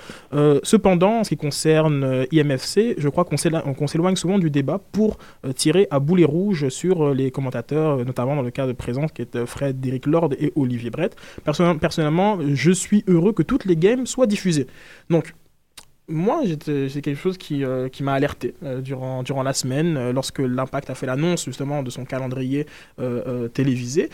Cependant 0.63 1.19
en 1.19 1.23
ce 1.23 1.29
qui 1.29 1.37
concerne 1.37 2.25
IMFC 2.31 2.95
je 2.97 3.09
crois 3.09 3.25
qu'on 3.25 3.37
s'éloigne 3.87 4.15
souvent 4.15 4.37
du 4.37 4.49
débat 4.49 4.79
pour 4.91 5.17
tirer 5.55 5.87
à 5.89 5.99
boulet 5.99 6.25
rouge 6.25 6.69
sur 6.69 7.13
les 7.13 7.31
commentateurs, 7.31 8.05
notamment 8.05 8.35
dans 8.35 8.41
le 8.41 8.51
cas 8.51 8.67
de 8.67 8.73
présence 8.73 9.11
qui 9.11 9.21
est 9.21 9.35
euh, 9.35 9.45
Frédéric 9.45 10.05
Lord 10.11 10.33
et 10.39 10.53
Olivier 10.55 10.89
Brett. 10.89 11.15
Personnellement, 11.43 12.37
je 12.53 12.71
suis 12.71 13.03
heureux 13.07 13.33
que 13.33 13.43
toutes 13.43 13.65
les 13.65 13.75
games 13.75 14.05
soient 14.05 14.27
diffusées. 14.27 14.67
Donc, 15.09 15.33
moi, 16.11 16.43
c'est 16.65 17.01
quelque 17.01 17.19
chose 17.19 17.37
qui, 17.37 17.63
euh, 17.63 17.89
qui 17.89 18.03
m'a 18.03 18.13
alerté 18.13 18.53
euh, 18.63 18.81
durant, 18.81 19.23
durant 19.23 19.43
la 19.43 19.53
semaine, 19.53 19.97
euh, 19.97 20.13
lorsque 20.13 20.39
l'Impact 20.39 20.89
a 20.89 20.95
fait 20.95 21.05
l'annonce 21.05 21.45
justement 21.45 21.83
de 21.83 21.89
son 21.89 22.05
calendrier 22.05 22.65
télévisé. 23.53 24.09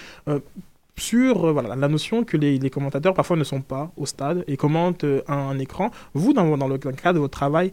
sur 0.98 1.54
voilà, 1.54 1.76
la 1.76 1.88
notion 1.88 2.24
que 2.24 2.38
les, 2.38 2.70
commentateurs 2.70 3.14
parfois 3.14 3.38
ne 3.38 3.44
sont 3.44 3.62
pas 3.62 3.92
au 3.98 4.06
stade 4.06 4.44
et 4.48 4.58
commentent 4.58 5.06
un, 5.28 5.34
un 5.34 5.60
écran. 5.60 5.92
Vous, 6.14 6.34
dans, 6.34 6.58
dans 6.58 6.68
le 6.68 6.78
cadre 6.78 7.14
de 7.14 7.20
votre 7.20 7.38
travail, 7.38 7.72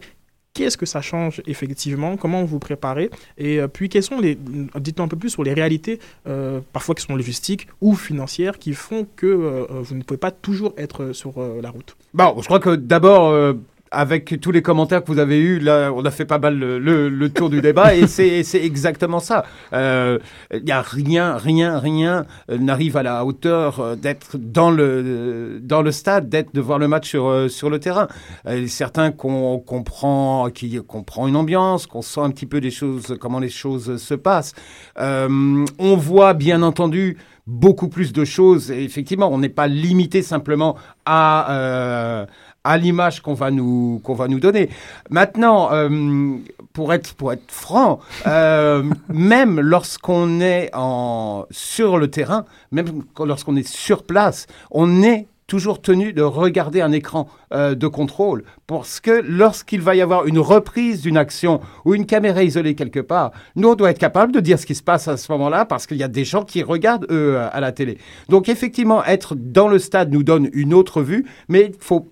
qu'est-ce 0.55 0.77
que 0.77 0.87
ça 0.87 1.01
change 1.01 1.43
effectivement 1.45 2.17
Comment 2.17 2.43
vous 2.43 2.57
préparez 2.57 3.11
Et 3.37 3.59
euh, 3.59 3.67
puis, 3.67 3.89
quelles 3.89 4.01
sont 4.01 4.19
les. 4.19 4.35
Dites-nous 4.79 5.03
un 5.03 5.07
peu 5.07 5.17
plus 5.17 5.29
sur 5.29 5.43
les 5.43 5.53
réalités, 5.53 5.99
euh, 6.27 6.61
parfois 6.73 6.95
qui 6.95 7.03
sont 7.03 7.15
logistiques 7.15 7.67
ou 7.81 7.93
financières, 7.93 8.57
qui 8.57 8.73
font 8.73 9.05
que 9.15 9.27
euh, 9.27 9.65
vous 9.69 9.95
ne 9.95 10.01
pouvez 10.01 10.17
pas 10.17 10.31
toujours 10.31 10.73
être 10.77 11.11
sur 11.11 11.33
la 11.61 11.69
route. 11.69 11.95
Bon, 12.13 12.35
je 12.39 12.45
crois 12.45 12.59
que 12.59 12.75
d'abord, 12.75 13.55
avec 13.95 14.39
tous 14.41 14.51
les 14.51 14.61
commentaires 14.61 15.03
que 15.03 15.11
vous 15.11 15.19
avez 15.19 15.39
eus, 15.39 15.59
là, 15.59 15.91
on 15.95 16.03
a 16.05 16.11
fait 16.11 16.25
pas 16.25 16.39
mal 16.39 16.57
le, 16.57 17.29
tour 17.29 17.49
du 17.49 17.61
débat 17.61 17.95
et 17.95 18.07
c'est 18.07 18.43
exactement 18.63 19.19
ça. 19.19 19.45
Euh, 19.73 20.19
Il 20.53 20.67
y 20.67 20.71
a 20.71 20.81
rien, 20.81 21.37
rien, 21.37 21.79
rien 21.79 22.25
euh, 22.49 22.57
n'arrive 22.57 22.97
à 22.97 23.03
la 23.03 23.25
hauteur 23.25 23.79
euh, 23.79 23.95
d'être 23.95 24.37
dans 24.37 24.71
le 24.71 25.59
dans 25.61 25.81
le 25.81 25.91
stade, 25.91 26.29
d'être 26.29 26.53
de 26.53 26.61
voir 26.61 26.79
le 26.79 26.87
match 26.87 27.09
sur 27.09 27.27
euh, 27.27 27.47
sur 27.47 27.69
le 27.69 27.79
terrain. 27.79 28.07
Euh, 28.45 28.67
certains 28.67 29.11
qu'on 29.11 29.59
comprend, 29.59 30.49
qui 30.53 30.79
comprend 30.85 31.27
une 31.27 31.35
ambiance, 31.35 31.87
qu'on 31.87 32.01
sent 32.01 32.21
un 32.21 32.29
petit 32.29 32.45
peu 32.45 32.61
des 32.61 32.71
choses, 32.71 33.17
comment 33.19 33.39
les 33.39 33.49
choses 33.49 33.97
se 33.97 34.13
passent. 34.13 34.53
Euh, 34.99 35.65
on 35.79 35.95
voit 35.95 36.33
bien 36.33 36.61
entendu 36.61 37.17
beaucoup 37.47 37.89
plus 37.89 38.11
de 38.13 38.25
choses. 38.25 38.71
Effectivement, 38.71 39.31
on 39.31 39.37
n'est 39.37 39.49
pas 39.49 39.67
limité 39.67 40.21
simplement 40.21 40.75
à 41.05 41.51
euh, 41.51 42.25
à 42.65 42.77
l'image 42.77 43.21
qu'on 43.21 43.33
va 43.33 43.51
nous 43.51 44.01
qu'on 44.03 44.15
va 44.15 44.27
nous 44.27 44.39
donner. 44.39 44.69
Maintenant, 45.09 45.71
euh, 45.71 46.35
pour 46.73 46.93
être 46.93 47.13
pour 47.13 47.31
être 47.31 47.49
franc, 47.51 47.99
euh, 48.27 48.83
même 49.07 49.61
lorsqu'on 49.61 50.41
est 50.41 50.71
en 50.73 51.45
sur 51.51 51.97
le 51.97 52.09
terrain, 52.09 52.45
même 52.71 53.03
lorsqu'on 53.17 53.55
est 53.55 53.67
sur 53.67 54.03
place, 54.03 54.47
on 54.71 55.03
est 55.03 55.27
toujours 55.47 55.79
tenu 55.79 56.11
de 56.11 56.23
regarder 56.23 56.81
un 56.81 56.91
écran 56.91 57.27
euh, 57.53 57.75
de 57.75 57.85
contrôle 57.85 58.43
parce 58.65 58.99
que 58.99 59.21
lorsqu'il 59.23 59.79
va 59.79 59.95
y 59.95 60.01
avoir 60.01 60.25
une 60.25 60.39
reprise 60.39 61.01
d'une 61.01 61.17
action 61.17 61.61
ou 61.85 61.93
une 61.93 62.07
caméra 62.07 62.41
isolée 62.41 62.73
quelque 62.73 62.99
part, 62.99 63.31
nous 63.55 63.69
on 63.69 63.75
doit 63.75 63.91
être 63.91 63.99
capable 63.99 64.31
de 64.31 64.39
dire 64.39 64.57
ce 64.57 64.65
qui 64.65 64.73
se 64.73 64.81
passe 64.81 65.07
à 65.07 65.17
ce 65.17 65.31
moment-là 65.33 65.65
parce 65.65 65.85
qu'il 65.85 65.97
y 65.97 66.03
a 66.03 66.07
des 66.07 66.25
gens 66.25 66.43
qui 66.43 66.63
regardent 66.63 67.05
eux 67.11 67.37
à 67.37 67.59
la 67.59 67.71
télé. 67.71 67.99
Donc 68.27 68.49
effectivement, 68.49 69.05
être 69.05 69.35
dans 69.35 69.67
le 69.67 69.77
stade 69.77 70.11
nous 70.11 70.23
donne 70.23 70.49
une 70.53 70.73
autre 70.73 71.03
vue, 71.03 71.27
mais 71.47 71.65
il 71.67 71.75
faut 71.79 72.09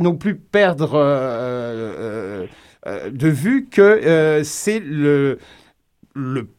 non 0.00 0.16
plus 0.16 0.36
perdre 0.36 0.94
euh, 0.94 2.44
euh, 2.44 2.46
euh, 2.86 3.10
de 3.10 3.28
vue 3.28 3.66
que 3.70 4.42
c'est 4.44 4.80
le, 4.80 5.38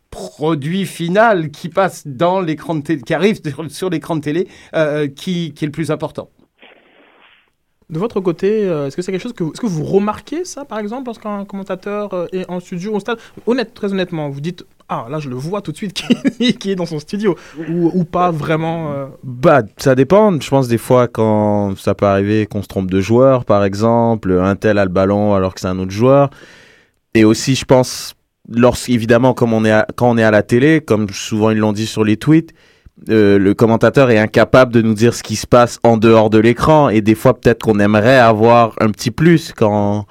produit 0.09 0.85
final 0.85 1.49
qui 1.49 1.69
passe 1.69 2.05
dans 2.05 2.39
l'écran 2.39 2.75
de 2.75 2.81
télé, 2.81 3.01
qui 3.01 3.15
arrive 3.15 3.39
sur, 3.69 3.89
l'écran 3.89 4.15
de 4.15 4.21
télé, 4.21 4.47
qui 5.15 5.53
est 5.59 5.65
le 5.65 5.71
plus 5.71 5.89
important. 5.89 6.29
De 7.89 7.99
votre 7.99 8.19
côté, 8.21 8.65
euh, 8.67 8.87
est-ce 8.87 8.95
que 8.95 9.01
c'est 9.01 9.11
quelque 9.11 9.21
chose 9.21 9.33
que, 9.33 9.43
est-ce 9.43 9.61
que 9.61 9.67
vous 9.67 9.83
remarquez 9.83 10.45
ça, 10.45 10.65
par 10.65 10.79
exemple, 10.79 11.05
lorsqu'un 11.07 11.45
commentateur 11.45 12.13
euh, 12.13 12.27
est 12.31 12.49
en 12.49 12.59
studio, 12.59 12.93
au 12.95 12.99
stade 12.99 13.17
Honnête, 13.45 13.73
très 13.73 13.91
honnêtement, 13.91 14.29
vous 14.29 14.41
dites 14.41 14.65
ah 14.89 15.07
là 15.09 15.19
je 15.19 15.29
le 15.29 15.35
vois 15.35 15.61
tout 15.61 15.71
de 15.71 15.77
suite 15.77 15.93
qui, 16.59 16.71
est 16.71 16.75
dans 16.75 16.85
son 16.85 16.99
studio 16.99 17.37
ou, 17.69 18.03
pas 18.03 18.31
vraiment. 18.31 18.91
euh, 18.91 19.05
Bah, 19.23 19.61
ça 19.77 19.95
dépend. 19.95 20.39
Je 20.39 20.49
pense 20.49 20.67
des 20.67 20.77
fois 20.77 21.07
quand 21.07 21.77
ça 21.77 21.95
peut 21.95 22.05
arriver 22.05 22.45
qu'on 22.45 22.61
se 22.61 22.67
trompe 22.67 22.91
de 22.91 22.99
joueur, 22.99 23.45
par 23.45 23.63
exemple, 23.63 24.31
un 24.33 24.55
tel 24.55 24.77
a 24.77 24.83
le 24.83 24.91
ballon 24.91 25.33
alors 25.33 25.53
que 25.53 25.61
c'est 25.61 25.67
un 25.67 25.79
autre 25.79 25.91
joueur. 25.91 26.29
et 27.13 27.23
aussi, 27.25 27.55
je 27.55 27.65
pense, 27.65 28.15
lorsqu'évidemment, 28.49 29.33
comme 29.33 29.53
on 29.53 29.63
est 29.65 29.83
quand 29.95 30.09
on 30.09 30.17
est 30.17 30.23
à 30.23 30.31
la 30.31 30.43
télé, 30.43 30.81
comme 30.81 31.09
souvent 31.09 31.49
ils 31.51 31.57
l'ont 31.57 31.73
dit 31.73 31.87
sur 31.87 32.03
les 32.03 32.17
tweets, 32.17 32.53
euh, 33.09 33.39
le 33.39 33.53
commentateur 33.53 34.11
est 34.11 34.17
incapable 34.17 34.71
de 34.71 34.81
nous 34.81 34.93
dire 34.93 35.13
ce 35.13 35.23
qui 35.23 35.35
se 35.35 35.47
passe 35.47 35.79
en 35.83 35.97
dehors 35.97 36.29
de 36.29 36.37
l'écran. 36.37 36.89
Et 36.89 37.01
des 37.01 37.15
fois, 37.15 37.33
peut-être 37.33 37.63
qu'on 37.63 37.79
aimerait 37.79 38.19
avoir 38.19 38.73
un 38.79 38.89
petit 38.89 39.11
plus 39.11 39.51
quand 39.55 40.05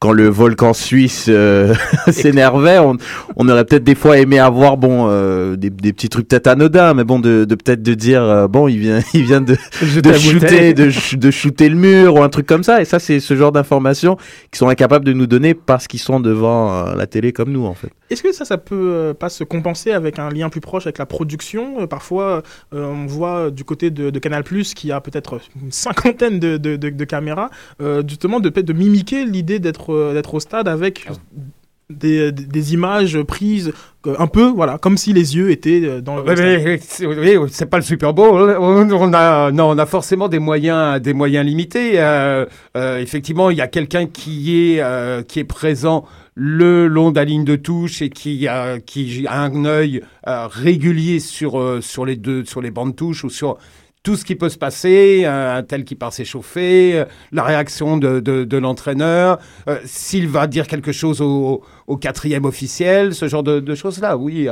quand 0.00 0.12
le 0.12 0.28
volcan 0.28 0.72
suisse 0.74 1.26
euh, 1.28 1.74
s'énervait, 2.10 2.78
on, 2.78 2.96
on 3.36 3.48
aurait 3.48 3.64
peut-être 3.64 3.82
des 3.82 3.96
fois 3.96 4.18
aimé 4.18 4.38
avoir 4.38 4.76
bon 4.76 5.06
euh, 5.08 5.56
des, 5.56 5.70
des 5.70 5.92
petits 5.92 6.08
trucs 6.08 6.28
peut-être 6.28 6.46
anodins, 6.46 6.94
mais 6.94 7.02
bon 7.02 7.18
de, 7.18 7.44
de 7.44 7.54
peut-être 7.56 7.82
de 7.82 7.94
dire 7.94 8.22
euh, 8.22 8.46
bon 8.46 8.68
il 8.68 8.78
vient 8.78 9.00
il 9.14 9.24
vient 9.24 9.40
de 9.40 9.56
shooter, 9.82 10.72
de, 10.72 10.90
sh- 10.90 11.16
de 11.18 11.30
shooter 11.32 11.68
le 11.68 11.74
mur 11.74 12.14
ou 12.14 12.22
un 12.22 12.28
truc 12.28 12.46
comme 12.46 12.62
ça. 12.62 12.80
Et 12.80 12.84
ça, 12.84 13.00
c'est 13.00 13.18
ce 13.18 13.34
genre 13.34 13.50
d'informations 13.50 14.16
qu'ils 14.50 14.58
sont 14.58 14.68
incapables 14.68 15.04
de 15.04 15.12
nous 15.12 15.26
donner 15.26 15.54
parce 15.54 15.88
qu'ils 15.88 16.00
sont 16.00 16.20
devant 16.20 16.72
euh, 16.86 16.94
la 16.94 17.06
télé 17.06 17.32
comme 17.32 17.50
nous, 17.50 17.64
en 17.66 17.74
fait. 17.74 17.90
Est-ce 18.10 18.22
que 18.22 18.32
ça, 18.32 18.44
ça 18.44 18.56
peut 18.56 19.14
pas 19.18 19.28
se 19.28 19.44
compenser 19.44 19.90
avec 19.90 20.18
un 20.18 20.30
lien 20.30 20.48
plus 20.48 20.60
proche 20.62 20.86
avec 20.86 20.98
la 20.98 21.04
production? 21.06 21.86
Parfois, 21.86 22.42
on 22.72 23.04
voit 23.04 23.50
du 23.50 23.64
côté 23.64 23.90
de, 23.90 24.08
de 24.08 24.18
Canal+, 24.18 24.42
qui 24.74 24.92
a 24.92 25.02
peut-être 25.02 25.40
une 25.62 25.70
cinquantaine 25.72 26.38
de, 26.38 27.04
caméras, 27.04 27.50
justement 28.08 28.40
de, 28.40 28.48
de 28.48 28.72
mimiquer 28.72 29.26
l'idée 29.26 29.58
d'être 29.58 29.87
euh, 29.94 30.14
d'être 30.14 30.34
au 30.34 30.40
stade 30.40 30.68
avec 30.68 31.08
des, 31.90 32.32
des- 32.32 32.44
des 32.44 32.74
images 32.74 33.20
prises 33.22 33.72
un 34.18 34.26
peu, 34.26 34.46
voilà, 34.46 34.78
comme 34.78 34.96
si 34.96 35.12
les 35.12 35.36
yeux 35.36 35.50
étaient 35.50 35.82
euh, 35.84 36.00
dans 36.00 36.16
le 36.16 36.22
oui, 37.42 37.50
c'est 37.50 37.66
pas 37.66 37.76
le 37.78 37.82
Super 37.82 38.14
Bowl. 38.14 38.56
On, 38.58 38.90
on 38.90 39.12
a, 39.12 39.50
non, 39.52 39.70
on 39.70 39.78
a 39.78 39.86
forcément 39.86 40.28
des 40.28 40.38
moyens, 40.38 41.00
des 41.00 41.12
moyens 41.12 41.44
limités. 41.46 41.92
Euh, 42.00 42.46
euh, 42.76 42.98
effectivement, 43.00 43.50
il 43.50 43.56
y 43.58 43.60
a 43.60 43.68
quelqu'un 43.68 44.06
qui 44.06 44.72
est, 44.74 44.80
euh, 44.80 45.22
qui 45.22 45.40
est 45.40 45.44
présent 45.44 46.04
le 46.34 46.86
long 46.86 47.10
de 47.10 47.16
la 47.16 47.24
ligne 47.24 47.44
de 47.44 47.56
touche 47.56 48.00
et 48.00 48.10
qui 48.10 48.46
a, 48.48 48.78
qui 48.80 49.26
a 49.26 49.42
un 49.42 49.64
œil 49.64 50.02
régulier 50.24 51.20
sur, 51.20 51.82
sur 51.82 52.06
les 52.06 52.16
deux, 52.16 52.44
sur 52.44 52.60
les 52.62 52.70
bandes 52.70 52.90
de 52.92 52.96
touche 52.96 53.24
ou 53.24 53.30
sur 53.30 53.58
tout 54.08 54.16
ce 54.16 54.24
qui 54.24 54.36
peut 54.36 54.48
se 54.48 54.56
passer, 54.56 55.24
euh, 55.26 55.58
un 55.58 55.62
tel 55.62 55.84
qui 55.84 55.94
part 55.94 56.14
s'échauffer, 56.14 56.98
euh, 56.98 57.04
la 57.30 57.42
réaction 57.42 57.98
de, 57.98 58.20
de, 58.20 58.56
l'entraîneur, 58.56 59.38
euh, 59.68 59.76
s'il 59.84 60.28
va 60.28 60.46
dire 60.46 60.66
quelque 60.66 60.92
chose 60.92 61.20
au, 61.20 61.60
au 61.86 61.96
quatrième 61.98 62.46
officiel, 62.46 63.14
ce 63.14 63.28
genre 63.28 63.42
de, 63.42 63.74
choses-là. 63.74 64.16
Oui, 64.16 64.48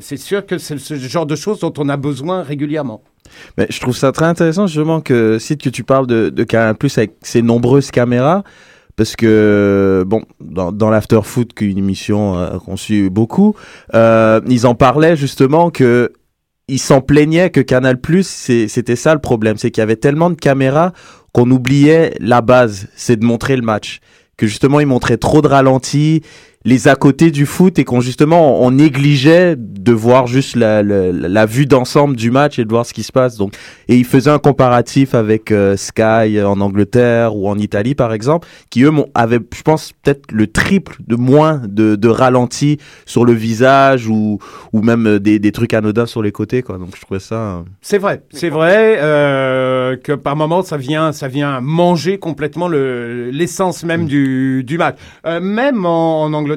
c'est 0.00 0.16
sûr 0.16 0.44
que 0.44 0.58
c'est 0.58 0.76
ce 0.78 0.96
genre 0.96 1.24
de 1.24 1.36
choses 1.36 1.60
dont 1.60 1.72
on 1.78 1.88
a 1.88 1.96
besoin 1.96 2.42
régulièrement. 2.42 3.04
Mais 3.56 3.68
je 3.70 3.78
trouve 3.78 3.96
ça 3.96 4.10
très 4.10 4.24
intéressant, 4.24 4.66
justement, 4.66 5.00
que, 5.00 5.38
Sid, 5.38 5.62
que 5.62 5.70
tu 5.70 5.84
parles 5.84 6.08
de, 6.08 6.28
de 6.28 6.42
Canal 6.42 6.74
Plus 6.74 6.98
avec 6.98 7.12
ses 7.22 7.42
nombreuses 7.42 7.92
caméras. 7.92 8.42
Parce 8.96 9.14
que, 9.14 10.02
bon, 10.04 10.22
dans, 10.40 10.90
l'After 10.90 11.20
Foot, 11.22 11.54
qui 11.54 11.66
est 11.66 11.68
une 11.68 11.78
émission 11.78 12.36
euh, 12.36 12.58
qu'on 12.58 12.76
suit 12.76 13.08
beaucoup, 13.08 13.54
ils 13.94 14.66
en 14.66 14.74
parlaient 14.74 15.14
justement 15.14 15.70
que 15.70 16.12
ils 16.70 16.78
s'en 16.78 17.00
plaignaient 17.00 17.50
que 17.50 17.60
Canal 17.60 18.00
Plus, 18.00 18.26
c'était 18.68 18.96
ça 18.96 19.14
le 19.14 19.20
problème, 19.20 19.56
c'est 19.56 19.70
qu'il 19.70 19.80
y 19.80 19.82
avait 19.82 19.96
tellement 19.96 20.30
de 20.30 20.36
caméras 20.36 20.92
qu'on 21.32 21.50
oubliait 21.50 22.14
la 22.20 22.40
base, 22.40 22.88
c'est 22.96 23.16
de 23.16 23.24
montrer 23.24 23.56
le 23.56 23.62
match. 23.62 24.00
Que 24.36 24.46
justement, 24.46 24.80
ils 24.80 24.86
montraient 24.86 25.18
trop 25.18 25.42
de 25.42 25.48
ralentis, 25.48 26.22
les 26.66 26.88
à 26.88 26.94
côté 26.94 27.30
du 27.30 27.46
foot 27.46 27.78
et 27.78 27.84
qu'on 27.84 28.00
justement 28.00 28.60
on 28.62 28.70
négligeait 28.70 29.54
de 29.56 29.92
voir 29.92 30.26
juste 30.26 30.56
la, 30.56 30.82
la, 30.82 31.10
la 31.10 31.46
vue 31.46 31.64
d'ensemble 31.64 32.16
du 32.16 32.30
match 32.30 32.58
et 32.58 32.64
de 32.66 32.68
voir 32.70 32.84
ce 32.84 32.92
qui 32.92 33.02
se 33.02 33.12
passe. 33.12 33.36
Donc, 33.38 33.54
et 33.88 33.96
ils 33.96 34.04
faisaient 34.04 34.30
un 34.30 34.38
comparatif 34.38 35.14
avec 35.14 35.52
euh, 35.52 35.74
Sky 35.78 36.38
en 36.44 36.60
Angleterre 36.60 37.34
ou 37.34 37.48
en 37.48 37.56
Italie 37.56 37.94
par 37.94 38.12
exemple, 38.12 38.46
qui 38.68 38.82
eux 38.82 38.90
m'ont- 38.90 39.08
avaient, 39.14 39.40
je 39.56 39.62
pense 39.62 39.92
peut-être 40.02 40.32
le 40.32 40.48
triple 40.48 40.96
de 41.06 41.16
moins 41.16 41.62
de, 41.66 41.96
de 41.96 42.08
ralentis 42.08 42.76
sur 43.06 43.24
le 43.24 43.32
visage 43.32 44.06
ou 44.06 44.38
ou 44.74 44.82
même 44.82 45.06
euh, 45.06 45.18
des, 45.18 45.38
des 45.38 45.52
trucs 45.52 45.72
anodins 45.72 46.04
sur 46.06 46.20
les 46.22 46.30
côtés 46.32 46.60
quoi. 46.62 46.76
Donc 46.76 46.90
je 46.94 47.00
trouvais 47.00 47.20
ça. 47.20 47.34
euh, 47.36 47.60
C'est 47.80 47.98
vrai, 47.98 48.22
c'est 48.32 48.50
vrai 48.50 48.98
euh, 49.00 49.96
que 49.96 50.12
par 50.12 50.36
moment 50.36 50.62
ça 50.62 50.76
vient, 50.76 51.12
ça 51.12 51.26
vient 51.26 51.62
manger 51.62 52.18
complètement 52.18 52.68
le- 52.68 53.30
l'essence 53.30 53.82
même 53.82 54.04
du, 54.06 54.62
du 54.62 54.76
match. 54.76 54.96
Euh, 55.24 55.40
même 55.40 55.86
en, 55.86 56.24
en 56.24 56.32
Angleterre, 56.34 56.49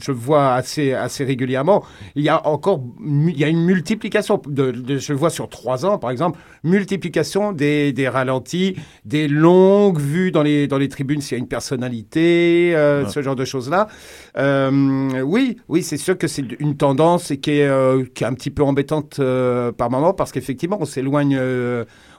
je 0.00 0.12
vois 0.12 0.54
assez, 0.54 0.92
assez 0.92 1.24
régulièrement, 1.24 1.84
il 2.14 2.22
y 2.24 2.28
a 2.28 2.46
encore, 2.46 2.82
il 3.04 3.38
y 3.38 3.44
a 3.44 3.48
une 3.48 3.64
multiplication. 3.64 4.40
De, 4.46 4.70
de- 4.70 4.98
je 4.98 5.12
le 5.12 5.18
vois 5.18 5.30
sur 5.30 5.48
trois 5.48 5.84
ans, 5.86 5.98
par 5.98 6.10
exemple, 6.10 6.38
multiplication 6.62 7.52
des, 7.52 7.92
des 7.92 8.08
ralentis, 8.08 8.76
des 9.04 9.28
longues 9.28 9.98
vues 9.98 10.30
dans 10.30 10.42
les, 10.42 10.66
dans 10.66 10.78
les 10.78 10.88
tribunes 10.88 11.20
s'il 11.20 11.36
y 11.36 11.40
a 11.40 11.42
une 11.42 11.48
personnalité, 11.48 12.72
euh, 12.74 13.06
ce 13.06 13.22
genre 13.22 13.36
de 13.36 13.44
choses-là. 13.44 13.88
Euh, 14.36 15.20
oui, 15.22 15.56
oui, 15.68 15.82
c'est 15.82 15.96
sûr 15.96 16.18
que 16.18 16.26
c'est 16.26 16.44
une 16.60 16.76
tendance 16.76 17.32
qui 17.42 17.50
est, 17.52 17.66
euh, 17.66 18.04
qui 18.14 18.24
est 18.24 18.26
un 18.26 18.34
petit 18.34 18.50
peu 18.50 18.62
embêtante 18.62 19.20
par 19.76 19.90
moment 19.90 20.12
parce 20.14 20.32
qu'effectivement, 20.32 20.78
on 20.80 20.84
s'éloigne, 20.84 21.38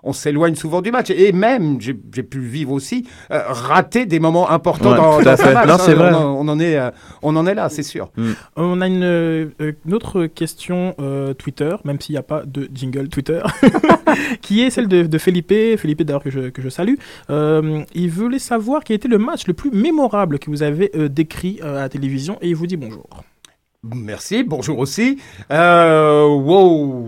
on 0.04 0.14
s'éloigne 0.14 0.56
souvent 0.56 0.82
du 0.82 0.92
match. 0.92 1.10
Et 1.10 1.32
même, 1.32 1.80
j'ai 1.82 1.98
j'ai 2.14 2.24
pu 2.24 2.40
le 2.40 2.46
vivre 2.48 2.72
aussi, 2.72 3.08
euh, 3.32 3.42
rater 3.48 4.06
des 4.06 4.20
moments 4.20 4.50
importants 4.50 4.92
Ouais, 4.92 4.98
dans, 4.98 5.20
dans 5.20 5.24
match. 5.54 5.68
Non, 5.68 5.74
hein. 5.74 5.78
c'est 5.80 5.94
vrai. 5.94 6.12
On, 6.14 6.18
en- 6.18 6.46
on 6.46 6.48
en 6.48 6.60
est, 6.60 6.78
euh, 6.78 6.92
on 7.22 7.36
en 7.36 7.46
est 7.48 7.54
là, 7.56 7.70
c'est 7.70 7.84
sûr. 7.84 8.10
On 8.56 8.82
a 8.82 8.88
une, 8.88 9.04
euh, 9.04 9.48
une 9.86 9.94
autre 9.94 10.26
question 10.28 10.96
euh, 11.00 11.34
Twitter, 11.34 11.76
même 11.84 12.00
s'il 12.00 12.14
n'y 12.14 12.20
a 12.20 12.24
pas 12.24 12.44
de 12.46 12.70
jingle 12.74 13.10
Twitter, 13.10 13.42
qui 14.42 14.62
est 14.62 14.70
celle 14.70 14.88
de, 14.88 15.04
de 15.04 15.18
Felipe, 15.18 15.54
Felipe 15.78 16.02
d'ailleurs 16.04 16.24
que 16.24 16.30
je, 16.30 16.50
que 16.50 16.62
je 16.62 16.70
salue. 16.70 16.96
Euh, 17.30 17.82
il 17.94 18.10
voulait 18.10 18.40
savoir 18.40 18.84
quel 18.84 18.96
était 18.98 19.08
le 19.08 19.18
match 19.18 19.48
le 19.48 19.54
plus 19.54 19.72
mémorable 19.72 20.40
que 20.40 20.50
vous 20.50 20.64
avez 20.64 20.92
euh, 20.96 21.08
décrit 21.10 21.60
euh, 21.64 21.78
à 21.78 21.82
la 21.82 21.90
télévision 21.90 22.38
et 22.42 22.50
il 22.50 22.56
vous 22.56 22.68
dit 22.68 22.78
bonjour. 22.78 23.08
Merci, 23.94 24.44
bonjour 24.44 24.80
aussi. 24.80 25.20
Euh, 25.52 26.26
wow, 26.28 27.08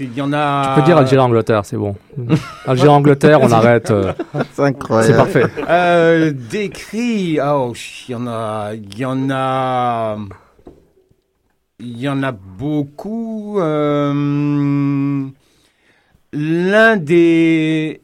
il 0.00 0.14
y 0.16 0.22
en 0.22 0.32
a. 0.32 0.72
Tu 0.74 0.80
peux 0.80 0.86
dire 0.86 0.96
Algérie-Angleterre, 0.96 1.64
c'est 1.66 1.76
bon. 1.76 1.94
Algérie-Angleterre, 2.66 3.40
on 3.42 3.52
arrête. 3.52 3.90
euh, 3.90 4.12
C'est 4.54 4.62
incroyable. 4.62 5.12
c'est 5.12 5.16
parfait. 5.16 5.44
Euh, 5.68 6.32
décrit, 6.32 7.38
oh, 7.44 7.74
il 8.08 8.12
y 8.12 8.14
en 8.14 8.26
a, 8.26 8.70
il 8.74 8.98
y 8.98 9.04
en 9.04 9.28
a, 9.30 10.16
il 11.80 12.00
y 12.00 12.08
en 12.08 12.22
a 12.22 12.32
beaucoup. 12.32 13.58
euh, 13.60 15.26
L'un 16.32 16.96
des, 16.96 18.00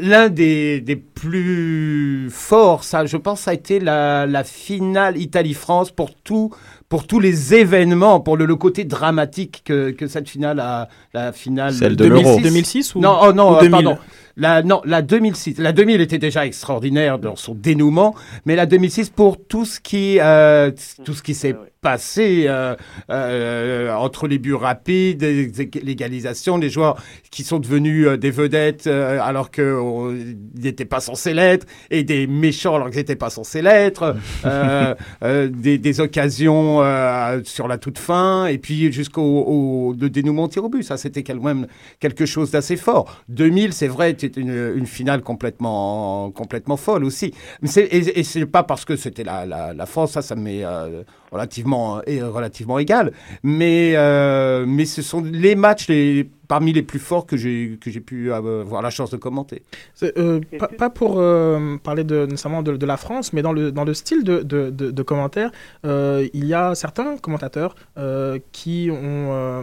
l'un 0.00 0.28
des, 0.28 0.80
des 0.80 0.96
plus 0.96 2.28
forts, 2.30 2.84
ça, 2.84 3.06
je 3.06 3.16
pense, 3.16 3.40
ça 3.40 3.52
a 3.52 3.54
été 3.54 3.80
la, 3.80 4.26
la 4.26 4.44
finale 4.44 5.16
Italie-France 5.16 5.90
pour 5.90 6.14
tout, 6.14 6.52
pour 6.88 7.06
tous 7.06 7.20
les 7.20 7.54
événements, 7.54 8.20
pour 8.20 8.36
le, 8.36 8.46
le 8.46 8.56
côté 8.56 8.84
dramatique 8.84 9.62
que, 9.64 9.90
que 9.90 10.06
cette 10.06 10.28
finale 10.28 10.60
a, 10.60 10.88
la 11.14 11.32
finale 11.32 11.74
Celle 11.74 11.96
de 11.96 12.04
2006, 12.04 12.24
l'Euro. 12.24 12.40
2006 12.40 12.94
ou 12.94 13.00
non, 13.00 13.18
oh 13.22 13.32
non, 13.32 13.52
ou 13.52 13.56
euh, 13.56 13.60
2000? 13.60 13.70
pardon. 13.70 13.98
La, 14.38 14.62
non, 14.62 14.82
la 14.84 15.00
2006. 15.00 15.58
La 15.58 15.72
2000 15.72 16.00
était 16.02 16.18
déjà 16.18 16.44
extraordinaire 16.44 17.18
dans 17.18 17.36
son 17.36 17.54
dénouement, 17.54 18.14
mais 18.44 18.54
la 18.54 18.66
2006 18.66 19.08
pour 19.08 19.38
tout 19.42 19.64
ce 19.64 19.80
qui, 19.80 20.18
euh, 20.20 20.70
tout 21.04 21.14
ce 21.14 21.22
qui 21.22 21.34
s'est 21.34 21.56
passé 21.86 22.46
euh, 22.48 22.74
euh, 23.10 23.94
entre 23.94 24.26
les 24.26 24.40
buts 24.40 24.54
rapides, 24.54 25.22
l'égalisation, 25.22 26.58
les 26.58 26.68
joueurs 26.68 27.00
qui 27.30 27.44
sont 27.44 27.60
devenus 27.60 28.08
euh, 28.08 28.16
des 28.16 28.32
vedettes 28.32 28.88
alors 28.88 29.52
qu'ils 29.52 30.36
n'étaient 30.56 30.84
pas 30.84 30.98
censés 30.98 31.32
l'être, 31.32 31.64
et 31.92 32.02
des 32.02 32.26
méchants 32.26 32.74
alors 32.74 32.88
qu'ils 32.88 32.98
n'étaient 32.98 33.14
pas 33.14 33.30
censés 33.30 33.62
l'être, 33.62 34.16
des, 35.22 35.78
des 35.78 36.00
occasions 36.00 36.82
sur 37.44 37.68
la 37.68 37.78
toute 37.78 37.98
fin, 37.98 38.46
et 38.46 38.58
puis 38.58 38.92
jusqu'au 38.92 39.22
au, 39.22 39.94
dénouement 39.94 40.48
tir 40.48 40.64
au 40.64 40.68
but. 40.68 40.82
Ça, 40.82 40.96
c'était 40.96 41.22
quand 41.22 41.40
même 41.40 41.68
quelque 42.00 42.26
chose 42.26 42.50
d'assez 42.50 42.76
fort. 42.76 43.22
2000, 43.28 43.72
c'est 43.72 43.86
vrai, 43.86 44.16
c'était 44.18 44.40
une, 44.40 44.72
une 44.74 44.86
finale 44.86 45.22
complètement, 45.22 46.32
complètement 46.32 46.76
folle 46.76 47.04
aussi. 47.04 47.32
Mais 47.62 47.70
et, 47.76 48.18
et 48.18 48.24
c'est 48.24 48.44
pas 48.46 48.64
parce 48.64 48.84
que 48.84 48.96
c'était 48.96 49.22
la, 49.22 49.46
la, 49.46 49.72
la 49.72 49.86
France, 49.86 50.12
ça, 50.12 50.22
ça 50.22 50.34
m'est 50.34 50.64
euh, 50.64 51.04
relativement, 51.32 52.02
et 52.06 52.22
relativement 52.22 52.78
égal. 52.78 53.12
Mais, 53.42 53.92
euh, 53.96 54.64
mais 54.66 54.84
ce 54.84 55.02
sont 55.02 55.22
les 55.22 55.54
matchs 55.54 55.88
les, 55.88 56.28
parmi 56.48 56.72
les 56.72 56.82
plus 56.82 56.98
forts 56.98 57.26
que 57.26 57.36
j'ai, 57.36 57.78
que 57.80 57.90
j'ai 57.90 58.00
pu 58.00 58.32
avoir 58.32 58.82
la 58.82 58.90
chance 58.90 59.10
de 59.10 59.16
commenter. 59.16 59.62
Euh, 60.02 60.40
pas, 60.58 60.68
pas 60.68 60.90
pour 60.90 61.18
euh, 61.18 61.76
parler 61.82 62.04
de, 62.04 62.26
nécessairement 62.26 62.62
de, 62.62 62.76
de 62.76 62.86
la 62.86 62.96
France, 62.96 63.32
mais 63.32 63.42
dans 63.42 63.52
le, 63.52 63.72
dans 63.72 63.84
le 63.84 63.94
style 63.94 64.24
de, 64.24 64.42
de, 64.42 64.70
de, 64.70 64.90
de 64.90 65.02
commentaires, 65.02 65.50
euh, 65.84 66.28
il 66.32 66.46
y 66.46 66.54
a 66.54 66.74
certains 66.74 67.16
commentateurs 67.16 67.74
euh, 67.98 68.38
qui 68.52 68.88
ont 68.90 68.96
euh, 69.32 69.62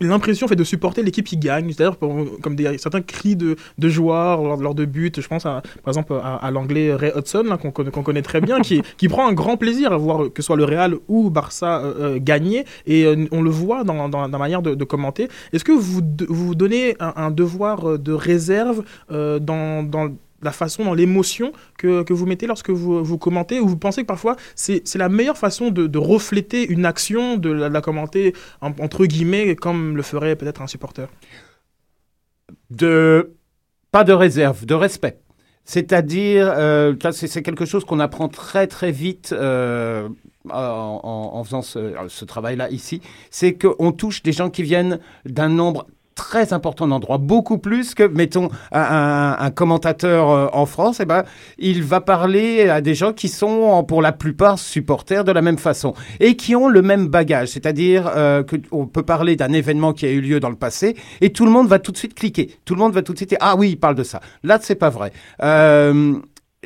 l'impression 0.00 0.48
fait 0.48 0.56
de 0.56 0.64
supporter 0.64 1.02
l'équipe 1.02 1.26
qui 1.26 1.36
gagne, 1.36 1.72
c'est-à-dire 1.72 1.98
comme 1.98 2.56
certains 2.78 3.02
cris 3.02 3.36
de, 3.36 3.56
de 3.78 3.88
joueurs 3.88 4.56
lors, 4.56 4.74
de 4.74 4.84
buts. 4.84 5.12
Je 5.16 5.26
pense 5.26 5.44
par 5.44 5.62
exemple 5.86 6.14
à, 6.22 6.50
l'anglais 6.50 6.94
Ray 6.94 7.12
Hudson, 7.16 7.56
qu'on 7.60 7.70
qu'on 7.70 8.02
connaît 8.02 8.22
très 8.22 8.40
bien, 8.40 8.60
qui, 8.60 8.82
qui 8.96 9.08
prend 9.08 9.28
un 9.28 9.32
grand 9.32 9.56
plaisir 9.56 9.92
à 9.92 9.96
voir 9.96 10.32
que 10.32 10.42
ce 10.42 10.46
soit 10.46 10.56
le 10.56 10.64
Real 10.64 10.96
ou 11.08 11.30
Barça 11.30 11.80
euh, 11.80 11.94
euh, 12.00 12.18
gagner, 12.20 12.64
et 12.86 13.04
euh, 13.04 13.26
on 13.32 13.42
le 13.42 13.50
voit 13.50 13.84
dans, 13.84 14.08
dans, 14.08 14.26
la 14.26 14.38
manière 14.38 14.62
de, 14.62 14.84
commenter. 14.84 15.28
Est-ce 15.52 15.64
que 15.64 15.72
vous 15.72 16.02
vous 16.28 16.54
donnez 16.54 16.96
un, 17.00 17.30
devoir 17.30 17.98
de 17.98 18.12
réserve 18.12 18.82
dans, 19.10 19.82
dans 19.82 20.10
la 20.44 20.52
façon, 20.52 20.84
dans 20.84 20.94
l'émotion 20.94 21.52
que, 21.78 22.02
que 22.02 22.12
vous 22.12 22.26
mettez 22.26 22.46
lorsque 22.46 22.70
vous, 22.70 23.04
vous 23.04 23.18
commentez 23.18 23.60
Ou 23.60 23.68
vous 23.68 23.76
pensez 23.76 24.02
que 24.02 24.06
parfois 24.06 24.36
c'est 24.54 24.94
la 24.96 25.08
meilleure 25.08 25.38
façon 25.38 25.70
de, 25.70 25.98
refléter 25.98 26.66
une 26.66 26.86
action, 26.86 27.36
de 27.36 27.50
la, 27.50 27.80
commenter 27.80 28.34
en- 28.60 28.72
entre 28.80 29.06
guillemets, 29.06 29.56
comme 29.56 29.96
le 29.96 30.02
ferait 30.02 30.36
peut-être 30.36 30.62
un 30.62 30.66
supporter? 30.66 31.08
De 32.70 33.32
pas 33.90 34.04
de 34.04 34.12
réserve, 34.12 34.66
de 34.66 34.74
respect. 34.74 35.20
C'est-à-dire, 35.64 36.52
euh, 36.56 36.94
c'est 37.12 37.42
quelque 37.42 37.64
chose 37.64 37.84
qu'on 37.84 38.00
apprend 38.00 38.28
très 38.28 38.66
très 38.66 38.90
vite 38.90 39.32
euh, 39.32 40.08
en 40.50 41.42
faisant 41.44 41.62
ce, 41.62 41.94
ce 42.08 42.24
travail-là 42.26 42.68
ici, 42.70 43.00
c'est 43.30 43.54
qu'on 43.54 43.92
touche 43.92 44.22
des 44.22 44.32
gens 44.32 44.50
qui 44.50 44.62
viennent 44.62 44.98
d'un 45.24 45.48
nombre 45.48 45.86
très 46.14 46.52
important 46.52 46.86
d'endroits, 46.86 47.18
beaucoup 47.18 47.58
plus 47.58 47.94
que, 47.94 48.04
mettons, 48.04 48.48
un, 48.72 49.50
commentateur 49.50 50.30
euh, 50.30 50.46
en 50.52 50.66
France, 50.66 51.00
eh 51.00 51.04
ben, 51.04 51.24
il 51.58 51.82
va 51.82 52.00
parler 52.00 52.68
à 52.68 52.80
des 52.80 52.94
gens 52.94 53.12
qui 53.12 53.28
sont, 53.28 53.84
pour 53.84 54.02
la 54.02 54.12
plupart, 54.12 54.58
supporters 54.58 55.24
de 55.24 55.32
la 55.32 55.42
même 55.42 55.58
façon 55.58 55.94
et 56.20 56.36
qui 56.36 56.54
ont 56.56 56.68
le 56.68 56.82
même 56.82 57.08
bagage, 57.08 57.48
c'est-à-dire 57.48 58.10
euh, 58.16 58.42
que 58.42 58.56
on 58.70 58.86
peut 58.86 59.02
parler 59.02 59.36
d'un 59.36 59.52
événement 59.52 59.92
qui 59.92 60.06
a 60.06 60.10
eu 60.10 60.20
lieu 60.20 60.40
dans 60.40 60.50
le 60.50 60.56
passé 60.56 60.96
et 61.20 61.32
tout 61.32 61.44
le 61.44 61.50
monde 61.50 61.68
va 61.68 61.78
tout 61.78 61.92
de 61.92 61.96
suite 61.96 62.14
cliquer, 62.14 62.50
tout 62.64 62.74
le 62.74 62.80
monde 62.80 62.92
va 62.92 63.02
tout 63.02 63.12
de 63.12 63.18
suite 63.18 63.30
dire 63.30 63.38
ah 63.40 63.56
oui, 63.56 63.70
il 63.70 63.76
parle 63.76 63.94
de 63.94 64.04
ça. 64.04 64.20
Là, 64.42 64.58
c'est 64.60 64.74
pas 64.74 64.90
vrai. 64.90 65.12
Euh, 65.42 66.14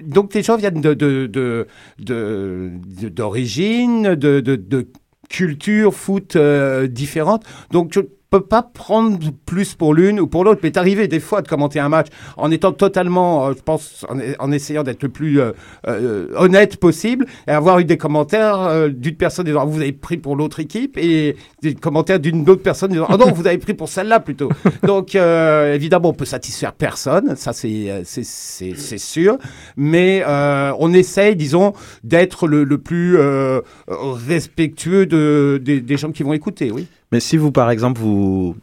donc 0.03 0.35
les 0.35 0.43
gens 0.43 0.57
viennent 0.57 0.81
de 0.81 0.95
de 0.95 1.27
de 1.27 1.67
de- 1.99 2.71
de- 3.01 3.09
d'origine, 3.09 4.15
de, 4.15 4.89
culture 5.29 5.93
foot 5.95 6.37
euh, 6.37 6.87
différentes. 6.87 7.45
Donc 7.71 7.99
peux 8.31 8.41
pas 8.43 8.63
prendre 8.63 9.19
plus 9.47 9.75
pour 9.75 9.95
l'une 9.95 10.21
ou 10.21 10.27
pour 10.27 10.45
l'autre. 10.45 10.61
Mais 10.63 10.71
c'est 10.73 10.79
arrivé 10.79 11.09
des 11.09 11.21
fois 11.21 11.43
de 11.43 11.49
commenter 11.49 11.81
un 11.81 11.89
match 11.89 12.09
en 12.37 12.51
étant 12.51 12.73
totalement, 12.73 13.47
euh, 13.47 13.53
je 13.57 13.63
pense, 13.63 14.05
en, 14.39 14.53
essayant 14.53 14.83
d'être 14.83 15.03
le 15.03 15.09
plus 15.09 15.41
euh, 15.41 15.53
euh, 15.87 16.29
honnête 16.37 16.77
possible 16.77 17.27
et 17.47 17.53
avoir 17.53 17.79
eu 17.79 17.85
des 17.85 17.97
commentaires 17.97 18.89
d'une 18.91 19.17
personne 19.17 19.47
disant 19.47 19.61
Ah, 19.63 19.65
vous 19.65 19.81
avez 19.81 19.93
pris 19.93 20.17
pour 20.17 20.37
l'autre 20.37 20.61
équipe 20.61 20.99
et 20.99 21.37
des 21.63 21.75
commentaires 21.75 22.21
d'une 22.21 22.49
autre 22.49 22.63
personne 22.63 22.91
disant 22.91 23.07
ah 23.09 23.17
non 23.17 23.33
vous 23.33 23.47
avez 23.47 23.59
pris 23.59 23.75
pour 23.75 23.89
celle-là 23.89 24.21
plutôt. 24.21 24.51
Donc 24.83 25.15
évidemment 25.15 26.11
on 26.11 26.15
peut 26.15 26.25
satisfaire 26.25 26.73
personne, 26.73 27.37
ça 27.37 27.53
c'est 27.53 28.03
c'est 28.05 28.25
c'est 28.25 28.99
sûr, 28.99 29.39
mais 29.77 30.23
on 30.27 30.93
essaye 30.93 31.37
disons 31.37 31.73
d'être 32.05 32.47
le, 32.47 32.65
le 32.65 32.79
plus 32.79 33.19
respectueux 33.87 35.07
de, 35.07 35.61
des 35.63 35.97
gens 35.97 36.13
qui 36.13 36.23
vont 36.23 36.33
écouter, 36.33 36.71
oui. 36.71 36.87
Mais 37.13 37.21
si 37.21 37.37
vous, 37.37 37.53
par 37.53 37.71
exemple, 37.71 38.01
vous, 38.01 38.57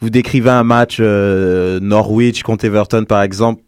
vous 0.00 0.10
décrivez 0.10 0.50
un 0.50 0.64
match 0.64 0.98
euh, 1.00 1.80
Norwich 1.80 2.42
contre 2.42 2.64
Everton, 2.64 3.04
par 3.04 3.22
exemple, 3.22 3.62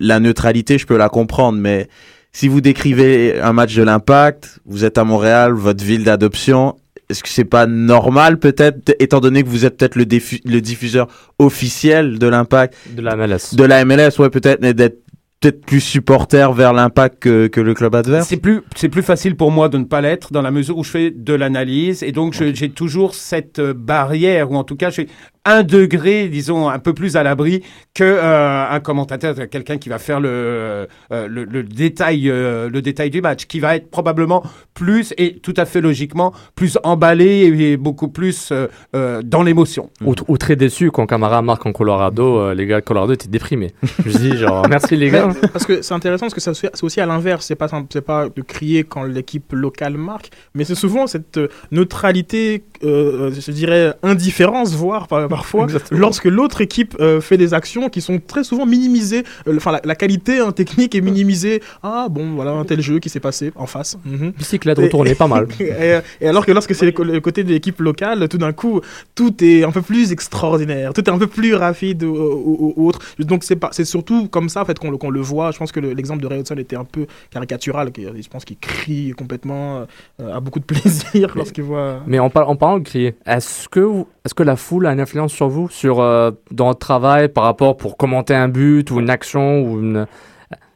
la 0.00 0.20
neutralité, 0.20 0.78
je 0.78 0.86
peux 0.86 0.96
la 0.96 1.08
comprendre, 1.08 1.58
mais 1.58 1.88
si 2.32 2.46
vous 2.46 2.60
décrivez 2.60 3.40
un 3.40 3.52
match 3.52 3.74
de 3.74 3.82
l'Impact, 3.82 4.60
vous 4.66 4.84
êtes 4.84 4.98
à 4.98 5.04
Montréal, 5.04 5.52
votre 5.52 5.82
ville 5.82 6.04
d'adoption, 6.04 6.76
est-ce 7.08 7.22
que 7.22 7.28
c'est 7.28 7.44
pas 7.44 7.66
normal 7.66 8.38
peut-être, 8.38 8.94
étant 9.00 9.20
donné 9.20 9.42
que 9.42 9.48
vous 9.48 9.64
êtes 9.64 9.78
peut-être 9.78 9.96
le, 9.96 10.04
le 10.04 10.60
diffuseur 10.60 11.08
officiel 11.38 12.18
de 12.18 12.26
l'Impact, 12.26 12.74
De 12.94 13.02
la 13.02 13.16
MLS. 13.16 13.54
de 13.54 13.64
la 13.64 13.84
MLS, 13.84 14.18
ouais, 14.18 14.30
peut-être, 14.30 14.60
mais 14.60 14.74
d'être 14.74 14.98
peut-être 15.40 15.64
plus 15.64 15.80
supporter 15.80 16.52
vers 16.52 16.72
l'Impact 16.72 17.20
que, 17.20 17.46
que 17.46 17.60
le 17.60 17.74
club 17.74 17.94
adverse? 17.94 18.28
C'est 18.28 18.38
plus, 18.38 18.62
c'est 18.74 18.88
plus 18.88 19.02
facile 19.02 19.36
pour 19.36 19.50
moi 19.50 19.68
de 19.68 19.78
ne 19.78 19.84
pas 19.84 20.00
l'être 20.00 20.32
dans 20.32 20.42
la 20.42 20.50
mesure 20.50 20.78
où 20.78 20.84
je 20.84 20.90
fais 20.90 21.10
de 21.10 21.34
l'analyse 21.34 22.02
et 22.02 22.12
donc 22.12 22.32
j'ai 22.34 22.70
toujours 22.70 23.14
cette 23.14 23.58
euh, 23.58 23.74
barrière 23.74 24.50
ou 24.50 24.56
en 24.56 24.64
tout 24.64 24.76
cas 24.76 24.90
je 24.90 25.02
un 25.48 25.62
degré, 25.62 26.28
disons, 26.28 26.68
un 26.68 26.78
peu 26.78 26.92
plus 26.94 27.16
à 27.16 27.22
l'abri 27.22 27.62
que 27.94 28.04
euh, 28.04 28.64
un 28.70 28.80
commentateur, 28.80 29.34
quelqu'un 29.50 29.78
qui 29.78 29.88
va 29.88 29.98
faire 29.98 30.20
le, 30.20 30.28
euh, 30.30 30.86
le, 31.28 31.44
le 31.44 31.62
détail, 31.62 32.28
euh, 32.30 32.68
le 32.70 32.82
détail 32.82 33.10
du 33.10 33.20
match, 33.20 33.46
qui 33.46 33.60
va 33.60 33.76
être 33.76 33.90
probablement 33.90 34.42
plus 34.74 35.12
et 35.18 35.38
tout 35.38 35.54
à 35.56 35.64
fait 35.64 35.80
logiquement 35.80 36.32
plus 36.54 36.78
emballé 36.84 37.52
et 37.58 37.76
beaucoup 37.76 38.08
plus 38.08 38.50
euh, 38.52 38.66
euh, 38.94 39.22
dans 39.24 39.42
l'émotion. 39.42 39.90
Ou, 40.04 40.14
ou 40.28 40.38
très 40.38 40.56
déçu 40.56 40.90
quand 40.90 41.06
Camara 41.06 41.42
marque 41.42 41.66
en 41.66 41.72
Colorado, 41.72 42.38
euh, 42.38 42.54
les 42.54 42.66
gars 42.66 42.80
de 42.80 42.84
Colorado 42.84 43.12
étaient 43.12 43.28
déprimés. 43.28 43.72
Je 44.06 44.16
dis 44.18 44.36
genre 44.36 44.66
merci 44.68 44.96
les 44.96 45.10
gars. 45.10 45.28
Mais- 45.28 45.48
Parce 45.48 45.66
que 45.66 45.82
c'est 45.82 45.94
intéressant 45.94 46.26
parce 46.28 46.34
que 46.34 46.40
c'est 46.40 46.82
aussi 46.84 47.00
à 47.00 47.06
l'inverse. 47.06 47.46
C'est 47.46 47.56
pas, 47.56 47.68
c'est 47.92 48.00
pas 48.04 48.28
de 48.28 48.42
crier 48.42 48.84
quand 48.84 49.02
l'équipe 49.04 49.52
locale 49.52 49.96
marque, 49.96 50.30
mais 50.54 50.64
c'est 50.64 50.74
souvent 50.74 51.06
cette 51.06 51.40
neutralité, 51.72 52.64
euh, 52.84 53.30
je 53.32 53.50
dirais 53.52 53.94
indifférence, 54.02 54.74
voire 54.74 55.08
par- 55.08 55.28
parfois, 55.38 55.64
Exactement. 55.64 56.00
lorsque 56.00 56.24
l'autre 56.24 56.60
équipe 56.60 56.96
euh, 57.00 57.20
fait 57.20 57.36
des 57.36 57.54
actions 57.54 57.88
qui 57.88 58.00
sont 58.00 58.18
très 58.32 58.44
souvent 58.44 58.66
minimisées. 58.66 59.24
Euh, 59.46 59.56
Enfin, 59.58 59.72
la, 59.72 59.80
la 59.84 59.94
qualité 59.94 60.38
hein, 60.38 60.52
technique 60.52 60.94
est 60.94 61.00
minimisée. 61.00 61.60
Ah 61.82 62.06
bon, 62.10 62.34
voilà 62.34 62.52
un 62.52 62.64
tel 62.64 62.80
jeu 62.80 62.98
qui 62.98 63.08
s'est 63.08 63.20
passé 63.20 63.52
en 63.56 63.66
face. 63.66 63.98
Mhm. 64.04 64.32
Bicyclette 64.38 64.78
retournée, 64.78 65.14
pas 65.14 65.26
mal. 65.26 65.46
et, 65.60 65.98
et 66.20 66.28
alors 66.28 66.44
que 66.46 66.52
lorsque 66.52 66.74
c'est 66.74 66.86
le 66.86 67.20
côté 67.20 67.44
de 67.44 67.50
l'équipe 67.50 67.80
locale, 67.80 68.28
tout 68.28 68.38
d'un 68.38 68.52
coup, 68.52 68.80
tout 69.14 69.34
est 69.44 69.64
un 69.64 69.70
peu 69.72 69.82
plus 69.82 70.12
extraordinaire, 70.12 70.92
tout 70.92 71.04
est 71.04 71.10
un 71.12 71.18
peu 71.18 71.26
plus 71.26 71.54
rapide 71.54 72.02
ou, 72.04 72.14
ou- 72.16 72.72
ou 72.76 72.88
autre. 72.88 73.00
Donc 73.18 73.42
c'est 73.44 73.56
pas, 73.56 73.70
c'est 73.72 73.84
surtout 73.84 74.28
comme 74.28 74.48
ça 74.48 74.62
en 74.62 74.64
fait 74.64 74.78
qu'on 74.78 75.10
le, 75.10 75.20
voit. 75.20 75.50
Je 75.52 75.58
pense 75.58 75.72
que 75.72 75.80
le- 75.80 75.92
l'exemple 75.92 76.22
de 76.22 76.26
Ray 76.28 76.40
Hudson 76.40 76.56
était 76.58 76.76
un 76.76 76.84
peu 76.84 77.06
caricatural. 77.30 77.90
Je 77.96 78.28
pense 78.28 78.44
qu'il 78.44 78.58
crie 78.58 79.12
complètement, 79.16 79.84
euh, 80.20 80.34
a 80.36 80.40
beaucoup 80.40 80.60
de 80.60 80.64
plaisir 80.72 81.32
lorsqu'il 81.36 81.64
voit. 81.64 82.00
Mais 82.06 82.18
en, 82.18 82.30
par- 82.30 82.48
en 82.48 82.56
parlant 82.56 82.78
de 82.78 82.84
crier, 82.84 83.14
est-ce 83.26 83.68
que, 83.68 83.80
est-ce 84.24 84.34
que 84.34 84.42
la 84.42 84.56
foule 84.56 84.86
a 84.86 84.92
une 84.92 85.00
influence 85.00 85.27
sur 85.28 85.48
vous, 85.48 85.68
sur, 85.70 86.00
euh, 86.00 86.30
dans 86.50 86.66
votre 86.66 86.78
travail 86.80 87.28
par 87.28 87.44
rapport 87.44 87.76
pour 87.76 87.96
commenter 87.96 88.34
un 88.34 88.48
but 88.48 88.90
ou 88.90 89.00
une 89.00 89.10
action 89.10 89.62
ou 89.62 89.80
une... 89.80 90.06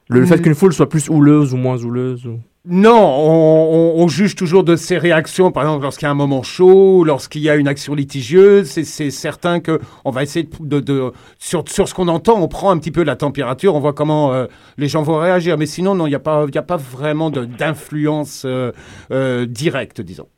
Le 0.09 0.27
fait 0.27 0.37
Mm. 0.37 0.43
qu'une 0.43 0.55
foule 0.55 0.73
soit 0.75 0.89
plus 0.89 1.09
houleuse 1.09 1.55
ou 1.55 1.57
moins 1.57 1.83
houleuse 1.83 2.27
ou... 2.27 2.39
Non, 2.65 2.95
on, 2.95 3.97
on- 3.99 4.05
on 4.05 4.09
juge 4.09 4.37
toujours 4.37 4.63
de 4.63 4.77
ses 4.77 4.97
réactions. 4.97 5.51
Par 5.51 5.65
exemple, 5.65 5.83
lorsqu'il 5.83 6.07
y 6.07 6.09
a 6.09 6.13
un 6.13 6.15
moment 6.15 6.45
chaud, 6.45 7.03
lorsqu'il 7.03 7.41
y 7.43 7.51
a 7.51 7.57
une 7.57 7.67
action 7.67 7.93
litigieuse, 7.95 8.69
c'est- 8.69 8.85
c'est 8.85 9.11
certain 9.11 9.59
que 9.59 9.81
on 10.05 10.11
va 10.13 10.23
essayer 10.23 10.49
de, 10.61 10.79
de- 10.79 10.81
de- 10.81 11.13
sur, 11.41 11.65
sur 11.69 11.89
ce 11.89 11.95
qu'on 11.95 12.07
entend, 12.07 12.41
on 12.41 12.47
prend 12.47 12.71
un 12.71 12.79
petit 12.79 12.93
peu 12.93 13.03
la 13.03 13.17
température, 13.17 13.75
on 13.75 13.81
voit 13.81 13.95
comment 13.95 14.33
euh, 14.33 14.47
les 14.77 14.87
gens 14.87 15.03
vont 15.03 15.19
réagir. 15.19 15.59
Mais 15.59 15.67
sinon, 15.67 15.97
non, 15.97 16.07
il 16.07 16.11
n'y 16.11 16.15
a 16.15 16.21
pas, 16.21 16.45
il 16.47 16.55
y 16.55 16.59
a 16.59 16.63
pas 16.63 16.77
vraiment 16.77 17.31
de- 17.31 17.47
d'influence 17.47 18.45
euh, 18.45 18.71
euh, 19.11 19.45
directe, 19.47 20.01
disons. 20.01 20.29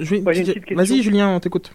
Vas-y 0.00 1.02
Julien, 1.02 1.28
on 1.36 1.40
t'écoute. 1.40 1.74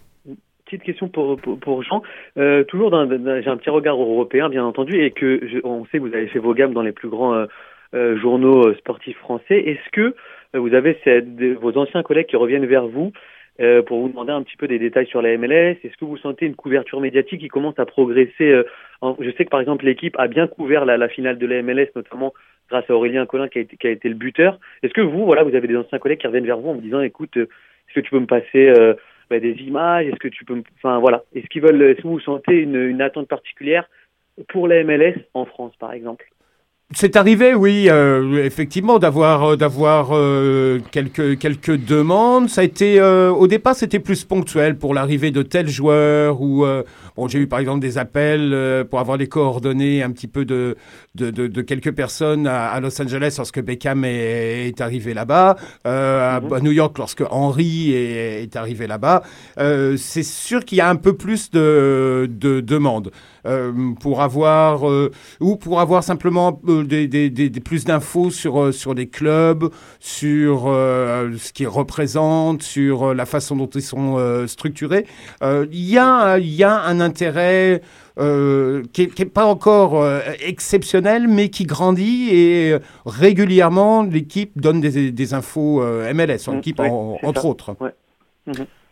Petite 0.68 0.82
question 0.82 1.08
pour, 1.08 1.38
pour, 1.40 1.58
pour 1.58 1.82
Jean. 1.82 2.02
Euh, 2.36 2.62
toujours, 2.62 2.90
j'ai 2.90 3.48
un 3.48 3.56
petit 3.56 3.70
regard 3.70 3.98
européen, 3.98 4.50
bien 4.50 4.66
entendu, 4.66 5.02
et 5.02 5.12
que 5.12 5.40
je- 5.48 5.60
on 5.64 5.86
sait 5.86 5.96
que 5.96 6.02
vous 6.02 6.14
avez 6.14 6.26
fait 6.26 6.38
vos 6.38 6.52
gammes 6.52 6.74
dans 6.74 6.82
les 6.82 6.92
plus 6.92 7.08
grands 7.08 7.32
euh, 7.32 7.46
euh, 7.94 8.18
journaux 8.18 8.66
euh, 8.68 8.74
sportifs 8.74 9.16
français. 9.16 9.58
Est-ce 9.60 9.90
que 9.92 10.14
euh, 10.54 10.58
vous 10.60 10.74
avez 10.74 10.98
vos 11.58 11.78
anciens 11.78 12.02
collègues 12.02 12.26
qui 12.26 12.36
reviennent 12.36 12.66
vers 12.66 12.86
vous 12.86 13.12
euh, 13.60 13.80
pour 13.80 14.00
vous 14.02 14.10
demander 14.10 14.32
un 14.32 14.42
petit 14.42 14.58
peu 14.58 14.68
des 14.68 14.78
détails 14.78 15.06
sur 15.06 15.22
la 15.22 15.34
MLS? 15.38 15.78
Est-ce 15.82 15.96
que 15.96 16.04
vous 16.04 16.18
sentez 16.18 16.44
une 16.44 16.54
couverture 16.54 17.00
médiatique 17.00 17.40
qui 17.40 17.48
commence 17.48 17.78
à 17.78 17.86
progresser 17.86 18.50
euh, 18.52 18.64
en- 19.00 19.16
Je 19.20 19.30
sais 19.30 19.46
que 19.46 19.50
par 19.50 19.60
exemple 19.60 19.86
l'équipe 19.86 20.16
a 20.18 20.28
bien 20.28 20.46
couvert 20.48 20.84
la, 20.84 20.98
la 20.98 21.08
finale 21.08 21.38
de 21.38 21.46
la 21.46 21.62
MLS, 21.62 21.88
notamment 21.96 22.34
grâce 22.68 22.84
à 22.90 22.94
Aurélien 22.94 23.24
Collin 23.24 23.48
qui 23.48 23.56
a 23.56 23.62
été, 23.62 23.78
qui 23.78 23.86
a 23.86 23.90
été 23.90 24.10
le 24.10 24.16
buteur. 24.16 24.58
Est-ce 24.82 24.92
que 24.92 25.00
vous, 25.00 25.24
voilà, 25.24 25.44
vous 25.44 25.54
avez 25.54 25.66
des 25.66 25.76
anciens 25.78 25.98
collègues 25.98 26.18
qui 26.20 26.26
reviennent 26.26 26.44
vers 26.44 26.58
vous 26.58 26.68
en 26.68 26.74
vous 26.74 26.82
disant, 26.82 27.00
écoute, 27.00 27.38
est-ce 27.38 27.94
que 27.94 28.00
tu 28.00 28.10
peux 28.10 28.20
me 28.20 28.26
passer 28.26 28.70
bah, 29.30 29.40
des 29.40 29.54
images 29.54 30.06
Est-ce 30.06 30.18
que 30.18 30.28
tu 30.28 30.44
peux, 30.44 30.62
enfin 30.76 30.98
voilà, 30.98 31.24
est-ce 31.34 31.46
qu'ils 31.46 31.62
veulent, 31.62 31.82
est-ce 31.82 32.02
que 32.02 32.08
vous 32.08 32.20
sentez 32.20 32.60
une, 32.60 32.76
une 32.76 33.02
attente 33.02 33.28
particulière 33.28 33.88
pour 34.48 34.68
la 34.68 34.82
MLS 34.84 35.14
en 35.34 35.44
France, 35.44 35.72
par 35.78 35.92
exemple? 35.92 36.26
C'est 36.94 37.16
arrivé, 37.16 37.54
oui, 37.54 37.88
euh, 37.90 38.42
effectivement, 38.42 38.98
d'avoir 38.98 39.44
euh, 39.44 39.56
d'avoir 39.56 40.08
euh, 40.12 40.78
quelques 40.90 41.38
quelques 41.38 41.76
demandes. 41.76 42.48
Ça 42.48 42.62
a 42.62 42.64
été 42.64 42.98
au 43.02 43.46
départ, 43.46 43.74
c'était 43.74 43.98
plus 43.98 44.24
ponctuel 44.24 44.78
pour 44.78 44.94
l'arrivée 44.94 45.30
de 45.30 45.42
tels 45.42 45.68
joueurs 45.68 46.40
ou 46.40 46.64
bon, 47.14 47.28
j'ai 47.28 47.40
eu 47.40 47.46
par 47.46 47.58
exemple 47.58 47.80
des 47.80 47.98
appels 47.98 48.86
pour 48.88 49.00
avoir 49.00 49.18
les 49.18 49.26
coordonnées 49.26 50.02
un 50.02 50.10
petit 50.12 50.28
peu 50.28 50.46
de 50.46 50.76
de, 51.18 51.30
de, 51.30 51.46
de 51.46 51.62
quelques 51.62 51.92
personnes 51.92 52.46
à, 52.46 52.68
à 52.68 52.80
Los 52.80 53.00
Angeles 53.02 53.34
lorsque 53.38 53.60
Beckham 53.60 54.04
est, 54.04 54.68
est 54.68 54.80
arrivé 54.80 55.14
là-bas, 55.14 55.56
euh, 55.86 56.36
à, 56.36 56.40
Mhm. 56.40 56.52
à 56.52 56.60
New 56.60 56.72
York 56.72 56.96
lorsque 56.98 57.24
Henry 57.30 57.92
est, 57.92 58.42
est 58.44 58.56
arrivé 58.56 58.86
là-bas. 58.86 59.22
Euh, 59.58 59.96
c'est 59.96 60.22
sûr 60.22 60.64
qu'il 60.64 60.78
y 60.78 60.80
a 60.80 60.88
un 60.88 60.96
peu 60.96 61.14
plus 61.24 61.50
de 61.50 62.28
de 62.30 62.60
demandes 62.60 63.10
euh, 63.46 63.72
pour 64.02 64.22
avoir 64.22 64.84
ou 65.40 65.56
pour 65.56 65.80
avoir 65.80 66.02
simplement 66.04 66.60
des, 66.66 67.06
des, 67.08 67.30
des, 67.30 67.48
des 67.50 67.60
plus 67.60 67.84
d'infos 67.84 68.30
sur, 68.30 68.72
sur 68.72 68.94
les 68.94 69.08
clubs, 69.08 69.70
sur 70.00 70.62
ce 70.64 71.52
qu'ils 71.52 71.68
représentent, 71.68 72.62
sur 72.62 73.14
la 73.14 73.26
façon 73.26 73.56
dont 73.56 73.70
ils 73.74 73.82
sont 73.82 74.16
structurés. 74.46 75.06
Il 75.42 75.84
y, 75.94 75.98
a, 75.98 76.38
il 76.38 76.54
y 76.54 76.64
a 76.64 76.74
un 76.82 77.00
intérêt 77.00 77.82
euh, 78.18 78.82
qui 78.92 79.08
n'est 79.18 79.24
pas 79.26 79.44
encore 79.46 80.02
euh, 80.02 80.20
exceptionnel, 80.40 81.28
mais 81.28 81.48
qui 81.50 81.64
grandit 81.64 82.28
et 82.30 82.72
euh, 82.72 82.78
régulièrement 83.06 84.02
l'équipe 84.02 84.52
donne 84.60 84.80
des, 84.80 85.10
des 85.12 85.34
infos 85.34 85.82
euh, 85.82 86.12
MLS, 86.14 86.38
son 86.38 86.54
Mm, 86.54 86.58
équipe 86.58 86.78
ouais, 86.80 86.88
en- 86.90 87.16
entre 87.22 87.42
ça. 87.42 87.48
autres. 87.48 87.76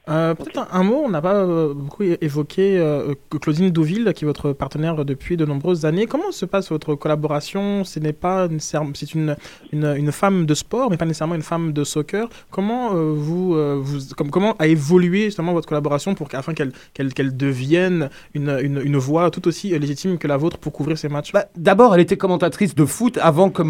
Euh, 0.09 0.35
Peut-être 0.35 0.59
un, 0.59 0.69
un 0.71 0.83
mot, 0.85 1.03
on 1.05 1.09
n'a 1.09 1.21
pas 1.21 1.35
euh, 1.35 1.75
beaucoup 1.75 2.05
évoqué 2.05 2.79
euh, 2.79 3.15
Claudine 3.43 3.71
Douville, 3.71 4.13
qui 4.15 4.25
est 4.25 4.27
votre 4.27 4.53
partenaire 4.53 5.05
depuis 5.05 5.37
de 5.37 5.45
nombreuses 5.45 5.85
années. 5.85 6.07
Comment 6.07 6.31
se 6.31 6.45
passe 6.47 6.71
votre 6.71 6.95
collaboration? 6.95 7.83
Ce 7.83 7.99
n'est 7.99 8.13
pas 8.13 8.47
c'est 8.61 9.15
une, 9.15 9.37
une, 9.73 9.95
une 9.97 10.13
femme 10.13 10.47
de 10.47 10.55
sport, 10.55 10.91
mais 10.91 10.97
pas 10.97 11.07
nécessairement 11.07 11.35
une 11.35 11.43
femme 11.43 11.73
de 11.73 11.83
soccer. 11.83 12.29
Comment 12.53 12.91
vous, 12.95 13.55
vous 13.83 13.99
comme, 14.17 14.31
comment 14.31 14.55
a 14.61 14.69
évolué 14.69 15.25
justement 15.25 15.53
votre 15.53 15.67
collaboration 15.69 16.15
pour 16.15 16.29
qu'afin 16.29 16.55
qu'elle 16.55 17.37
devienne 17.37 18.09
une, 18.35 18.51
une, 18.63 18.81
une 18.85 18.97
voix 18.97 19.31
tout 19.33 19.49
aussi 19.49 19.77
légitime 19.77 20.19
que 20.19 20.29
la 20.29 20.37
vôtre 20.37 20.59
pour 20.59 20.73
couvrir 20.73 20.99
ces 20.99 21.09
matchs? 21.09 21.33
Bah, 21.33 21.47
D'abord, 21.57 21.95
elle 21.97 22.01
était 22.01 22.17
commentatrice 22.17 22.77
de 22.77 22.85
foot 22.85 23.19
avant 23.21 23.51
que, 23.51 23.65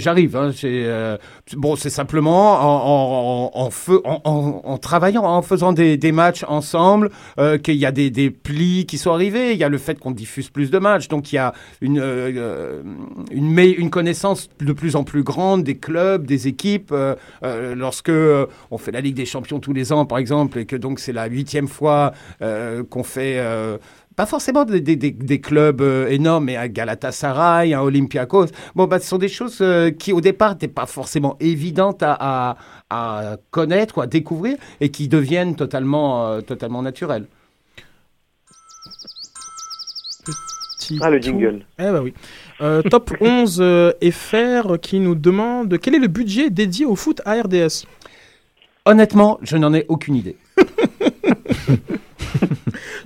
j'arrive. 0.00 0.36
hein. 0.36 0.50
Bon, 1.56 1.76
c'est 1.76 1.90
simplement 1.90 2.54
en, 2.54 3.50
en, 3.54 3.66
en, 3.66 3.70
feu- 3.70 4.02
en, 4.04 4.20
en- 4.24 4.62
en 4.64 4.78
travaillant, 4.78 5.22
en 5.22 5.42
faisant 5.42 5.75
des, 5.76 6.12
matchs 6.12 6.44
ensemble, 6.48 7.10
euh, 7.38 7.58
qu'il 7.58 7.76
y 7.76 7.86
a 7.86 7.92
des, 7.92 8.30
plis 8.30 8.86
qui 8.86 8.98
sont 8.98 9.12
arrivés. 9.12 9.52
Il 9.52 9.58
y 9.58 9.64
a 9.64 9.68
le 9.68 9.78
fait 9.78 9.98
qu'on 9.98 10.10
diffuse 10.10 10.50
plus 10.50 10.70
de 10.70 10.78
matchs, 10.78 11.08
donc 11.08 11.32
il 11.32 11.36
y 11.36 11.38
a 11.38 11.52
une, 11.80 12.00
euh, 12.00 12.82
une, 13.30 13.90
connaissance 13.90 14.48
de 14.58 14.72
plus 14.72 14.96
en 14.96 15.04
plus 15.04 15.22
grande 15.22 15.62
des 15.62 15.76
clubs, 15.76 16.26
des 16.26 16.48
équipes. 16.48 16.92
euh, 16.92 17.74
lorsque 17.74 18.12
on 18.70 18.78
fait 18.78 18.90
la 18.90 19.00
Ligue 19.00 19.14
des 19.14 19.26
Champions 19.26 19.60
tous 19.60 19.72
les 19.72 19.92
ans, 19.92 20.06
par 20.06 20.18
exemple, 20.18 20.58
et 20.58 20.66
que 20.66 20.76
donc 20.76 20.98
c'est 20.98 21.12
la 21.12 21.26
huitième 21.26 21.68
fois 21.68 22.12
qu'on 22.90 23.04
fait. 23.04 23.40
Pas 24.16 24.26
forcément 24.26 24.64
des, 24.64 24.80
des- 24.80 24.96
des- 24.96 25.10
des 25.10 25.40
clubs 25.40 25.80
euh, 25.82 26.08
énormes, 26.08 26.46
mais 26.46 26.56
un 26.56 26.68
Galatasaray, 26.68 27.74
un 27.74 27.80
Olympiakos. 27.82 28.46
Bon, 28.74 28.86
bah, 28.86 28.98
ce 28.98 29.06
sont 29.08 29.18
des 29.18 29.28
choses 29.28 29.58
euh, 29.60 29.90
qui, 29.90 30.12
au 30.12 30.20
départ, 30.22 30.52
n'étaient 30.52 30.68
pas 30.68 30.86
forcément 30.86 31.36
évidentes 31.38 32.02
à, 32.02 32.16
à- 32.18 32.56
à 32.88 33.36
connaître 33.50 33.98
ou 33.98 34.00
à 34.00 34.06
découvrir 34.06 34.56
et 34.80 34.90
qui 34.90 35.08
deviennent 35.08 35.54
totalement, 35.54 36.26
euh, 36.28 36.40
totalement 36.40 36.82
naturelles. 36.82 37.26
Petit 40.78 40.98
Ah, 41.02 41.10
le 41.10 41.18
tout. 41.20 41.24
jingle. 41.28 41.64
Eh 41.78 41.82
bah 41.82 42.00
oui. 42.02 42.14
Euh, 42.60 42.82
top 42.82 43.12
11 43.20 43.58
euh, 43.60 43.92
FR 44.10 44.78
qui 44.80 44.98
nous 45.00 45.14
demande 45.14 45.78
quel 45.78 45.94
est 45.94 45.98
le 45.98 46.08
budget 46.08 46.48
dédié 46.50 46.86
au 46.86 46.96
foot 46.96 47.20
à 47.24 47.34
RDS 47.42 47.84
Honnêtement, 48.84 49.38
je 49.42 49.56
n'en 49.56 49.74
ai 49.74 49.84
aucune 49.88 50.14
idée. 50.14 50.36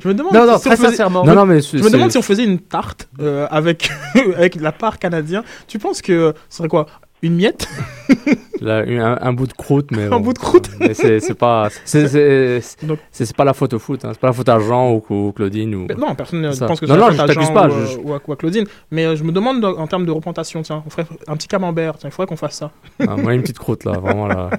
Je 0.00 0.08
me 0.08 0.14
demande 0.14 0.34
Non, 0.34 0.46
non, 0.46 0.58
si 0.58 0.66
on 0.66 0.70
très 0.70 0.76
faisait- 0.76 0.88
sincèrement. 0.90 1.24
Non, 1.24 1.34
non, 1.34 1.46
mais 1.46 1.60
Je 1.60 1.76
me 1.76 1.90
demande 1.90 2.10
si 2.10 2.18
on 2.18 2.22
faisait 2.22 2.44
une 2.44 2.58
tarte 2.58 3.08
euh, 3.20 3.46
avec, 3.50 3.90
avec 4.36 4.54
la 4.56 4.72
part 4.72 4.98
canadien. 4.98 5.44
Tu 5.68 5.78
penses 5.78 6.02
que 6.02 6.34
ce 6.48 6.56
serait 6.58 6.68
quoi? 6.68 6.86
Une 7.22 7.34
miette? 7.36 7.68
Là, 8.62 8.78
un, 8.86 9.18
un 9.20 9.32
bout 9.34 9.46
de 9.46 9.52
croûte, 9.52 9.90
mais 9.90 10.04
Un 10.04 10.08
bon. 10.10 10.20
bout 10.20 10.32
de 10.32 10.38
croûte? 10.38 10.70
Mais 10.80 10.94
c'est 10.94 11.20
c'est 11.20 11.34
pas, 11.34 11.68
c'est 11.84 13.36
pas 13.36 13.44
la 13.44 13.52
faute 13.52 13.74
au 13.74 13.78
foot, 13.78 14.04
hein. 14.04 14.10
c'est 14.12 14.20
pas 14.20 14.28
la 14.28 14.32
faute 14.32 14.48
à 14.48 14.58
Jean 14.58 14.90
ou, 14.92 15.02
ou 15.10 15.32
Claudine 15.32 15.74
ou. 15.74 15.86
Mais 15.88 15.94
Non, 15.94 16.14
personne 16.14 16.40
ne 16.40 16.48
pense 16.48 16.80
que 16.80 16.86
Non, 16.86 16.94
c'est 16.94 17.00
non, 17.00 17.06
la 17.06 17.12
je 17.12 17.16
faute 17.18 17.20
à 17.20 17.26
t'accuse 17.34 17.46
Jean 17.48 17.52
pas, 17.54 17.68
ou, 17.68 17.72
euh, 17.72 17.86
je- 17.86 17.98
ou 17.98 18.14
à, 18.14 18.20
ou 18.26 18.32
à 18.32 18.36
Claudine. 18.36 18.64
Mais 18.90 19.04
euh, 19.04 19.16
je 19.16 19.24
me 19.24 19.32
demande 19.32 19.62
en 19.64 19.86
termes 19.86 20.06
de 20.06 20.10
représentation, 20.10 20.62
tiens, 20.62 20.82
on 20.86 20.90
ferait 20.90 21.06
un 21.28 21.36
petit 21.36 21.48
camembert, 21.48 21.98
tiens, 21.98 22.08
il 22.08 22.12
faudrait 22.12 22.26
qu'on 22.28 22.36
fasse 22.36 22.56
ça. 22.56 22.70
Ah, 23.06 23.16
moi, 23.16 23.34
une 23.34 23.42
petite 23.42 23.58
croûte 23.58 23.84
là, 23.84 23.92
vraiment 23.98 24.26
là. 24.26 24.50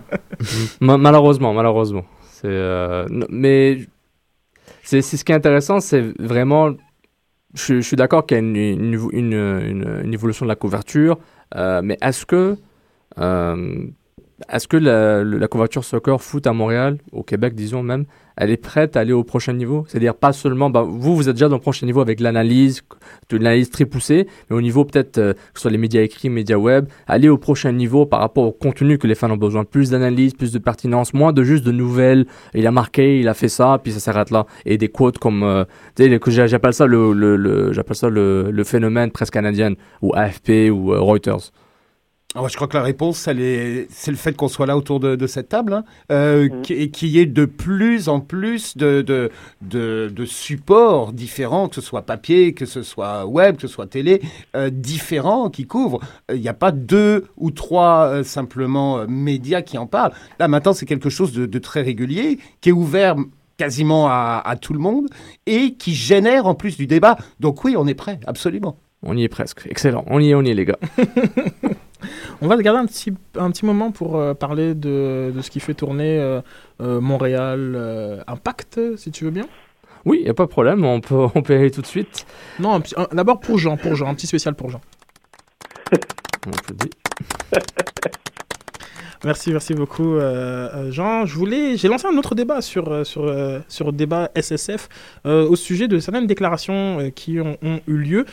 Ma- 0.79 0.97
malheureusement, 0.97 1.53
malheureusement. 1.53 2.05
C'est, 2.31 2.47
euh, 2.47 3.05
mais 3.29 3.79
c'est 4.99 5.15
ce 5.15 5.23
qui 5.23 5.31
est 5.31 5.35
intéressant, 5.35 5.79
c'est 5.79 6.01
vraiment. 6.19 6.71
Je, 7.53 7.79
suis 7.81 7.95
d'accord 7.95 8.25
qu'il 8.25 8.37
y 8.37 8.39
a 8.39 8.43
une, 8.43 10.13
évolution 10.13 10.45
de 10.45 10.49
la 10.49 10.55
couverture, 10.55 11.17
euh, 11.55 11.81
mais 11.83 11.97
est-ce 12.01 12.25
que 12.25 12.57
euh, 13.19 13.85
est-ce 14.49 14.67
que 14.67 14.77
la, 14.77 15.23
la 15.23 15.47
couverture 15.47 15.83
soccer 15.83 16.21
foot 16.21 16.47
à 16.47 16.53
Montréal, 16.53 16.97
au 17.11 17.23
Québec 17.23 17.53
disons 17.55 17.83
même, 17.83 18.05
elle 18.41 18.49
est 18.49 18.57
prête 18.57 18.97
à 18.97 19.01
aller 19.01 19.13
au 19.13 19.23
prochain 19.23 19.53
niveau? 19.53 19.85
C'est-à-dire 19.87 20.15
pas 20.15 20.33
seulement, 20.33 20.71
bah, 20.71 20.81
vous 20.81 21.15
vous 21.15 21.29
êtes 21.29 21.35
déjà 21.35 21.47
dans 21.47 21.57
le 21.57 21.61
prochain 21.61 21.85
niveau 21.85 22.01
avec 22.01 22.19
l'analyse, 22.19 22.81
de 23.29 23.37
l'analyse 23.37 23.69
très 23.69 23.85
poussée, 23.85 24.25
mais 24.49 24.55
au 24.55 24.61
niveau 24.61 24.83
peut-être 24.83 25.19
euh, 25.19 25.33
que 25.33 25.39
ce 25.53 25.61
soit 25.61 25.71
les 25.71 25.77
médias 25.77 26.01
écrits, 26.01 26.27
médias 26.29 26.57
web, 26.57 26.87
aller 27.05 27.29
au 27.29 27.37
prochain 27.37 27.71
niveau 27.71 28.07
par 28.07 28.19
rapport 28.19 28.45
au 28.45 28.51
contenu 28.51 28.97
que 28.97 29.05
les 29.05 29.13
fans 29.13 29.29
ont 29.29 29.37
besoin, 29.37 29.63
plus 29.63 29.91
d'analyse, 29.91 30.33
plus 30.33 30.51
de 30.51 30.57
pertinence, 30.57 31.13
moins 31.13 31.33
de 31.33 31.43
juste 31.43 31.63
de 31.63 31.71
nouvelles. 31.71 32.25
Il 32.55 32.65
a 32.65 32.71
marqué, 32.71 33.19
il 33.19 33.27
a 33.27 33.35
fait 33.35 33.47
ça, 33.47 33.79
puis 33.83 33.93
ça 33.93 33.99
s'arrête 33.99 34.31
là. 34.31 34.47
Et 34.65 34.79
des 34.79 34.89
quotes 34.89 35.19
comme, 35.19 35.43
euh, 35.43 35.63
j'appelle 35.99 36.73
ça 36.73 36.87
le, 36.87 37.69
ça 37.93 38.09
le 38.09 38.63
phénomène 38.63 39.11
presse 39.11 39.29
canadienne 39.29 39.75
ou 40.01 40.15
AFP 40.15 40.71
ou 40.71 40.93
euh, 40.93 40.99
Reuters. 40.99 41.51
Ah 42.33 42.41
ouais, 42.41 42.47
je 42.49 42.55
crois 42.55 42.69
que 42.69 42.77
la 42.77 42.83
réponse, 42.83 43.17
c'est 43.17 43.33
le 43.33 44.15
fait 44.15 44.37
qu'on 44.37 44.47
soit 44.47 44.65
là 44.65 44.77
autour 44.77 45.01
de, 45.01 45.17
de 45.17 45.27
cette 45.27 45.49
table, 45.49 45.73
hein, 45.73 45.83
euh, 46.13 46.47
qui- 46.63 46.71
et 46.73 46.89
qu'il 46.89 47.09
y 47.09 47.19
ait 47.19 47.25
de 47.25 47.43
plus 47.43 48.07
en 48.07 48.21
plus 48.21 48.77
de, 48.77 49.01
de, 49.01 49.29
de, 49.61 50.09
de 50.15 50.25
supports 50.25 51.11
différents, 51.11 51.67
que 51.67 51.75
ce 51.75 51.81
soit 51.81 52.03
papier, 52.03 52.53
que 52.53 52.65
ce 52.65 52.83
soit 52.83 53.25
web, 53.25 53.57
que 53.57 53.63
ce 53.63 53.67
soit 53.67 53.87
télé, 53.87 54.21
euh, 54.55 54.69
différents 54.69 55.49
qui 55.49 55.67
couvrent. 55.67 55.99
Euh, 56.31 56.35
Il 56.35 56.41
n'y 56.41 56.47
a 56.47 56.53
pas 56.53 56.71
deux 56.71 57.25
ou 57.35 57.51
trois 57.51 58.05
euh, 58.07 58.23
simplement 58.23 58.99
euh, 58.99 59.07
médias 59.09 59.61
qui 59.61 59.77
en 59.77 59.85
parlent. 59.85 60.13
Là, 60.39 60.47
maintenant, 60.47 60.71
c'est 60.71 60.85
quelque 60.85 61.09
chose 61.09 61.33
de, 61.33 61.45
de 61.45 61.59
très 61.59 61.81
régulier, 61.81 62.39
qui 62.61 62.69
est 62.69 62.73
ouvert 62.73 63.17
quasiment 63.57 64.07
à, 64.07 64.41
à 64.45 64.55
tout 64.55 64.71
le 64.71 64.79
monde 64.79 65.07
et 65.47 65.73
qui 65.73 65.93
génère 65.93 66.47
en 66.47 66.55
plus 66.55 66.77
du 66.77 66.87
débat. 66.87 67.17
Donc 67.41 67.65
oui, 67.65 67.75
on 67.77 67.87
est 67.87 67.93
prêt, 67.93 68.21
absolument. 68.25 68.77
On 69.03 69.17
y 69.17 69.23
est 69.25 69.29
presque. 69.29 69.67
Excellent. 69.69 70.05
On 70.07 70.19
y 70.21 70.29
est, 70.29 70.33
on 70.35 70.43
y 70.43 70.51
est, 70.51 70.53
les 70.53 70.63
gars. 70.65 70.79
On 72.41 72.47
va 72.47 72.57
garder 72.57 72.79
un 72.79 72.85
petit, 72.85 73.13
un 73.37 73.51
petit 73.51 73.65
moment 73.65 73.91
pour 73.91 74.17
euh, 74.17 74.33
parler 74.33 74.73
de, 74.75 75.31
de 75.35 75.41
ce 75.41 75.49
qui 75.51 75.59
fait 75.59 75.73
tourner 75.73 76.19
euh, 76.19 76.41
euh, 76.81 76.99
Montréal 77.01 77.73
euh, 77.75 78.21
Impact, 78.27 78.79
si 78.97 79.11
tu 79.11 79.25
veux 79.25 79.31
bien. 79.31 79.45
Oui, 80.05 80.17
il 80.21 80.23
n'y 80.23 80.29
a 80.29 80.33
pas 80.33 80.45
de 80.45 80.49
problème. 80.49 80.83
On 80.83 80.99
peut, 80.99 81.27
on 81.35 81.41
peut 81.43 81.53
y 81.53 81.57
aller 81.57 81.71
tout 81.71 81.81
de 81.81 81.87
suite. 81.87 82.25
Non, 82.59 82.73
un 82.73 82.81
petit- 82.81 82.95
un- 82.97 83.07
d'abord 83.13 83.39
pour 83.39 83.57
Jean, 83.59 83.77
pour 83.77 83.95
Jean, 83.95 84.07
un 84.07 84.15
petit 84.15 84.27
spécial 84.27 84.55
pour 84.55 84.69
Jean. 84.69 84.81
On 86.47 86.51
applaudit. 86.51 86.89
Merci, 89.23 89.51
merci 89.51 89.75
beaucoup, 89.75 90.15
euh, 90.15 90.67
euh, 90.73 90.91
Jean. 90.91 91.27
Je 91.27 91.35
voulais, 91.35 91.77
j'ai 91.77 91.87
lancé 91.87 92.07
un 92.07 92.17
autre 92.17 92.33
débat 92.33 92.59
sur 92.59 92.91
euh, 92.91 93.03
sur 93.03 93.31
sur 93.67 93.85
le 93.85 93.91
débat 93.91 94.31
SSF 94.35 94.89
au 95.25 95.55
sujet 95.55 95.87
de 95.87 95.99
certaines 95.99 96.25
déclarations 96.25 97.11
qui 97.13 97.39
ont, 97.39 97.57
eu 97.87 97.97
lieu, 97.97 98.25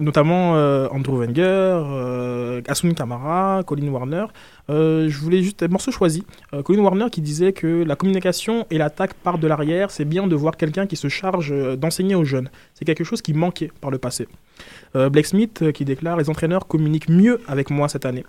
notamment 0.00 0.52
Andrew 0.90 1.18
Wenger, 1.18 2.62
Asun 2.66 2.94
Kamara, 2.94 3.62
Colin 3.66 3.88
Warner. 3.88 4.26
Je 4.68 5.18
voulais 5.18 5.42
juste 5.42 5.62
un 5.62 5.68
morceau 5.68 5.92
choisi. 5.92 6.24
Euh, 6.54 6.62
Colin 6.62 6.80
Warner 6.80 7.10
qui 7.10 7.20
disait 7.20 7.52
que 7.52 7.84
la 7.84 7.96
communication 7.96 8.66
et 8.70 8.78
l'attaque 8.78 9.12
partent 9.12 9.40
de 9.40 9.46
l'arrière. 9.46 9.90
C'est 9.90 10.06
bien 10.06 10.26
de 10.26 10.34
voir 10.34 10.56
quelqu'un 10.56 10.86
qui 10.86 10.96
se 10.96 11.08
charge 11.08 11.52
d'enseigner 11.76 12.14
aux 12.14 12.24
jeunes. 12.24 12.48
C'est 12.72 12.86
quelque 12.86 13.04
chose 13.04 13.20
qui 13.20 13.34
manquait 13.34 13.70
par 13.82 13.90
le 13.90 13.98
passé. 13.98 14.26
Blake 14.94 15.26
Smith 15.26 15.72
qui 15.72 15.84
déclare 15.84 16.16
les 16.16 16.30
entraîneurs 16.30 16.66
communiquent 16.66 17.10
mieux 17.10 17.40
avec 17.46 17.68
moi 17.68 17.88
cette 17.88 18.06
année. 18.06 18.24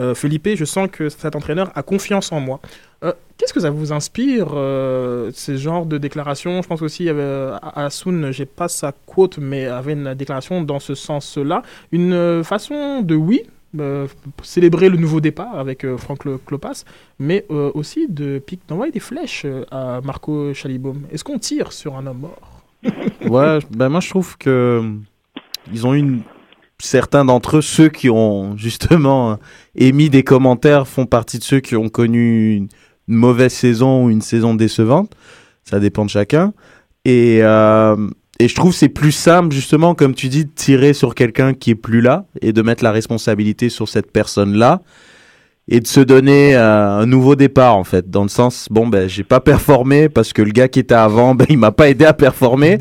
Euh, 0.00 0.14
Felipe, 0.14 0.48
je 0.54 0.64
sens 0.64 0.88
que 0.90 1.08
cet 1.08 1.36
entraîneur 1.36 1.70
a 1.74 1.82
confiance 1.82 2.32
en 2.32 2.40
moi. 2.40 2.60
Euh, 3.04 3.12
Qu'est-ce 3.36 3.52
que 3.52 3.60
ça 3.60 3.70
vous 3.70 3.92
inspire, 3.92 4.48
euh, 4.54 5.30
ces 5.34 5.58
genres 5.58 5.86
de 5.86 5.98
déclarations 5.98 6.62
Je 6.62 6.68
pense 6.68 6.82
aussi, 6.82 7.06
euh, 7.08 7.56
Asun, 7.74 8.30
j'ai 8.30 8.46
pas 8.46 8.68
sa 8.68 8.92
quote, 8.92 9.38
mais 9.38 9.66
avait 9.66 9.92
une 9.94 10.14
déclaration 10.14 10.62
dans 10.62 10.78
ce 10.78 10.94
sens-là. 10.94 11.62
Une 11.90 12.12
euh, 12.12 12.44
façon 12.44 13.02
de, 13.02 13.14
oui, 13.14 13.42
célébrer 14.44 14.88
le 14.88 14.96
nouveau 14.96 15.20
départ 15.20 15.58
avec 15.58 15.84
Franck 15.96 16.20
Klopas, 16.46 16.84
mais 17.18 17.44
aussi 17.48 18.06
de 18.08 18.40
d'envoyer 18.68 18.92
des 18.92 19.00
flèches 19.00 19.46
à 19.72 20.00
Marco 20.00 20.54
Chalibaum. 20.54 21.02
Est-ce 21.10 21.24
qu'on 21.24 21.40
tire 21.40 21.72
sur 21.72 21.96
un 21.96 22.06
homme 22.06 22.20
mort? 22.20 22.62
Ouais, 23.28 23.58
ben 23.70 23.88
moi 23.88 23.98
je 23.98 24.10
trouve 24.10 24.38
que 24.38 24.80
ils 25.72 25.88
ont 25.88 25.92
une 25.92 26.22
certains 26.84 27.24
d'entre 27.24 27.58
eux, 27.58 27.62
ceux 27.62 27.88
qui 27.88 28.10
ont 28.10 28.56
justement 28.56 29.32
euh, 29.32 29.36
émis 29.74 30.10
des 30.10 30.22
commentaires, 30.22 30.86
font 30.86 31.06
partie 31.06 31.38
de 31.38 31.44
ceux 31.44 31.60
qui 31.60 31.76
ont 31.76 31.88
connu 31.88 32.54
une, 32.56 32.68
mauvaise 33.06 33.52
saison 33.52 34.04
ou 34.04 34.10
une 34.10 34.22
saison 34.22 34.54
décevante. 34.54 35.12
Ça 35.64 35.78
dépend 35.78 36.04
de 36.04 36.10
chacun. 36.10 36.54
Et 37.04 37.40
euh, 37.42 37.96
et 38.40 38.48
je 38.48 38.54
trouve 38.54 38.72
c'est 38.74 38.88
plus 38.88 39.12
simple 39.12 39.54
justement, 39.54 39.94
comme 39.94 40.14
tu 40.14 40.28
dis, 40.28 40.44
de 40.44 40.50
tirer 40.50 40.92
sur 40.92 41.14
quelqu'un 41.14 41.54
qui 41.54 41.70
est 41.70 41.76
plus 41.76 42.00
là 42.00 42.24
et 42.40 42.52
de 42.52 42.62
mettre 42.62 42.82
la 42.82 42.92
responsabilité 42.92 43.68
sur 43.68 43.88
cette 43.88 44.10
personne-là 44.10 44.80
et 45.68 45.80
de 45.80 45.86
se 45.86 46.00
donner 46.00 46.56
euh, 46.56 46.98
un 46.98 47.06
nouveau 47.06 47.36
départ 47.36 47.76
en 47.76 47.84
fait, 47.84 48.10
dans 48.10 48.22
le 48.22 48.28
sens 48.28 48.68
bon 48.70 48.86
ben 48.86 49.08
j'ai 49.08 49.24
pas 49.24 49.40
performé 49.40 50.08
parce 50.08 50.32
que 50.32 50.42
le 50.42 50.50
gars 50.50 50.68
qui 50.68 50.80
était 50.80 50.94
avant 50.94 51.34
ben 51.36 51.46
il 51.48 51.58
m'a 51.58 51.72
pas 51.72 51.88
aidé 51.88 52.04
à 52.04 52.12
performer. 52.14 52.78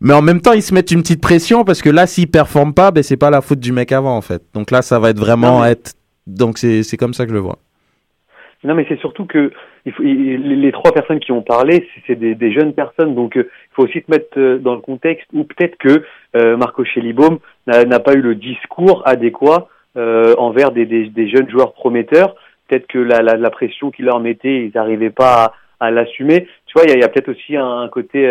Mais 0.00 0.14
en 0.14 0.22
même 0.22 0.40
temps, 0.40 0.52
ils 0.52 0.62
se 0.62 0.72
mettent 0.74 0.90
une 0.92 1.02
petite 1.02 1.20
pression 1.22 1.64
parce 1.64 1.82
que 1.82 1.90
là, 1.90 2.06
s'ils 2.06 2.30
performent 2.30 2.74
pas, 2.74 2.90
ben 2.92 3.02
c'est 3.02 3.16
pas 3.16 3.30
la 3.30 3.40
faute 3.40 3.58
du 3.60 3.72
mec 3.72 3.90
avant 3.92 4.16
en 4.16 4.20
fait. 4.22 4.42
Donc 4.54 4.70
là, 4.70 4.80
ça 4.82 4.98
va 5.00 5.10
être 5.10 5.18
vraiment 5.18 5.58
Non, 5.58 5.62
mais- 5.64 5.72
être. 5.72 5.94
Donc 6.26 6.58
c'est 6.58 6.96
comme 6.98 7.14
ça 7.14 7.24
que 7.24 7.30
je 7.30 7.34
le 7.34 7.40
vois. 7.40 7.58
Non, 8.64 8.74
mais 8.74 8.84
c'est 8.88 8.98
surtout 8.98 9.24
que 9.24 9.52
il 9.86 9.92
faut, 9.92 10.02
il- 10.02 10.60
les, 10.60 10.72
trois 10.72 10.92
personnes 10.92 11.20
qui 11.20 11.30
ont 11.32 11.42
parlé, 11.42 11.88
c'est- 12.06 12.16
des, 12.16 12.34
des 12.34 12.52
jeunes 12.52 12.74
personnes, 12.74 13.14
donc 13.14 13.36
euh, 13.36 13.44
il 13.48 13.74
faut 13.74 13.84
aussi 13.84 14.02
te 14.02 14.10
mettre 14.10 14.36
euh, 14.36 14.58
dans 14.58 14.74
le 14.74 14.80
contexte 14.80 15.26
où 15.32 15.44
peut-être 15.44 15.76
que 15.78 16.02
euh, 16.36 16.56
Marco 16.56 16.84
Schellibaum 16.84 17.38
n'a 17.66 18.00
pas 18.00 18.14
eu 18.14 18.20
le 18.20 18.34
discours 18.34 19.02
adéquat 19.06 19.68
euh, 19.96 20.34
envers 20.38 20.70
des, 20.72 20.86
des, 20.86 21.06
des 21.08 21.28
jeunes 21.28 21.48
joueurs 21.50 21.72
prometteurs. 21.72 22.34
Peut-être 22.68 22.86
que 22.88 22.98
la, 22.98 23.22
la, 23.22 23.36
la 23.36 23.50
pression 23.50 23.90
qu'il 23.90 24.04
leur 24.04 24.20
mettait, 24.20 24.66
ils 24.66 24.72
n'arrivaient 24.74 25.10
pas 25.10 25.54
à 25.80 25.90
l'assumer. 25.90 26.46
Tu 26.66 26.72
vois, 26.74 26.82
il 26.84 26.90
y 26.90 26.92
a, 26.92 26.96
il 26.96 27.00
y 27.00 27.04
a 27.04 27.08
peut-être 27.08 27.30
aussi 27.30 27.56
un, 27.56 27.78
un 27.80 27.88
côté 27.88 28.28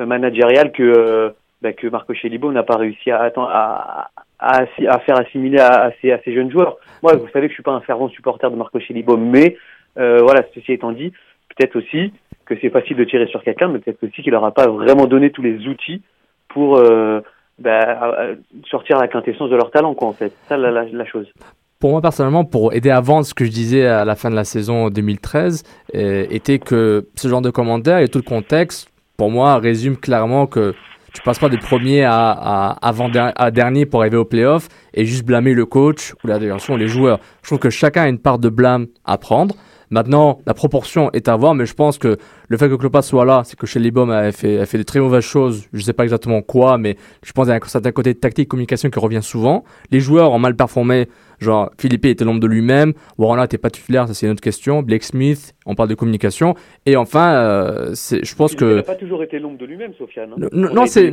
euh, 0.00 0.06
managérial 0.06 0.72
que 0.72 0.82
euh, 0.82 1.30
bah, 1.62 1.72
que 1.72 1.86
Marco 1.86 2.12
Chelibo 2.12 2.52
n'a 2.52 2.62
pas 2.62 2.76
réussi 2.76 3.10
à, 3.10 3.32
à, 3.36 4.10
à, 4.38 4.66
faire 4.66 5.18
assimiler 5.18 5.58
à, 5.58 5.92
ces, 6.00 6.12
à 6.12 6.20
ces 6.22 6.34
jeunes 6.34 6.50
joueurs. 6.50 6.76
Moi, 7.02 7.16
vous 7.16 7.28
savez 7.32 7.46
que 7.46 7.52
je 7.52 7.54
suis 7.54 7.62
pas 7.62 7.72
un 7.72 7.80
fervent 7.80 8.08
supporter 8.10 8.50
de 8.50 8.56
Marco 8.56 8.78
Chelibo, 8.80 9.16
mais 9.16 9.56
euh, 9.98 10.18
voilà, 10.22 10.42
ceci 10.54 10.72
étant 10.72 10.92
dit, 10.92 11.12
peut-être 11.48 11.76
aussi 11.76 12.12
que 12.44 12.54
c'est 12.60 12.68
facile 12.68 12.98
de 12.98 13.04
tirer 13.04 13.26
sur 13.28 13.42
quelqu'un, 13.42 13.68
mais 13.68 13.78
peut-être 13.78 14.02
aussi 14.04 14.22
qu'il 14.22 14.32
n'aura 14.32 14.52
pas 14.52 14.66
vraiment 14.66 15.06
donné 15.06 15.30
tous 15.30 15.40
les 15.40 15.66
outils 15.66 16.02
pour 16.48 16.76
euh, 16.76 17.22
bah, 17.58 18.34
sortir 18.70 18.98
la 18.98 19.08
quintessence 19.08 19.48
de 19.48 19.56
leur 19.56 19.70
talent, 19.70 19.94
quoi, 19.94 20.08
en 20.08 20.12
fait. 20.12 20.32
Ça 20.48 20.58
la, 20.58 20.70
la, 20.70 20.84
la 20.84 21.06
chose. 21.06 21.32
Pour 21.80 21.90
moi 21.90 22.00
personnellement, 22.00 22.44
pour 22.44 22.72
aider 22.72 22.90
à 22.90 23.00
vendre 23.00 23.26
ce 23.26 23.34
que 23.34 23.44
je 23.44 23.50
disais 23.50 23.86
à 23.86 24.04
la 24.04 24.16
fin 24.16 24.30
de 24.30 24.34
la 24.34 24.44
saison 24.44 24.88
2013, 24.90 25.62
euh, 25.94 26.26
était 26.30 26.58
que 26.58 27.06
ce 27.14 27.28
genre 27.28 27.42
de 27.42 27.50
commentaires 27.50 27.98
et 27.98 28.08
tout 28.08 28.18
le 28.18 28.24
contexte, 28.24 28.88
pour 29.16 29.30
moi, 29.30 29.58
résume 29.58 29.96
clairement 29.96 30.46
que 30.46 30.74
tu 31.12 31.22
passes 31.22 31.38
pas 31.38 31.48
de 31.48 31.56
premier 31.56 32.02
à, 32.02 32.30
à, 32.30 32.70
avant 32.82 33.08
der- 33.08 33.32
à 33.36 33.50
dernier 33.52 33.86
pour 33.86 34.00
arriver 34.00 34.16
au 34.16 34.24
playoff 34.24 34.68
et 34.94 35.04
juste 35.04 35.24
blâmer 35.24 35.54
le 35.54 35.64
coach 35.64 36.12
ou 36.24 36.26
la 36.26 36.38
direction 36.40 36.76
les 36.76 36.88
joueurs. 36.88 37.20
Je 37.42 37.48
trouve 37.48 37.60
que 37.60 37.70
chacun 37.70 38.02
a 38.02 38.08
une 38.08 38.18
part 38.18 38.38
de 38.40 38.48
blâme 38.48 38.86
à 39.04 39.16
prendre. 39.16 39.54
Maintenant, 39.90 40.40
la 40.44 40.54
proportion 40.54 41.10
est 41.12 41.28
à 41.28 41.36
voir, 41.36 41.54
mais 41.54 41.66
je 41.66 41.74
pense 41.74 41.98
que 41.98 42.16
le 42.48 42.56
fait 42.56 42.68
que 42.68 42.74
Klopp 42.74 42.96
soit 43.02 43.24
là, 43.24 43.42
c'est 43.44 43.56
que 43.56 43.66
chez 43.66 43.78
Libom 43.78 44.10
a 44.10 44.32
fait, 44.32 44.58
a 44.58 44.66
fait 44.66 44.78
de 44.78 44.82
très 44.82 44.98
mauvaises 44.98 45.22
choses. 45.22 45.66
Je 45.72 45.80
sais 45.82 45.92
pas 45.92 46.02
exactement 46.02 46.42
quoi, 46.42 46.78
mais 46.78 46.96
je 47.24 47.30
pense 47.30 47.44
qu'il 47.44 47.50
y 47.54 47.56
a 47.56 47.60
un 47.62 47.68
certain 47.68 47.92
côté 47.92 48.12
de 48.14 48.18
tactique, 48.18 48.48
communication 48.48 48.90
qui 48.90 48.98
revient 48.98 49.22
souvent. 49.22 49.62
Les 49.92 50.00
joueurs 50.00 50.32
ont 50.32 50.40
mal 50.40 50.56
performé. 50.56 51.08
Genre, 51.40 51.70
Philippe 51.78 52.04
était 52.06 52.24
l'ombre 52.24 52.40
de 52.40 52.46
lui-même. 52.46 52.92
Warren 53.18 53.40
n'était 53.42 53.58
pas 53.58 53.70
titulaire, 53.70 54.06
ça 54.08 54.14
c'est 54.14 54.26
une 54.26 54.32
autre 54.32 54.40
question. 54.40 54.82
Blake 54.82 55.02
Smith, 55.04 55.54
on 55.66 55.74
parle 55.74 55.88
de 55.88 55.94
communication. 55.94 56.54
Et 56.86 56.96
enfin, 56.96 57.34
euh, 57.34 57.90
c'est- 57.94 58.24
je 58.24 58.34
pense 58.34 58.52
Il 58.52 58.58
que. 58.58 58.76
n'a 58.76 58.82
pas 58.82 58.94
toujours 58.94 59.22
été 59.22 59.38
l'ombre 59.38 59.58
de 59.58 59.66
lui-même, 59.66 59.92
Sofiane. 59.98 60.30
hein. 60.40 60.48
Non, 60.52 60.82
a 60.82 60.86
c'est- 60.86 61.10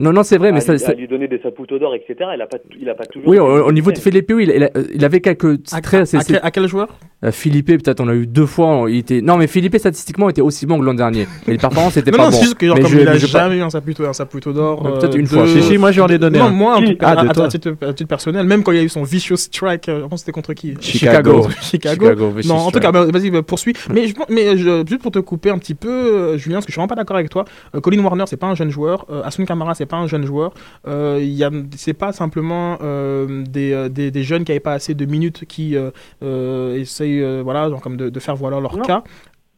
Non, 0.00 0.12
non, 0.12 0.24
c'est 0.24 0.36
vrai, 0.36 0.50
mais 0.50 0.58
à, 0.58 0.60
ça, 0.62 0.72
lui- 0.72 0.80
ça- 0.80 0.90
à 0.90 0.94
lui 0.94 1.06
donner 1.06 1.28
des 1.28 1.38
sapoteaux 1.38 1.78
d'or, 1.78 1.94
etc. 1.94 2.14
Il 2.34 2.38
n'a 2.38 2.46
pas, 2.46 2.56
il 2.80 2.88
a 2.88 2.94
pas 2.94 3.04
toujours. 3.06 3.28
Oui, 3.28 3.36
été 3.36 3.40
au, 3.44 3.70
niveau 3.70 3.92
de. 3.92 3.98
Philippe, 3.98 4.32
oui, 4.34 4.48
il, 4.48 4.56
il 4.56 4.64
a- 4.64 4.70
il 4.94 5.04
avait 5.04 5.20
quelques 5.20 5.60
À, 5.72 5.80
traits. 5.80 6.12
à- 6.14 6.18
à 6.18 6.24
quel, 6.24 6.40
à 6.42 6.50
quel 6.50 6.66
joueur? 6.66 6.88
Euh, 7.24 7.30
Philippe, 7.30 7.66
peut-être 7.68 8.00
on 8.00 8.08
a 8.08 8.14
eu 8.14 8.26
deux 8.26 8.46
fois. 8.46 8.86
Il 8.88 8.96
était... 8.96 9.20
Non, 9.20 9.36
mais 9.36 9.46
Philippe, 9.46 9.76
statistiquement, 9.78 10.28
était 10.28 10.40
aussi 10.40 10.66
bon 10.66 10.80
que 10.80 10.84
l'an 10.84 10.94
dernier. 10.94 11.28
Mais 11.46 11.52
les 11.52 11.58
performances 11.58 11.96
étaient 11.96 12.10
Non, 12.10 12.16
pas 12.16 12.24
non, 12.24 12.30
bon. 12.30 12.36
c'est 12.36 12.42
juste 12.42 12.56
que 12.58 12.66
genre, 12.66 12.76
Mais 12.78 12.82
comme 12.82 12.90
je- 12.92 12.98
il 12.98 13.06
a 13.08 13.12
mais 13.12 13.18
je- 13.20 13.26
jamais 13.28 13.58
eu 13.58 13.62
un 13.62 13.70
saputo 13.70 14.52
d'or. 14.52 14.82
Peut-être 14.82 15.14
euh, 15.14 15.18
une 15.18 15.26
fois. 15.28 15.42
de- 15.42 15.46
Si, 15.48 15.62
si, 15.62 15.78
moi 15.78 15.92
j'en 15.92 16.08
ai 16.08 16.18
donné 16.18 16.38
Non, 16.40 16.46
un. 16.46 16.50
moi, 16.50 16.76
en 16.78 16.82
tout 16.82 16.96
cas, 16.96 17.06
Ah, 17.16 17.22
de 17.22 17.28
à, 17.28 17.30
à- 17.30 17.34
toi. 17.34 17.44
à 17.44 17.48
titre, 17.48 17.76
à 17.82 17.92
titre 17.92 18.08
personnel, 18.08 18.44
même 18.44 18.64
quand 18.64 18.72
il 18.72 18.78
y 18.78 18.80
a 18.80 18.84
eu 18.84 18.88
son 18.88 19.04
strike, 19.36 19.88
euh, 19.88 20.00
je 20.02 20.06
pense 20.06 20.10
que 20.10 20.16
c'était 20.20 20.32
contre 20.32 20.54
qui 20.54 20.74
Chicago. 20.80 21.48
Chicago. 21.60 22.32
Non, 22.46 22.54
en 22.56 22.70
tout 22.70 22.80
cas, 22.80 22.92
bah, 22.92 23.04
vas-y, 23.06 23.30
bah, 23.30 23.42
poursuis. 23.42 23.74
Mais, 23.92 24.06
je, 24.08 24.14
pense- 24.14 24.28
mais 24.28 24.56
je- 24.56 24.84
juste 24.86 25.02
pour 25.02 25.10
te 25.12 25.18
couper 25.18 25.50
un 25.50 25.58
petit 25.58 25.74
peu, 25.74 25.88
euh, 25.90 26.38
Julien, 26.38 26.56
parce 26.56 26.66
que 26.66 26.70
je 26.70 26.74
suis 26.74 26.78
vraiment 26.78 26.88
pas 26.88 26.94
d'accord 26.94 27.16
avec 27.16 27.30
toi. 27.30 27.44
Euh, 27.74 27.80
Colin 27.80 28.02
Warner, 28.02 28.24
c'est 28.26 28.36
pas 28.36 28.46
un 28.48 28.54
jeune 28.54 28.70
joueur. 28.70 29.06
Euh, 29.10 29.22
Asun 29.24 29.44
Kamara, 29.44 29.74
c'est 29.74 29.86
pas 29.86 29.96
un 29.96 30.06
jeune 30.06 30.24
joueur. 30.26 30.52
Euh, 30.86 31.18
il 31.20 31.30
y 31.32 31.44
a, 31.44 31.50
c'est 31.76 31.92
pas 31.94 32.12
simplement 32.12 32.78
euh, 32.82 33.44
des, 33.48 33.72
euh, 33.72 33.88
des, 33.88 34.10
des 34.10 34.22
jeunes 34.22 34.44
qui 34.44 34.52
avaient 34.52 34.60
pas 34.60 34.72
assez 34.74 34.94
de 34.94 35.04
minutes 35.04 35.44
qui 35.46 35.76
euh, 35.76 35.90
euh, 36.22 36.76
essayent, 36.78 37.22
euh, 37.22 37.40
voilà, 37.42 37.68
genre 37.68 37.80
comme 37.80 37.96
de, 37.96 38.08
de 38.10 38.20
faire 38.20 38.36
valoir 38.36 38.60
leur 38.60 38.76
Non. 38.76 38.82
cas. 38.84 39.02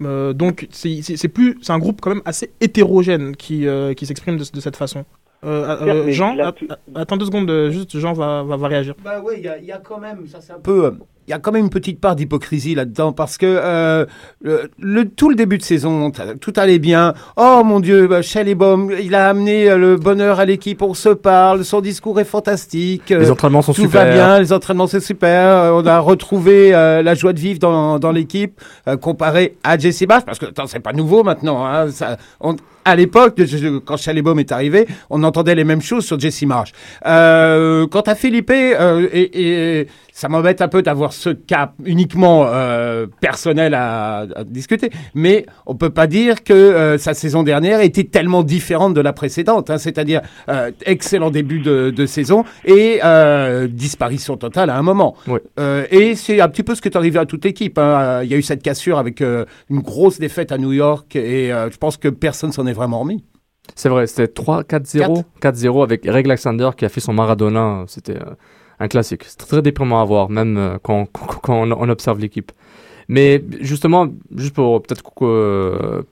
Euh, 0.02 0.32
donc 0.32 0.66
c'est 0.72 1.00
c'est- 1.02 1.16
c'est 1.16 1.28
plus 1.28 1.56
c'est 1.62 1.72
un 1.72 1.78
groupe 1.78 2.00
quand 2.00 2.10
même 2.10 2.22
assez 2.24 2.50
hétérogène 2.60 3.36
qui, 3.36 3.66
euh, 3.68 3.94
qui 3.94 4.06
s'exprime 4.06 4.36
de, 4.36 4.44
de 4.52 4.60
cette 4.60 4.76
façon. 4.76 5.04
Euh, 5.46 5.76
euh, 5.82 6.10
Jean, 6.10 6.34
là, 6.34 6.48
att- 6.48 6.54
tu- 6.56 6.68
attends 6.94 7.16
deux 7.16 7.26
secondes, 7.26 7.50
euh, 7.50 7.70
juste 7.70 7.98
Jean 7.98 8.12
va, 8.12 8.42
va, 8.42 8.56
va 8.56 8.68
réagir. 8.68 8.94
Bah 9.04 9.20
oui, 9.24 9.34
il 9.38 9.44
y 9.44 9.48
a, 9.48 9.58
il 9.58 9.64
y 9.66 9.72
a 9.72 9.78
quand 9.78 9.98
même, 9.98 10.26
ça 10.26 10.38
c'est 10.40 10.52
un 10.52 10.58
peu, 10.58 10.94
il 11.26 11.30
y 11.30 11.34
a 11.34 11.38
quand 11.38 11.52
même 11.52 11.64
une 11.64 11.70
petite 11.70 12.00
part 12.00 12.16
d'hypocrisie 12.16 12.74
là-dedans 12.74 13.12
parce 13.12 13.38
que 13.38 13.46
euh, 13.46 14.04
le, 14.42 14.70
le- 14.78 15.08
tout 15.08 15.28
le 15.30 15.36
début 15.36 15.56
de 15.58 15.62
saison, 15.62 16.10
tout 16.40 16.52
allait 16.56 16.78
bien. 16.78 17.14
Oh 17.36 17.62
mon 17.64 17.80
Dieu, 17.80 18.06
bah, 18.08 18.20
Baum, 18.56 18.92
il 19.02 19.14
a 19.14 19.28
amené 19.30 19.74
le 19.76 19.96
bonheur 19.96 20.38
à 20.40 20.44
l'équipe, 20.44 20.82
on 20.82 20.94
se 20.94 21.08
parle, 21.10 21.64
son 21.64 21.80
discours 21.80 22.20
est 22.20 22.24
fantastique. 22.24 23.10
Les 23.10 23.30
entraînements 23.30 23.62
sont 23.62 23.72
tout 23.72 23.82
super. 23.82 24.04
va 24.06 24.12
bien, 24.12 24.38
les 24.40 24.52
entraînements 24.52 24.86
c'est 24.86 25.00
super. 25.00 25.72
on 25.74 25.86
a 25.86 25.98
retrouvé 25.98 26.74
euh, 26.74 27.02
la 27.02 27.14
joie 27.14 27.32
de 27.32 27.40
vivre 27.40 27.58
dans, 27.58 27.98
dans 27.98 28.12
l'équipe 28.12 28.60
euh, 28.88 28.96
comparé 28.96 29.56
à 29.64 29.78
Jesse 29.78 30.06
Marsh 30.06 30.24
parce 30.24 30.38
que 30.38 30.46
attends, 30.46 30.66
c'est 30.66 30.80
pas 30.80 30.92
nouveau 30.92 31.22
maintenant. 31.22 31.64
Hein, 31.66 31.90
ça, 31.90 32.16
on- 32.40 32.56
à 32.84 32.96
l'époque, 32.96 33.40
quand 33.84 33.96
Chalébaume 33.96 34.40
est 34.40 34.52
arrivé, 34.52 34.86
on 35.10 35.22
entendait 35.22 35.54
les 35.54 35.64
mêmes 35.64 35.82
choses 35.82 36.04
sur 36.04 36.18
Jesse 36.18 36.42
Marsh. 36.42 36.72
Euh, 37.06 37.86
quant 37.86 38.02
à 38.02 38.14
Philippe, 38.14 38.50
euh, 38.50 39.08
et, 39.12 39.80
et 39.80 39.86
ça 40.16 40.28
m'embête 40.28 40.62
un 40.62 40.68
peu 40.68 40.80
d'avoir 40.80 41.12
ce 41.12 41.30
cas 41.30 41.72
uniquement 41.84 42.44
euh, 42.46 43.08
personnel 43.20 43.74
à, 43.74 44.26
à 44.36 44.44
discuter, 44.44 44.90
mais 45.12 45.44
on 45.66 45.74
peut 45.74 45.90
pas 45.90 46.06
dire 46.06 46.44
que 46.44 46.52
euh, 46.52 46.98
sa 46.98 47.14
saison 47.14 47.42
dernière 47.42 47.80
était 47.80 48.04
tellement 48.04 48.44
différente 48.44 48.94
de 48.94 49.00
la 49.00 49.12
précédente. 49.12 49.70
hein, 49.70 49.78
C'est-à-dire 49.78 50.20
euh, 50.48 50.70
excellent 50.86 51.30
début 51.32 51.58
de, 51.58 51.90
de 51.90 52.06
saison 52.06 52.44
et 52.64 53.00
disparition 53.68 54.36
totale 54.36 54.70
à 54.70 54.76
un 54.78 54.82
moment. 54.82 55.16
Oui. 55.26 55.38
Et 55.90 56.14
c'est 56.14 56.40
un 56.40 56.48
petit 56.48 56.62
peu 56.62 56.76
ce 56.76 56.80
qui 56.82 56.88
est 56.88 56.96
arrivé 56.96 57.18
à 57.18 57.26
toute 57.26 57.44
l'équipe. 57.44 57.76
hein. 57.78 58.22
Il 58.22 58.30
y 58.30 58.34
a 58.34 58.36
eu 58.36 58.42
cette 58.42 58.62
cassure 58.62 58.98
avec 58.98 59.20
une 59.20 59.80
grosse 59.80 60.20
défaite 60.20 60.52
à 60.52 60.58
New 60.58 60.72
York 60.72 61.16
et 61.16 61.48
je 61.48 61.76
pense 61.76 61.96
que 61.96 62.08
personne 62.08 62.52
s'en 62.52 62.66
est 62.68 62.72
vraiment 62.72 63.00
remis. 63.00 63.24
C'est 63.74 63.88
vrai, 63.88 64.06
c'était 64.06 64.26
3-4-0. 64.42 65.24
4-0 65.42 65.82
avec 65.82 66.04
Greg 66.04 66.26
Alexander 66.26 66.70
qui 66.76 66.84
a 66.84 66.88
fait 66.88 67.00
son 67.00 67.12
Maradona. 67.14 67.82
C'était 67.88 68.18
un 68.80 68.88
classique. 68.88 69.24
C'est 69.24 69.38
très 69.38 69.62
déprimant 69.62 70.00
à 70.00 70.04
voir, 70.04 70.30
même 70.30 70.56
euh, 70.56 70.78
quand, 70.82 71.08
on, 71.48 71.88
observe 71.88 72.18
l'équipe. 72.18 72.52
Mais 73.08 73.42
justement, 73.60 74.08
juste 74.34 74.54
pour 74.54 74.82
peut-être 74.82 75.02
que 75.14 75.24
euh, 75.24 76.02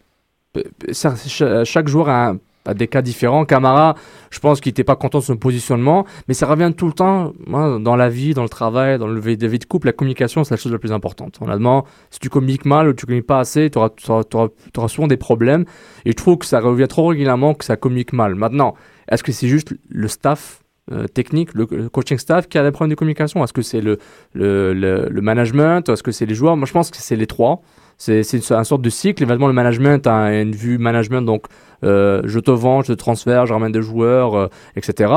chaque 1.65 1.89
joueur 1.89 2.09
a, 2.09 2.35
des 2.75 2.87
cas 2.87 3.03
différents. 3.03 3.45
Camara, 3.45 3.97
je 4.31 4.39
pense 4.39 4.61
qu'il 4.61 4.71
n'était 4.71 4.85
pas 4.85 4.95
content 4.95 5.19
de 5.19 5.25
son 5.25 5.37
positionnement, 5.37 6.07
mais 6.29 6.35
ça 6.35 6.47
revient 6.47 6.73
tout 6.77 6.87
le 6.87 6.93
temps 6.93 7.33
dans 7.49 7.97
la 7.97 8.09
vie, 8.09 8.35
dans 8.35 8.45
le 8.45 8.49
travail, 8.49 8.99
dans 8.99 9.09
le 9.09 9.19
vie 9.19 9.37
de 9.37 9.65
couple. 9.65 9.89
La 9.89 9.93
communication, 9.93 10.45
c'est 10.45 10.55
la 10.55 10.59
chose 10.59 10.71
la 10.71 10.79
plus 10.79 10.93
importante. 10.93 11.39
Honnêtement, 11.41 11.85
si 12.11 12.21
tu 12.21 12.29
communiques 12.29 12.65
mal 12.65 12.87
ou 12.87 12.93
tu 12.93 13.05
communiques 13.05 13.27
pas 13.27 13.41
assez, 13.41 13.69
tu 13.69 13.79
auras, 13.79 14.87
souvent 14.87 15.09
des 15.09 15.17
problèmes. 15.17 15.65
Et 16.05 16.13
je 16.13 16.17
trouve 16.17 16.39
que 16.39 16.47
ça 16.47 16.61
revient 16.61 16.87
trop 16.89 17.09
régulièrement 17.09 17.55
que 17.55 17.65
ça 17.65 17.77
communique 17.77 18.13
mal. 18.13 18.37
Maintenant, 18.37 18.77
est-ce 19.11 19.25
que 19.25 19.33
c'est 19.33 19.49
juste 19.49 19.75
le 19.89 20.07
staff 20.07 20.62
euh, 20.91 21.07
technique, 21.07 21.55
le, 21.55 21.67
coaching 21.89 22.19
staff 22.19 22.49
qui 22.49 22.59
a 22.59 22.65
des 22.65 22.73
problèmes 22.73 22.91
de 22.91 22.97
communication 22.97 23.45
Est-ce 23.45 23.53
que 23.53 23.63
c'est 23.63 23.81
le, 23.81 23.99
le, 24.33 24.73
le, 24.75 25.21
management? 25.21 25.89
Est-ce 25.89 26.03
que 26.03 26.11
c'est 26.11 26.27
les 26.27 26.35
joueurs? 26.35 26.57
Moi, 26.57 26.67
je 26.67 26.73
pense 26.73 26.91
que 26.91 26.97
c'est 26.97 27.15
les 27.15 27.29
trois. 27.29 27.63
C'est 27.99 28.23
une, 28.33 28.41
une 28.41 28.65
sorte 28.65 28.83
de 28.83 28.91
cycle. 28.91 29.23
Évidemment, 29.23 29.47
le 29.47 29.53
management 29.53 30.05
a 30.09 30.41
une 30.41 30.57
vue 30.57 30.79
management, 30.79 31.23
donc 31.23 31.47
euh, 31.85 32.23
je 32.25 32.41
te 32.41 32.51
vends, 32.51 32.83
je 32.83 32.89
te 32.89 32.99
transfère, 32.99 33.47
je 33.47 33.53
ramène 33.53 33.71
des 33.71 33.81
joueurs, 33.83 34.35
euh, 34.35 34.49
etc. 34.75 35.13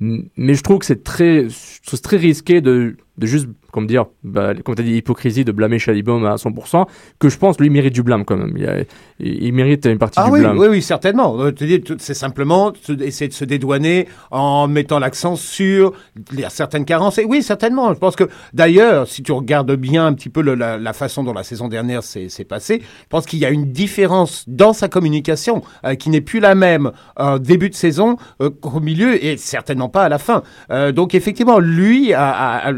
Mais 0.00 0.54
je 0.54 0.62
trouve 0.62 0.78
que 0.78 0.86
c'est 0.86 1.02
très, 1.02 1.48
très 2.00 2.16
risqué 2.16 2.60
de, 2.60 2.96
de 3.16 3.26
juste, 3.26 3.48
comme 3.72 3.86
dire, 3.86 4.06
bah, 4.24 4.52
comme 4.64 4.74
tu 4.74 4.82
as 4.82 4.84
dit, 4.84 4.94
hypocrisie, 4.96 5.44
de 5.44 5.52
blâmer 5.52 5.78
Chalibom 5.78 6.24
à 6.24 6.36
100%, 6.36 6.86
que 7.18 7.28
je 7.28 7.36
pense, 7.38 7.58
lui, 7.60 7.68
mérite 7.70 7.92
du 7.94 8.02
blâme 8.02 8.24
quand 8.24 8.36
même. 8.36 8.54
Il, 8.56 8.66
a- 8.66 8.80
il- 9.20 9.44
il 9.44 9.52
mérite 9.52 9.84
une 9.86 9.98
partie 9.98 10.18
Ah 10.20 10.26
du 10.26 10.30
oui, 10.32 10.40
blâme. 10.40 10.58
oui, 10.58 10.68
oui, 10.68 10.82
certainement. 10.82 11.36
Euh, 11.40 11.52
C'est 11.98 12.14
simplement 12.14 12.72
essayer 13.00 13.28
de 13.28 13.34
se 13.34 13.44
dédouaner 13.44 14.08
en 14.30 14.68
mettant 14.68 14.98
l'accent 14.98 15.36
sur 15.36 15.92
certaines 16.48 16.84
carences. 16.84 17.18
Et 17.18 17.24
oui, 17.24 17.42
certainement. 17.42 17.92
Je 17.92 17.98
pense 17.98 18.16
que 18.16 18.24
d'ailleurs, 18.54 19.06
si 19.06 19.22
tu 19.22 19.32
regardes 19.32 19.72
bien 19.76 20.06
un 20.06 20.12
petit 20.14 20.28
peu 20.30 20.40
le- 20.40 20.54
la, 20.54 20.78
la 20.78 20.92
façon 20.92 21.22
dont 21.22 21.32
la 21.34 21.42
saison 21.44 21.68
dernière 21.68 22.02
s'est 22.02 22.28
passée, 22.48 22.80
je 22.82 23.06
pense 23.08 23.26
qu'il 23.26 23.38
y 23.38 23.44
a 23.44 23.50
une 23.50 23.70
différence 23.72 24.44
dans 24.48 24.72
sa 24.72 24.88
communication 24.88 25.62
euh, 25.84 25.94
qui 25.94 26.10
n'est 26.10 26.20
plus 26.20 26.40
la 26.40 26.54
même 26.54 26.92
en 27.16 27.38
début 27.38 27.68
de 27.70 27.74
saison 27.74 28.16
euh, 28.40 28.50
qu'au 28.50 28.80
milieu 28.80 29.22
et 29.24 29.36
certainement 29.36 29.88
pas 29.88 30.04
à 30.04 30.08
la 30.08 30.18
fin. 30.18 30.42
Euh, 30.70 30.92
donc 30.92 31.14
effectivement, 31.14 31.58
lui 31.58 32.12
a, 32.14 32.30
a- 32.30 32.72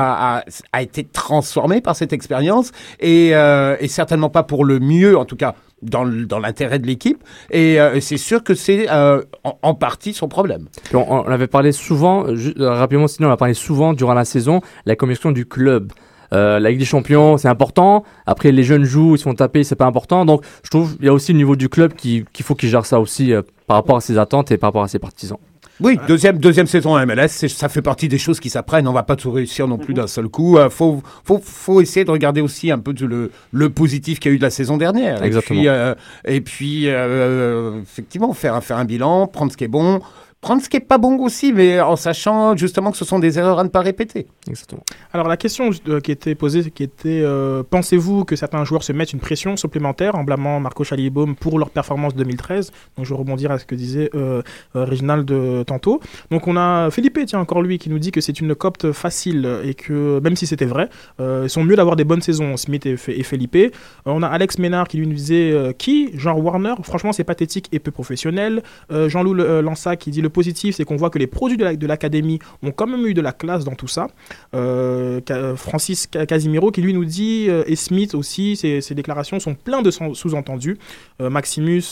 a- 0.00 0.82
été 0.82 1.04
transformé 1.04 1.80
par 1.80 1.94
cette 1.96 2.12
expérience 2.12 2.72
et, 3.00 3.30
euh, 3.34 3.76
et 3.80 3.88
certainement 3.88 4.30
pas 4.30 4.42
pour 4.42 4.64
le 4.64 4.78
mieux, 4.80 5.16
en 5.18 5.24
tout 5.24 5.36
cas 5.36 5.54
dans 5.82 6.04
l'intérêt 6.38 6.78
de 6.78 6.86
l'équipe. 6.86 7.24
Et 7.50 7.80
euh, 7.80 8.00
c'est 8.00 8.18
sûr 8.18 8.44
que 8.44 8.54
c'est 8.54 8.90
euh, 8.90 9.22
en, 9.62 9.74
partie 9.74 10.12
son 10.12 10.28
problème. 10.28 10.66
On, 10.92 11.22
avait 11.22 11.46
parlé 11.46 11.72
souvent, 11.72 12.26
rapidement, 12.58 13.08
sinon 13.08 13.28
on 13.28 13.32
a 13.32 13.36
parlé 13.38 13.54
souvent 13.54 13.94
durant 13.94 14.12
la 14.14 14.26
saison, 14.26 14.60
la 14.84 14.94
communication 14.96 15.32
du 15.32 15.46
club. 15.46 15.92
La 16.32 16.60
Ligue 16.60 16.78
des 16.78 16.84
Champions, 16.84 17.38
c'est 17.38 17.48
important. 17.48 18.04
Après, 18.24 18.52
les 18.52 18.62
jeunes 18.62 18.84
jouent, 18.84 19.16
ils 19.16 19.18
se 19.18 19.24
font 19.24 19.34
taper, 19.34 19.64
c'est 19.64 19.74
pas 19.74 19.86
important. 19.86 20.24
Donc, 20.24 20.44
je 20.62 20.70
trouve 20.70 20.96
il 21.00 21.06
y 21.06 21.08
a 21.08 21.12
aussi 21.12 21.32
le 21.32 21.38
niveau 21.38 21.56
du 21.56 21.68
club 21.68 21.94
qui- 21.94 22.24
qu'il 22.32 22.44
faut 22.44 22.54
qu'il 22.54 22.68
gère 22.68 22.86
ça 22.86 23.00
aussi 23.00 23.32
par 23.66 23.76
rapport 23.76 23.96
à 23.96 24.00
ses 24.00 24.16
attentes 24.16 24.52
et 24.52 24.56
par 24.58 24.68
rapport 24.68 24.84
à 24.84 24.88
ses 24.88 25.00
partisans. 25.00 25.38
Oui, 25.80 25.98
deuxième, 26.06 26.38
deuxième 26.38 26.66
saison 26.66 26.96
en 26.96 27.06
MLS, 27.06 27.28
ça 27.48 27.68
fait 27.68 27.82
partie 27.82 28.08
des 28.08 28.18
choses 28.18 28.38
qui 28.40 28.50
s'apprennent. 28.50 28.86
On 28.86 28.92
va 28.92 29.02
pas 29.02 29.16
tout 29.16 29.30
réussir 29.30 29.66
non 29.68 29.78
plus 29.78 29.94
d'un 29.94 30.06
seul 30.06 30.28
coup. 30.28 30.58
Il 30.62 30.70
faut, 30.70 31.02
faut, 31.24 31.40
faut 31.42 31.80
essayer 31.80 32.04
de 32.04 32.10
regarder 32.10 32.40
aussi 32.40 32.70
un 32.70 32.78
peu 32.78 32.92
tout 32.94 33.06
le, 33.06 33.30
le 33.52 33.70
positif 33.70 34.20
qu'il 34.20 34.30
y 34.30 34.32
a 34.32 34.36
eu 34.36 34.38
de 34.38 34.42
la 34.42 34.50
saison 34.50 34.76
dernière. 34.76 35.22
Exactement. 35.22 35.58
Et 35.60 35.62
puis, 35.62 35.68
euh, 35.68 35.94
et 36.26 36.40
puis 36.40 36.82
euh, 36.88 37.80
effectivement, 37.82 38.32
faire, 38.34 38.54
un- 38.54 38.60
faire 38.60 38.76
un 38.78 38.84
bilan, 38.84 39.26
prendre 39.26 39.50
ce 39.52 39.56
qui 39.56 39.64
est 39.64 39.68
bon, 39.68 40.00
prendre 40.40 40.62
ce 40.62 40.68
qui 40.68 40.76
est 40.76 40.80
pas 40.80 40.98
bon 40.98 41.18
aussi, 41.18 41.52
mais 41.52 41.80
en 41.80 41.96
sachant 41.96 42.56
justement 42.56 42.90
que 42.90 42.96
ce 42.96 43.04
sont 43.04 43.18
des 43.18 43.38
erreurs 43.38 43.58
à 43.58 43.64
ne 43.64 43.68
pas 43.68 43.80
répéter. 43.80 44.26
Exactement. 44.48 44.82
Alors 45.12 45.28
la 45.28 45.36
question 45.36 45.70
euh, 45.88 46.00
qui 46.00 46.12
était 46.12 46.34
posée, 46.34 46.70
qui 46.70 46.82
était 46.82 47.20
euh, 47.22 47.62
pensez-vous 47.68 48.24
que 48.24 48.36
certains 48.36 48.64
joueurs 48.64 48.82
se 48.82 48.92
mettent 48.92 49.12
une 49.12 49.20
pression 49.20 49.56
supplémentaire 49.56 50.14
en 50.14 50.24
blâmant 50.24 50.58
Marco 50.60 50.82
Chalibaume 50.84 51.36
pour 51.36 51.58
leur 51.58 51.70
performance 51.70 52.14
2013 52.14 52.72
Donc 52.96 53.06
je 53.06 53.10
vais 53.10 53.18
rebondir 53.18 53.50
à 53.50 53.58
ce 53.58 53.64
que 53.64 53.74
disait 53.74 54.10
euh, 54.14 54.42
euh, 54.76 54.84
Réginald 54.84 55.30
euh, 55.30 55.64
tantôt. 55.64 56.00
Donc 56.30 56.48
on 56.48 56.56
a 56.56 56.90
Philippe, 56.90 57.18
tiens 57.26 57.40
encore 57.40 57.62
lui, 57.62 57.78
qui 57.78 57.90
nous 57.90 57.98
dit 57.98 58.10
que 58.10 58.20
c'est 58.20 58.40
une 58.40 58.54
copte 58.54 58.92
facile 58.92 59.60
et 59.64 59.74
que 59.74 60.20
même 60.20 60.36
si 60.36 60.46
c'était 60.46 60.64
vrai, 60.64 60.88
euh, 61.20 61.42
ils 61.44 61.50
sont 61.50 61.64
mieux 61.64 61.76
d'avoir 61.76 61.96
des 61.96 62.04
bonnes 62.04 62.22
saisons, 62.22 62.56
Smith 62.56 62.86
et, 62.86 62.96
et 63.08 63.22
Felipe. 63.22 63.50
Euh, 63.56 63.70
on 64.06 64.22
a 64.22 64.28
Alex 64.28 64.58
Ménard 64.58 64.88
qui 64.88 64.96
lui 64.96 65.06
nous 65.06 65.14
disait 65.14 65.52
euh, 65.52 65.72
qui? 65.72 66.10
Genre 66.16 66.42
Warner, 66.42 66.74
franchement 66.82 67.12
c'est 67.12 67.24
pathétique 67.24 67.68
et 67.72 67.78
peu 67.78 67.90
professionnel. 67.90 68.62
Euh, 68.90 69.08
Jean-Loup 69.08 69.38
euh, 69.38 69.62
Lança 69.62 69.96
qui 69.96 70.10
dit 70.10 70.22
le 70.22 70.29
positif 70.30 70.76
c'est 70.76 70.84
qu'on 70.84 70.96
voit 70.96 71.10
que 71.10 71.18
les 71.18 71.26
produits 71.26 71.56
de 71.56 71.64
la- 71.64 71.76
de 71.76 71.86
l'académie 71.86 72.38
ont 72.62 72.70
quand 72.72 72.86
même 72.86 73.04
eu 73.06 73.14
de 73.14 73.20
la 73.20 73.32
classe 73.32 73.64
dans 73.64 73.74
tout 73.74 73.88
ça. 73.88 74.08
Euh, 74.54 75.20
Francis 75.56 76.08
Ca- 76.12 76.26
Casimiro 76.26 76.70
qui 76.70 76.82
lui 76.82 76.94
nous 76.94 77.04
dit, 77.04 77.46
euh, 77.48 77.62
et 77.66 77.76
Smith 77.76 78.14
aussi, 78.14 78.56
ses, 78.56 78.80
déclarations 78.94 79.38
sont 79.40 79.54
pleines 79.54 79.82
de 79.82 79.90
sen- 79.90 80.14
sous-entendus. 80.14 80.78
Euh, 81.20 81.30
Maximus 81.30 81.84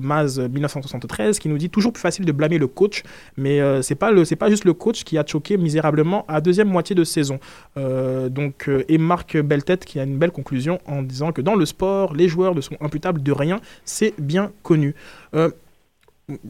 Maz 0.00 0.38
1973 0.40 1.38
qui 1.38 1.48
nous 1.48 1.58
dit 1.58 1.70
toujours 1.70 1.92
plus 1.92 2.00
facile 2.02 2.24
de 2.24 2.32
blâmer 2.32 2.58
le 2.58 2.66
coach, 2.66 3.02
mais 3.36 3.60
c'est 3.82 3.94
pas 3.94 4.10
le 4.10 4.24
c'est 4.24 4.36
pas 4.36 4.50
juste 4.50 4.64
le 4.64 4.72
coach 4.74 5.04
qui 5.04 5.18
a 5.18 5.24
choqué 5.26 5.56
misérablement 5.56 6.24
à 6.28 6.40
deuxième 6.40 6.68
moitié 6.68 6.94
de 6.94 7.04
saison. 7.04 7.38
Donc 7.76 8.68
et 8.88 8.98
Marc 8.98 9.36
Beltet 9.36 9.78
qui 9.78 9.98
a 10.00 10.04
une 10.04 10.16
belle 10.18 10.30
conclusion 10.32 10.78
en 10.86 11.02
disant 11.02 11.32
que 11.32 11.40
dans 11.42 11.54
le 11.54 11.66
sport, 11.66 12.14
les 12.14 12.28
joueurs 12.28 12.54
ne 12.54 12.60
sont 12.60 12.76
imputables 12.80 13.22
de 13.22 13.32
rien, 13.32 13.60
c'est 13.84 14.14
bien 14.18 14.52
connu. 14.62 14.94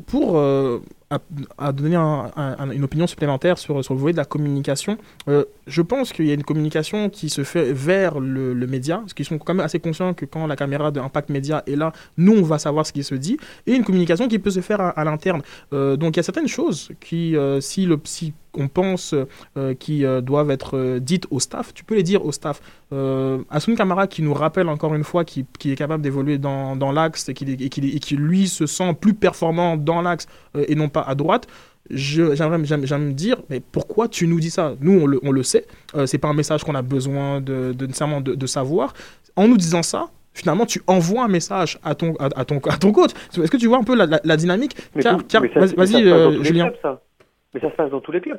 Pour 0.07 0.41
à, 1.59 1.73
donner 1.73 1.97
un- 1.97 2.31
un- 2.37 2.71
une 2.71 2.85
opinion 2.85 3.07
supplémentaire 3.07 3.59
sur, 3.59 3.85
sur 3.85 3.95
le 3.95 4.01
volet 4.01 4.13
de 4.13 4.17
la 4.19 4.25
communication, 4.25 4.99
euh, 5.29 5.45
je 5.67 5.83
pense 5.83 6.13
qu'il 6.13 6.27
y 6.27 6.31
a 6.31 6.35
une 6.35 6.45
communication 6.45 7.11
qui 7.11 7.29
se 7.29 7.45
fait 7.45 7.73
vers 7.73 8.19
le, 8.21 8.55
média, 8.67 8.99
parce 8.99 9.15
qu'ils 9.15 9.25
sont 9.27 9.39
quand 9.39 9.55
même 9.55 9.65
assez 9.65 9.81
conscients 9.81 10.15
que 10.15 10.25
quand 10.25 10.47
la 10.47 10.57
caméra 10.57 10.91
d'Impact 10.91 11.29
Média 11.31 11.63
est 11.67 11.77
là, 11.77 11.93
nous, 12.17 12.33
on 12.39 12.43
va 12.43 12.59
savoir 12.59 12.87
ce 12.87 12.93
qui 12.93 13.03
se 13.05 13.15
dit, 13.15 13.37
et 13.67 13.73
une 13.75 13.85
communication 13.85 14.29
qui 14.29 14.39
peut 14.39 14.51
se 14.51 14.61
faire 14.61 14.81
à, 14.81 14.91
à 14.91 15.05
l'interne. 15.05 15.43
Euh, 15.73 15.97
donc 15.97 16.17
il 16.17 16.19
y 16.19 16.21
a 16.21 16.23
certaines 16.23 16.49
choses 16.49 16.91
qui, 17.01 17.37
euh, 17.37 17.61
si, 17.61 17.87
le, 17.87 17.99
si 18.05 18.33
on 18.57 18.69
pense 18.69 19.15
euh, 19.57 19.75
qui 19.75 20.05
euh, 20.05 20.21
doivent 20.21 20.51
être 20.51 20.77
euh, 20.77 20.99
dites 21.01 21.27
au 21.31 21.41
staff, 21.41 21.73
tu 21.75 21.85
peux 21.85 21.95
les 21.95 22.03
dire 22.03 22.25
au 22.25 22.33
staff. 22.33 22.61
Euh, 22.93 23.39
Asun 23.51 23.75
Kamara 23.75 24.07
qui 24.07 24.23
nous 24.23 24.35
rappelle 24.35 24.69
encore 24.69 24.95
une 24.95 25.05
fois 25.05 25.25
qu'il 25.25 25.45
qu'il 25.59 25.71
est 25.71 25.77
capable 25.77 26.03
d'évoluer 26.03 26.39
dans, 26.39 26.77
dans 26.77 26.93
l'axe 26.93 27.29
et 27.29 27.35
qui 27.35 27.45
et 27.51 27.69
qu'il- 27.69 27.95
et 27.97 27.99
qui, 27.99 28.17
lui 28.17 28.49
se 28.49 28.67
sent 28.67 28.95
plus 29.01 29.15
performant 29.15 29.77
dans 29.77 30.03
l'axe 30.03 30.27
euh, 30.57 30.65
et 30.69 30.75
non 30.75 30.89
pas 30.89 31.03
à 31.03 31.15
droite. 31.15 31.47
J'aimerais 31.91 32.65
j'aime- 32.65 32.87
j'aime 32.87 33.07
me 33.09 33.13
dire, 33.13 33.37
mais 33.51 33.61
pourquoi 33.61 34.09
tu 34.09 34.27
nous 34.29 34.39
dis 34.41 34.51
ça? 34.51 34.75
Nous, 34.81 35.01
on 35.01 35.07
le, 35.07 35.19
on 35.23 35.33
le 35.33 35.43
sait. 35.43 35.67
Euh, 35.97 36.07
c'est 36.07 36.19
pas 36.19 36.29
un 36.29 36.35
message 36.35 36.63
qu'on 36.65 36.75
a 36.77 36.83
besoin 36.83 37.41
de, 37.41 37.73
de, 37.73 37.87
nécessairement 37.87 38.21
de, 38.21 38.35
de 38.35 38.47
savoir. 38.47 38.95
En 39.35 39.49
nous 39.49 39.57
disant 39.57 39.83
ça, 39.83 40.09
finalement, 40.33 40.65
tu 40.65 40.81
envoies 40.87 41.25
un 41.25 41.29
message 41.29 41.79
à 41.83 41.95
ton, 41.95 42.15
à, 42.21 42.27
à 42.41 42.45
ton, 42.45 42.59
à 42.61 42.77
ton 42.77 42.93
coach. 42.93 43.11
Est-ce 43.37 43.51
que 43.51 43.57
tu 43.57 43.67
vois 43.67 43.79
un 43.79 43.83
peu 43.83 43.97
la, 43.97 44.07
la- 44.07 44.21
la 44.23 44.37
dynamique? 44.37 44.77
Mais, 44.95 45.03
Car- 45.03 45.27
car- 45.27 45.43
vas-y, 45.77 46.07
euh, 46.09 46.43
Julien. 46.45 46.67
clubs, 46.69 46.79
ça. 46.83 47.03
Mais 47.55 47.61
ça 47.61 47.71
se 47.71 47.77
passe 47.77 47.91
dans 47.91 48.01
tous 48.01 48.13
les 48.13 48.21
clubs, 48.23 48.39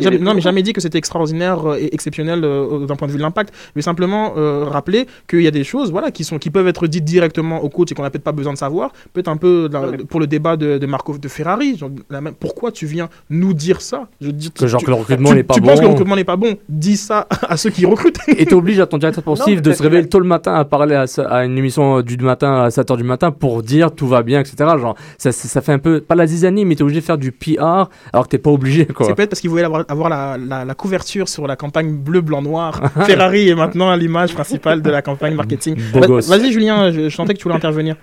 jamais- 0.00 0.18
les 0.18 0.18
non, 0.18 0.34
mais 0.34 0.40
jamais 0.42 0.62
dit 0.62 0.74
que 0.74 0.80
c'était 0.82 0.98
extraordinaire 0.98 1.70
euh, 1.70 1.78
et 1.80 1.94
exceptionnel 1.94 2.44
euh, 2.44 2.84
d'un 2.86 2.94
point 2.94 3.08
de 3.08 3.12
vue 3.12 3.18
de 3.18 3.22
l'impact, 3.22 3.54
mais 3.74 3.80
simplement 3.80 4.34
euh, 4.36 4.64
rappeler 4.64 5.06
qu'il 5.26 5.40
y 5.40 5.46
a 5.46 5.50
des 5.50 5.64
choses 5.64 5.90
voilà, 5.90 6.10
qui, 6.10 6.22
sont, 6.22 6.38
qui 6.38 6.50
peuvent 6.50 6.68
être 6.68 6.86
dites 6.86 7.04
directement 7.04 7.62
au 7.62 7.70
coach 7.70 7.92
et 7.92 7.94
qu'on 7.94 8.02
n'a 8.02 8.10
peut-être 8.10 8.24
pas 8.24 8.32
besoin 8.32 8.52
de 8.52 8.58
savoir. 8.58 8.92
Peut-être 9.14 9.28
un 9.28 9.38
peu 9.38 9.68
Ouais, 9.72 9.96
pour 10.08 10.20
le 10.20 10.26
débat 10.26 10.56
de, 10.56 10.76
de 10.76 10.86
Marco 10.86 11.16
de 11.16 11.28
Ferrari. 11.28 11.78
genre, 11.78 11.90
la 12.10 12.20
même- 12.20 12.34
pourquoi 12.34 12.72
tu 12.72 12.84
viens 12.86 13.08
nous 13.30 13.54
dire 13.54 13.80
ça? 13.80 14.06
Je 14.20 14.30
dire, 14.30 14.50
Que 14.52 14.66
genre 14.66 14.80
tu, 14.80 14.86
que 14.86 14.90
le 14.90 14.96
recrutement 14.98 15.30
tu- 15.30 15.34
n'est 15.36 15.42
pas 15.42 15.54
tu 15.54 15.60
bon. 15.60 15.68
penses 15.68 15.78
que 15.80 15.84
le 15.84 15.90
recrutement 15.90 16.16
n'est 16.16 16.24
pas 16.24 16.36
bon? 16.36 16.56
Dis 16.68 16.96
ça 16.98 17.26
à 17.48 17.56
ceux 17.56 17.70
qui 17.70 17.86
recrutent. 17.86 18.18
Et 18.28 18.44
t'obliges 18.44 18.80
à 18.80 18.86
ton 18.86 18.98
directeur 18.98 19.22
sportif 19.22 19.62
de 19.62 19.72
se 19.72 19.82
réveiller 19.82 20.08
tôt 20.08 20.18
le 20.20 20.26
matin 20.26 20.54
à 20.54 20.64
parler 20.66 20.94
à, 20.94 21.44
une 21.44 21.56
émission 21.56 22.02
du 22.02 22.18
matin 22.18 22.64
à 22.64 22.68
7h 22.68 22.96
du 22.98 23.04
matin 23.04 23.30
pour 23.30 23.62
dire 23.62 23.92
tout 23.92 24.06
va 24.06 24.22
bien, 24.22 24.40
etc. 24.40 24.56
Genre, 24.78 24.94
ça, 25.16 25.32
ça, 25.32 25.48
ça 25.48 25.60
fait 25.62 25.72
un 25.72 25.78
peu, 25.78 26.00
pas 26.02 26.14
la 26.14 26.26
zizanie, 26.26 26.64
mais 26.66 26.74
t'es 26.74 26.82
obligé 26.82 27.00
de 27.00 27.04
faire 27.06 27.16
du 27.18 27.32
PR 27.32 27.88
alors 28.12 28.25
que 28.26 28.30
t'es 28.36 28.42
pas 28.42 28.50
obligé, 28.50 28.86
quoi. 28.86 29.06
C'est 29.06 29.14
peut-être 29.14 29.30
parce 29.30 29.40
qu'ils 29.40 29.50
voulaient 29.50 29.64
avoir, 29.64 29.84
avoir 29.88 30.08
la, 30.08 30.36
la- 30.38 30.64
la 30.64 30.74
couverture 30.74 31.28
sur 31.28 31.46
la 31.46 31.56
campagne 31.56 31.96
bleu, 31.96 32.20
blanc, 32.20 32.42
noir. 32.42 32.80
Ferrari 33.06 33.48
est 33.48 33.54
maintenant 33.54 33.94
l'image 33.96 34.34
principale 34.34 34.82
de 34.82 34.90
la 34.90 35.02
campagne 35.02 35.34
marketing. 35.34 35.76
Va-. 35.92 36.06
Vas-y 36.06 36.52
Julien, 36.52 36.90
je, 36.90 37.02
je 37.08 37.08
sentais 37.08 37.32
que 37.34 37.38
tu 37.38 37.44
voulais 37.44 37.56
intervenir. 37.56 37.96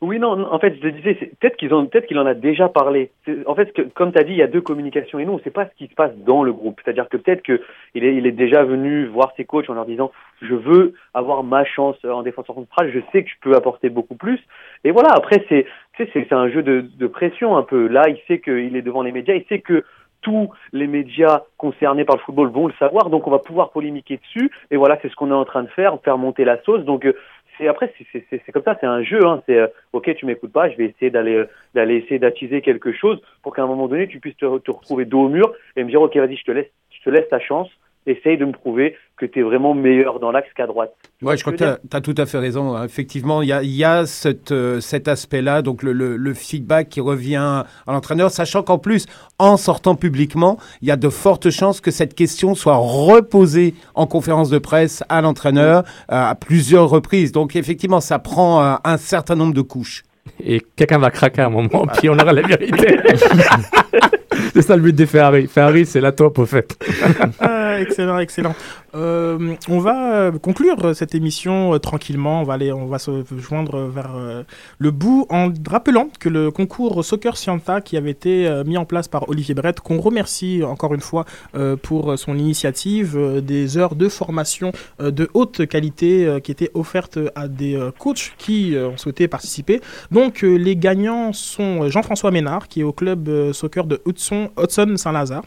Oui, 0.00 0.18
non, 0.18 0.36
non, 0.36 0.52
en 0.52 0.58
fait, 0.58 0.74
je 0.74 0.80
te 0.80 0.88
disais, 0.88 1.16
c'est- 1.18 1.32
peut-être 1.40 1.56
qu'ils 1.56 1.72
ont, 1.72 1.86
peut-être 1.86 2.06
qu'il 2.06 2.18
en 2.18 2.26
a 2.26 2.34
déjà 2.34 2.68
parlé. 2.68 3.10
C'est- 3.24 3.38
En 3.46 3.54
fait, 3.54 3.72
que, 3.72 3.82
comme 3.82 4.12
tu 4.12 4.18
as 4.18 4.24
dit, 4.24 4.32
il 4.32 4.36
y 4.38 4.42
a 4.42 4.46
deux 4.46 4.60
communications 4.60 5.18
et 5.18 5.24
nous, 5.24 5.32
on 5.32 5.38
ne 5.38 5.42
sait 5.42 5.50
pas 5.50 5.64
ce 5.66 5.74
qui 5.78 5.86
se 5.88 5.94
passe 5.94 6.10
dans 6.26 6.42
le 6.42 6.52
groupe. 6.52 6.78
C'est-à-dire 6.84 7.08
que 7.08 7.16
peut-être 7.16 7.42
que 7.42 7.62
il 7.94 8.04
est, 8.04 8.14
il 8.14 8.26
est 8.26 8.32
déjà 8.32 8.64
venu 8.64 9.06
voir 9.06 9.32
ses 9.36 9.46
coachs 9.46 9.70
en 9.70 9.74
leur 9.74 9.86
disant, 9.86 10.10
je 10.42 10.54
veux 10.54 10.92
avoir 11.14 11.42
ma 11.42 11.64
chance 11.64 11.96
en 12.04 12.22
défenseur 12.22 12.54
central, 12.56 12.90
je 12.92 13.00
sais 13.12 13.22
que 13.24 13.30
je 13.30 13.36
peux 13.40 13.54
apporter 13.56 13.88
beaucoup 13.88 14.16
plus. 14.16 14.40
Et 14.82 14.90
voilà, 14.90 15.08
après, 15.14 15.46
c'est, 15.48 15.64
tu 15.96 16.04
sais, 16.04 16.10
c'est, 16.12 16.32
un 16.32 16.48
jeu 16.48 16.62
de, 16.62 16.80
de 16.80 17.06
pression 17.06 17.56
un 17.56 17.62
peu. 17.62 17.86
Là, 17.86 18.08
il 18.08 18.18
sait 18.26 18.40
qu'il 18.40 18.76
est 18.76 18.82
devant 18.82 19.02
les 19.02 19.12
médias, 19.12 19.34
il 19.34 19.44
sait 19.46 19.60
que 19.60 19.84
tous 20.24 20.50
les 20.72 20.88
médias 20.88 21.42
concernés 21.58 22.04
par 22.04 22.16
le 22.16 22.22
football 22.22 22.48
vont 22.48 22.66
le 22.66 22.72
savoir, 22.78 23.10
donc 23.10 23.28
on 23.28 23.30
va 23.30 23.38
pouvoir 23.38 23.70
polémiquer 23.70 24.16
dessus. 24.16 24.50
Et 24.70 24.76
voilà, 24.76 24.98
c'est 25.00 25.08
ce 25.08 25.14
qu'on 25.14 25.30
est 25.30 25.34
en 25.34 25.44
train 25.44 25.62
de 25.62 25.68
faire, 25.68 25.98
faire 26.02 26.18
monter 26.18 26.44
la 26.44 26.60
sauce. 26.62 26.84
Donc, 26.84 27.04
euh, 27.04 27.14
c'est 27.56 27.68
après, 27.68 27.92
c'est 28.10 28.52
comme 28.52 28.64
ça, 28.64 28.76
c'est 28.80 28.86
un 28.86 29.02
jeu. 29.02 29.24
Hein. 29.24 29.42
C'est 29.46 29.58
euh, 29.58 29.68
ok, 29.92 30.12
tu 30.16 30.26
m'écoutes 30.26 30.52
pas, 30.52 30.68
je 30.70 30.76
vais 30.76 30.86
essayer 30.86 31.10
d'aller 31.10 31.36
euh, 31.36 31.48
d'aller 31.74 31.96
essayer 31.96 32.18
d'attiser 32.18 32.62
quelque 32.62 32.92
chose 32.92 33.20
pour 33.42 33.54
qu'à 33.54 33.62
un 33.62 33.66
moment 33.66 33.86
donné, 33.86 34.08
tu 34.08 34.18
puisses 34.18 34.36
te, 34.36 34.58
te 34.58 34.70
retrouver 34.70 35.04
dos 35.04 35.26
au 35.26 35.28
mur 35.28 35.52
et 35.76 35.84
me 35.84 35.90
dire 35.90 36.02
ok, 36.02 36.16
vas-y, 36.16 36.36
je 36.36 36.44
te 36.44 36.50
laisse, 36.50 36.70
je 36.90 37.02
te 37.04 37.10
laisse 37.10 37.28
ta 37.28 37.38
chance. 37.38 37.68
Essaye 38.06 38.36
de 38.36 38.44
me 38.44 38.52
prouver 38.52 38.96
que 39.16 39.24
tu 39.24 39.40
es 39.40 39.42
vraiment 39.42 39.72
meilleur 39.74 40.20
dans 40.20 40.30
l'axe 40.30 40.48
qu'à 40.56 40.66
droite. 40.66 40.92
Ouais, 41.22 41.36
je 41.38 41.42
crois 41.42 41.52
que 41.54 41.58
tu 41.58 41.96
as, 41.96 42.00
tout 42.02 42.14
à 42.18 42.26
fait 42.26 42.38
raison. 42.38 42.74
hein. 42.76 42.84
Effectivement, 42.84 43.40
il 43.40 43.48
y 43.48 43.52
a, 43.52 43.62
il 43.62 43.70
y 43.70 43.82
a 43.84 44.04
cette, 44.04 44.52
euh, 44.52 44.80
cet 44.80 45.08
aspect-là, 45.08 45.62
donc 45.62 45.82
le, 45.82 45.92
le- 45.92 46.16
le 46.16 46.34
feedback 46.34 46.88
qui 46.90 47.00
revient 47.00 47.36
à 47.36 47.64
l'entraîneur, 47.86 48.30
sachant 48.30 48.62
qu'en 48.62 48.78
plus, 48.78 49.06
en 49.38 49.56
sortant 49.56 49.94
publiquement, 49.94 50.58
il 50.82 50.88
y 50.88 50.90
a 50.90 50.96
de 50.96 51.08
fortes 51.08 51.48
chances 51.50 51.80
que 51.80 51.90
cette 51.90 52.14
question 52.14 52.54
soit 52.54 52.76
reposée 52.76 53.74
en 53.94 54.06
conférence 54.06 54.50
de 54.50 54.58
presse 54.58 55.02
à 55.08 55.22
l'entraîneur 55.22 55.78
euh, 55.80 55.84
à 56.30 56.34
plusieurs 56.34 56.90
reprises. 56.90 57.32
Donc 57.32 57.56
effectivement, 57.56 58.00
ça 58.00 58.18
prend 58.18 58.62
euh, 58.62 58.74
un 58.84 58.96
certain 58.98 59.36
nombre 59.36 59.54
de 59.54 59.62
couches. 59.62 60.02
Et 60.44 60.60
quelqu'un 60.76 60.98
va 60.98 61.10
craquer 61.10 61.42
à 61.42 61.46
un 61.46 61.50
moment, 61.50 61.86
puis 61.98 62.08
on 62.08 62.14
aura 62.14 62.32
la 62.32 62.42
vérité. 62.42 62.98
c'est 64.54 64.62
ça 64.62 64.74
le 64.76 64.82
but 64.82 64.94
des 64.94 65.06
Ferrari. 65.06 65.46
Ferrari, 65.46 65.84
c'est 65.86 66.00
la 66.00 66.12
top, 66.12 66.38
au 66.38 66.46
fait. 66.46 66.76
Excellent, 67.78 68.18
excellent. 68.18 68.54
Euh, 68.94 69.54
on 69.68 69.78
va 69.78 70.14
euh, 70.14 70.32
conclure 70.32 70.94
cette 70.94 71.14
émission 71.14 71.74
euh, 71.74 71.78
tranquillement. 71.78 72.40
On 72.40 72.44
va 72.44 72.54
aller, 72.54 72.72
on 72.72 72.86
va 72.86 72.98
se 72.98 73.24
joindre 73.36 73.78
vers 73.86 74.12
euh, 74.14 74.42
le 74.78 74.90
bout 74.90 75.26
en 75.30 75.52
rappelant 75.68 76.08
que 76.20 76.28
le 76.28 76.50
concours 76.50 77.04
Soccer 77.04 77.36
Scienta 77.36 77.80
qui 77.80 77.96
avait 77.96 78.10
été 78.10 78.46
euh, 78.46 78.64
mis 78.64 78.76
en 78.76 78.84
place 78.84 79.08
par 79.08 79.28
Olivier 79.28 79.54
Brett, 79.54 79.80
qu'on 79.80 80.00
remercie 80.00 80.62
encore 80.62 80.94
une 80.94 81.00
fois 81.00 81.24
euh, 81.56 81.76
pour 81.76 82.18
son 82.18 82.36
initiative, 82.36 83.16
euh, 83.16 83.40
des 83.40 83.78
heures 83.78 83.94
de 83.94 84.08
formation 84.08 84.72
euh, 85.00 85.10
de 85.10 85.28
haute 85.34 85.66
qualité 85.66 86.26
euh, 86.26 86.40
qui 86.40 86.52
étaient 86.52 86.70
offertes 86.74 87.18
à 87.34 87.48
des 87.48 87.76
euh, 87.76 87.90
coachs 87.98 88.34
qui 88.38 88.76
euh, 88.76 88.88
ont 88.90 88.96
souhaité 88.96 89.28
participer. 89.28 89.80
Donc 90.10 90.44
euh, 90.44 90.56
les 90.56 90.76
gagnants 90.76 91.32
sont 91.32 91.88
Jean-François 91.88 92.30
Ménard 92.30 92.68
qui 92.68 92.80
est 92.80 92.84
au 92.84 92.92
club 92.92 93.28
euh, 93.28 93.52
soccer 93.52 93.84
de 93.84 94.00
Hudson 94.06 94.50
Saint-Lazare. 94.96 95.44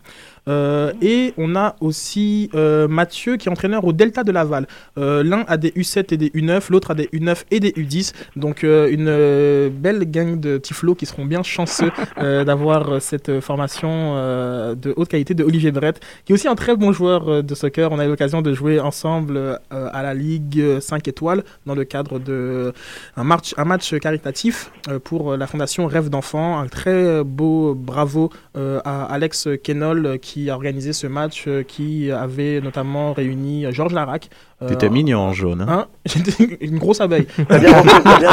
Euh, 0.47 0.93
et 1.01 1.33
on 1.37 1.55
a 1.55 1.75
aussi 1.81 2.49
euh, 2.55 2.87
Mathieu 2.87 3.37
qui 3.37 3.49
est 3.49 3.51
entraîneur 3.51 3.85
au 3.85 3.93
Delta 3.93 4.23
de 4.23 4.31
Laval. 4.31 4.67
Euh, 4.97 5.23
L'un 5.23 5.43
a 5.47 5.57
des 5.57 5.71
U7 5.71 6.13
et 6.13 6.17
des 6.17 6.29
U9, 6.29 6.71
l'autre 6.71 6.91
a 6.91 6.95
des 6.95 7.07
U9 7.07 7.43
et 7.51 7.59
des 7.59 7.71
U10. 7.71 8.13
Donc 8.35 8.63
une 8.63 9.69
belle 9.69 10.09
gang 10.09 10.39
de 10.39 10.57
tiflos 10.57 10.95
qui 10.95 11.05
seront 11.05 11.25
bien 11.25 11.43
chanceux 11.43 11.91
d'avoir 12.17 13.01
cette 13.01 13.39
formation 13.39 14.15
de 14.15 14.93
haute 14.95 15.09
qualité 15.09 15.33
de 15.33 15.43
Olivier 15.43 15.71
Brett, 15.71 15.99
qui 16.25 16.31
est 16.31 16.35
aussi 16.35 16.47
un 16.47 16.55
très 16.55 16.75
bon 16.75 16.91
joueur 16.91 17.43
de 17.43 17.55
soccer. 17.55 17.91
On 17.91 17.99
a 17.99 18.05
eu 18.05 18.09
l'occasion 18.09 18.41
de 18.41 18.53
jouer 18.53 18.79
ensemble 18.79 19.59
à 19.69 20.03
la 20.03 20.13
Ligue 20.13 20.79
5 20.79 21.07
étoiles 21.07 21.43
dans 21.65 21.75
le 21.75 21.83
cadre 21.83 22.19
de 22.19 22.73
un 23.15 23.23
match, 23.23 23.55
match 23.57 23.95
caritatif 23.99 24.71
pour 25.03 25.35
la 25.35 25.47
fondation 25.47 25.87
Rêve 25.87 26.09
d'enfant. 26.09 26.59
Un 26.59 26.67
très 26.67 27.23
beau 27.23 27.75
bravo 27.75 28.31
à 28.55 29.05
Alex 29.05 29.49
Kenol 29.63 30.17
euh, 30.17 30.17
qui 30.37 30.49
a 30.51 30.55
organisé 30.55 30.93
ce 30.93 31.07
match, 31.07 31.45
euh, 31.47 31.63
qui 31.63 32.11
avait 32.11 32.61
notamment 32.61 33.13
réuni 33.13 33.65
Georges 33.71 33.93
Larac, 33.93 34.29
Euh, 34.29 34.46
T'étais 34.67 34.89
mignon 34.89 35.19
en 35.19 35.33
jaune. 35.33 35.61
Hein. 35.61 35.67
Hein 35.69 35.85
J'étais 36.05 36.57
une 36.61 36.79
grosse 36.79 36.99
abeille. 36.99 37.27
T'as 37.47 37.59
bien 37.59 37.79
représenté- 37.79 38.25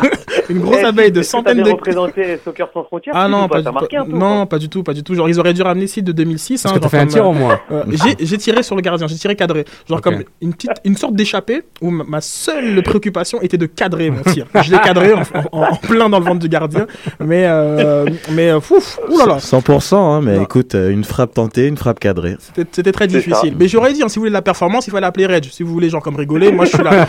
Une 0.48 0.60
grosse 0.60 0.78
Eh, 0.80 0.84
abeille 0.84 1.12
de 1.12 1.22
centaines 1.22 1.62
de. 1.62 1.70
représenté 1.70 2.38
Soccer 2.44 2.68
sans 2.72 2.82
frontières 2.84 3.14
Ah 3.16 3.28
non, 3.28 3.48
pas, 3.48 3.58
du- 3.58 3.64
pas- 3.64 3.70
un 3.70 4.04
peu 4.04 4.12
ou 4.12 4.16
non, 4.18 4.46
pas 4.46 4.58
du 4.58 4.68
tout, 4.68 4.82
pas 4.82 4.94
du 4.94 5.02
tout. 5.04 5.14
Genre, 5.14 5.28
ils 5.28 5.38
auraient 5.38 5.52
dû 5.54 5.62
ramener 5.62 5.86
Sid 5.86 6.04
de 6.04 6.12
2006. 6.12 6.54
Est-ce 6.54 6.68
hein, 6.68 6.72
que 6.74 6.78
t'as 6.78 6.88
fait 6.88 6.98
un 6.98 7.06
tir 7.06 7.24
euh, 7.24 7.28
au 7.28 7.32
moins 7.32 7.60
euh, 7.70 7.84
j'ai- 8.20 8.38
tiré 8.38 8.62
sur 8.62 8.74
le 8.76 8.82
gardien, 8.82 9.06
j'ai 9.06 9.14
tiré 9.16 9.36
cadré. 9.36 9.64
Genre 9.88 10.00
comme 10.00 10.22
une 10.40 10.54
petite, 10.54 10.70
une 10.84 10.96
sorte 10.96 11.14
d'échappée 11.14 11.62
où 11.80 11.90
ma, 11.90 12.04
ma 12.04 12.20
seule 12.20 12.82
préoccupation 12.82 13.40
était 13.42 13.58
de 13.58 13.66
cadrer 13.66 14.10
mon 14.10 14.22
tir. 14.22 14.46
Je 14.62 14.70
l'ai 14.72 14.78
cadré 14.80 15.12
en, 15.12 15.22
en- 15.52 15.62
en 15.72 15.76
plein 15.76 16.08
dans 16.08 16.18
le 16.18 16.24
ventre 16.24 16.40
du 16.40 16.48
gardien, 16.48 16.86
mais 17.20 17.44
euh, 17.46 18.06
mais 18.32 18.50
euh, 18.50 18.60
fouf, 18.60 18.98
oulala, 19.08 19.36
100%, 19.36 19.94
hein, 19.96 20.20
mais 20.22 20.36
Non. 20.36 20.42
écoute, 20.42 20.74
euh, 20.74 20.90
une 20.90 21.04
frappe 21.04 21.34
tentée, 21.34 21.66
une 21.66 21.76
frappe 21.76 22.00
cadrée. 22.00 22.36
c'était 22.72 22.92
très 22.92 23.06
difficile. 23.06 23.54
Mais 23.58 23.68
j'aurais 23.68 23.92
dit, 23.92 24.02
hein, 24.02 24.08
si 24.08 24.16
vous 24.16 24.22
voulez 24.22 24.30
de 24.30 24.34
la 24.34 24.42
performance, 24.42 24.86
il 24.86 24.90
fallait 25.00 25.06
appeler 25.06 25.26
Reg. 25.26 25.44
Si 25.50 25.62
vous 25.62 25.72
voulez 25.72 25.88
genre 25.90 26.02
comme 26.02 26.16
rigoler, 26.16 26.52
moi 26.52 26.64
je 26.66 26.70
suis 26.76 26.82
là. 26.82 27.06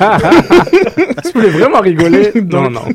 Si 1.23 1.31
vous 1.33 1.39
voulez 1.39 1.49
vraiment 1.49 1.79
rigoler, 1.81 2.31
non, 2.51 2.69
non. 2.69 2.81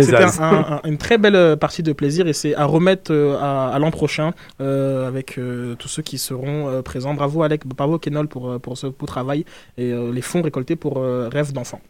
C'était 0.00 0.16
as. 0.16 0.40
un- 0.40 0.54
un- 0.74 0.80
une 0.84 0.98
très 0.98 1.18
belle 1.18 1.36
euh, 1.36 1.56
partie 1.56 1.82
de 1.82 1.92
plaisir 1.92 2.26
et 2.26 2.32
c'est 2.32 2.54
à 2.54 2.64
remettre 2.66 3.12
euh, 3.12 3.36
à, 3.40 3.68
à 3.74 3.78
l'an 3.78 3.90
prochain 3.90 4.32
euh, 4.60 5.08
avec 5.08 5.38
euh, 5.38 5.74
tous 5.76 5.88
ceux 5.88 6.02
qui 6.02 6.18
seront 6.18 6.82
présents. 6.82 7.14
Bravo 7.14 7.42
Alec, 7.42 7.66
bravo 7.66 7.98
Kenol 7.98 8.28
pour, 8.28 8.60
pour 8.60 8.76
ce 8.78 8.86
beau 8.88 9.06
travail 9.06 9.44
et 9.78 9.92
les 10.12 10.22
fonds 10.22 10.42
récoltés 10.42 10.76
pour 10.76 11.02
Rêve 11.32 11.52
d'enfant. 11.52 11.80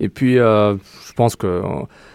Et 0.00 0.08
puis, 0.08 0.34
je 0.36 1.12
pense 1.16 1.36
que. 1.36 1.62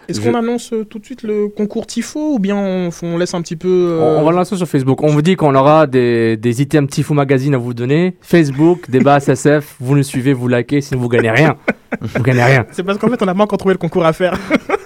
Est-ce 0.09 0.21
Je- 0.21 0.29
qu'on 0.29 0.35
annonce 0.37 0.71
euh, 0.73 0.85
tout 0.85 0.99
de 0.99 1.05
suite 1.05 1.23
le 1.23 1.47
concours 1.49 1.85
Tifo 1.85 2.33
ou 2.35 2.39
bien 2.39 2.55
on, 2.55 2.89
on 3.03 3.17
laisse 3.17 3.33
un 3.33 3.41
petit 3.41 3.55
peu... 3.55 3.67
euh, 3.69 3.99
On, 4.17 4.21
on 4.21 4.25
va 4.25 4.31
lancer 4.31 4.55
sur 4.55 4.67
Facebook. 4.67 5.03
On 5.03 5.07
vous 5.07 5.21
dit 5.21 5.35
qu'on 5.35 5.53
aura 5.55 5.85
des, 5.87 6.37
des 6.37 6.61
items 6.61 6.89
Tifo 6.89 7.13
Magazine 7.13 7.53
à 7.55 7.57
vous 7.57 7.73
donner. 7.73 8.15
Facebook, 8.21 8.81
débat 8.89 9.19
SSF, 9.19 9.75
vous 9.79 9.95
nous 9.95 10.03
suivez, 10.03 10.33
vous 10.33 10.47
likez, 10.47 10.81
sinon 10.81 11.01
vous 11.01 11.09
gagnez 11.09 11.31
rien. 11.31 11.55
vous 12.01 12.23
gagnez 12.23 12.43
rien. 12.43 12.65
C'est 12.71 12.83
parce 12.83 12.97
qu'en 12.97 13.09
fait 13.09 13.21
on 13.21 13.25
pas 13.25 13.43
encore 13.43 13.57
trouvé 13.57 13.73
le 13.73 13.79
concours 13.79 14.05
à 14.05 14.13
faire. 14.13 14.37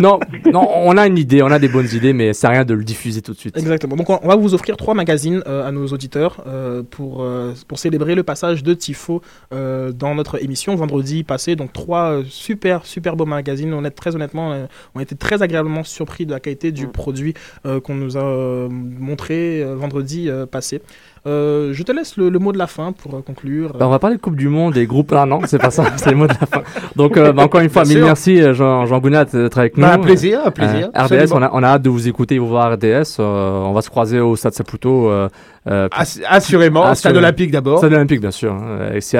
Non, 0.00 0.18
non, 0.52 0.68
on 0.74 0.96
a 0.96 1.06
une 1.06 1.18
idée, 1.18 1.42
on 1.42 1.50
a 1.50 1.58
des 1.58 1.68
bonnes 1.68 1.88
idées, 1.92 2.12
mais 2.12 2.32
c'est 2.32 2.48
rien 2.48 2.64
de 2.64 2.74
le 2.74 2.84
diffuser 2.84 3.22
tout 3.22 3.32
de 3.32 3.38
suite. 3.38 3.56
Exactement. 3.56 3.96
Donc 3.96 4.10
on 4.10 4.26
va 4.26 4.36
vous 4.36 4.54
offrir 4.54 4.76
trois 4.76 4.94
magazines 4.94 5.42
euh, 5.46 5.66
à 5.66 5.72
nos 5.72 5.86
auditeurs 5.88 6.42
euh, 6.46 6.82
pour, 6.88 7.22
euh, 7.22 7.54
pour 7.66 7.78
célébrer 7.78 8.14
le 8.14 8.22
passage 8.22 8.62
de 8.62 8.74
Tifo 8.74 9.22
euh, 9.52 9.92
dans 9.92 10.14
notre 10.14 10.42
émission 10.42 10.74
vendredi 10.74 11.24
passé. 11.24 11.56
Donc 11.56 11.72
trois 11.72 12.10
euh, 12.12 12.22
super 12.28 12.84
super 12.86 13.16
beaux 13.16 13.26
magazines. 13.26 13.72
On 13.74 13.84
est 13.84 13.90
très 13.90 14.14
honnêtement, 14.14 14.52
euh, 14.52 14.66
on 14.94 15.00
a 15.00 15.02
été 15.02 15.16
très 15.16 15.42
agréablement 15.42 15.84
surpris 15.84 16.26
de 16.26 16.32
la 16.32 16.40
qualité 16.40 16.72
du 16.72 16.86
Mm. 16.86 16.92
produit 16.92 17.34
euh, 17.66 17.80
qu'on 17.80 17.94
nous 17.94 18.16
a 18.16 18.22
euh, 18.22 18.68
montré 18.70 19.62
euh, 19.62 19.74
vendredi 19.76 20.28
euh, 20.28 20.46
passé. 20.46 20.80
Euh, 21.26 21.70
je 21.72 21.82
te 21.82 21.92
laisse 21.92 22.16
le, 22.16 22.28
le 22.28 22.38
mot 22.38 22.52
de 22.52 22.58
la 22.58 22.66
fin 22.66 22.92
pour 22.92 23.14
euh, 23.14 23.20
conclure. 23.22 23.72
Bah, 23.78 23.86
on 23.86 23.90
va 23.90 23.98
parler 23.98 24.16
de 24.16 24.20
Coupe 24.20 24.36
du 24.36 24.48
Monde 24.48 24.76
et 24.76 24.86
groupes. 24.86 25.12
Ah 25.16 25.26
non, 25.26 25.40
c'est 25.46 25.58
pas 25.58 25.70
ça, 25.70 25.84
c'est 25.96 26.10
le 26.10 26.16
mot 26.16 26.26
de 26.26 26.34
la 26.40 26.46
fin. 26.46 26.62
Donc, 26.96 27.16
euh, 27.16 27.32
bah, 27.32 27.42
encore 27.42 27.60
une 27.60 27.68
fois, 27.70 27.84
mille 27.84 28.02
merci, 28.02 28.40
Jean, 28.54 28.86
Jean 28.86 28.98
Gounat, 29.00 29.26
d'être 29.26 29.58
avec 29.58 29.76
nous. 29.76 29.82
Bah, 29.82 29.94
un 29.94 29.98
plaisir, 29.98 30.40
un 30.44 30.50
plaisir. 30.50 30.90
RDS, 30.94 31.32
on 31.32 31.42
a, 31.42 31.50
on 31.52 31.62
a 31.62 31.66
hâte 31.68 31.82
de 31.82 31.90
vous 31.90 32.08
écouter 32.08 32.36
et 32.36 32.38
vous 32.38 32.48
voir 32.48 32.72
RDS. 32.74 33.16
euh, 33.18 33.60
on 33.64 33.72
va 33.72 33.82
se 33.82 33.90
croiser 33.90 34.20
au 34.20 34.36
Stade 34.36 34.54
Saputo. 34.54 35.10
Euh, 35.66 35.84
euh, 35.84 35.88
Ass- 35.92 36.20
assurément, 36.28 36.82
Assurément. 36.82 36.94
Stade 36.94 37.16
Olympique 37.16 37.50
d'abord. 37.50 37.78
Stade 37.78 37.92
Olympique, 37.92 38.20
bien 38.20 38.30
sûr. 38.30 38.52
hein. 38.54 38.90
Et 38.94 39.00
c'est 39.00 39.18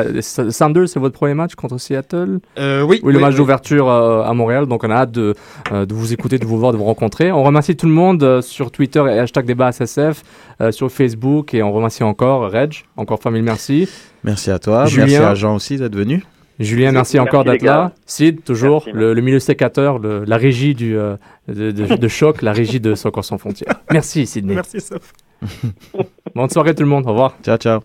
votre 0.99 1.15
premier 1.15 1.35
match 1.35 1.55
contre 1.55 1.79
Seattle? 1.79 2.39
Euh, 2.59 2.83
oui, 2.83 3.01
Oui, 3.03 3.13
le 3.13 3.19
oui, 3.19 3.25
match 3.25 3.33
oui. 3.33 3.39
d'ouverture 3.39 3.89
euh, 3.89 4.23
à 4.23 4.33
Montréal. 4.35 4.67
Donc, 4.67 4.85
on 4.85 4.91
a 4.91 4.95
hâte 4.95 5.11
de, 5.13 5.35
de 5.73 5.95
vous 5.95 6.13
écouter, 6.13 6.39
de 6.39 6.47
vous 6.47 6.59
voir, 6.59 6.73
de 6.73 6.77
vous 6.79 6.85
rencontrer. 6.85 7.33
On 7.33 7.43
remercie 7.43 7.77
tout 7.77 7.87
le 7.87 7.93
monde 7.93 8.41
sur 8.41 8.71
Twitter 8.71 9.03
et 9.11 9.19
hashtag 9.19 9.47
débat 9.47 9.73
SSF, 9.73 10.23
euh, 10.61 10.71
sur 10.73 10.91
Facebook. 10.91 11.55
Et 11.55 11.63
on 11.63 11.73
remercie 11.73 12.03
encore 12.05 12.51
Reg. 12.51 12.85
Encore 12.97 13.21
fois 13.21 13.31
mille 13.31 13.43
merci. 13.43 13.89
Merci 14.25 14.51
à 14.51 14.59
toi. 14.59 14.87
Julien. 14.87 15.07
Merci 15.07 15.17
à 15.23 15.35
Jean 15.35 15.55
aussi 15.57 15.77
d'être 15.77 15.97
venu. 15.97 16.23
Julien, 16.61 16.91
merci, 16.91 17.17
Merci, 17.17 17.21
encore 17.21 17.45
d'être 17.45 17.63
là. 17.63 17.93
Sid, 18.05 18.43
toujours, 18.43 18.83
Merci, 18.87 18.99
le, 18.99 19.15
le 19.15 19.21
milieu 19.23 19.39
sécateur, 19.39 20.01
le- 20.01 20.25
la 20.27 20.37
régie 20.37 20.75
du, 20.75 20.97
euh, 20.99 21.15
de, 21.47 21.71
de- 21.71 21.95
de 21.95 22.09
choc, 22.09 22.43
la 22.43 22.51
régie 22.53 22.81
de 22.81 22.97
Soccer 22.97 23.25
sans 23.25 23.39
frontières. 23.39 23.75
Merci, 23.93 24.27
Sydney. 24.27 24.57
Merci 24.57 24.81
Soph. 24.81 25.13
Bonne 26.35 26.51
soirée 26.51 26.75
tout 26.75 26.83
le 26.83 26.89
monde. 26.89 27.07
Au 27.07 27.11
revoir. 27.11 27.37
Ciao, 27.43 27.57
ciao. 27.57 27.81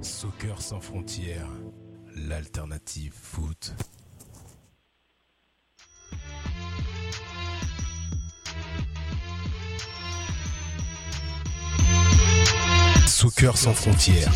Soccer 0.00 0.60
sans 0.60 0.80
frontières, 0.80 1.48
l'alternative 2.28 3.12
foot. 3.14 3.72
Soccer 13.06 13.56
sans 13.56 13.72
frontières, 13.72 14.32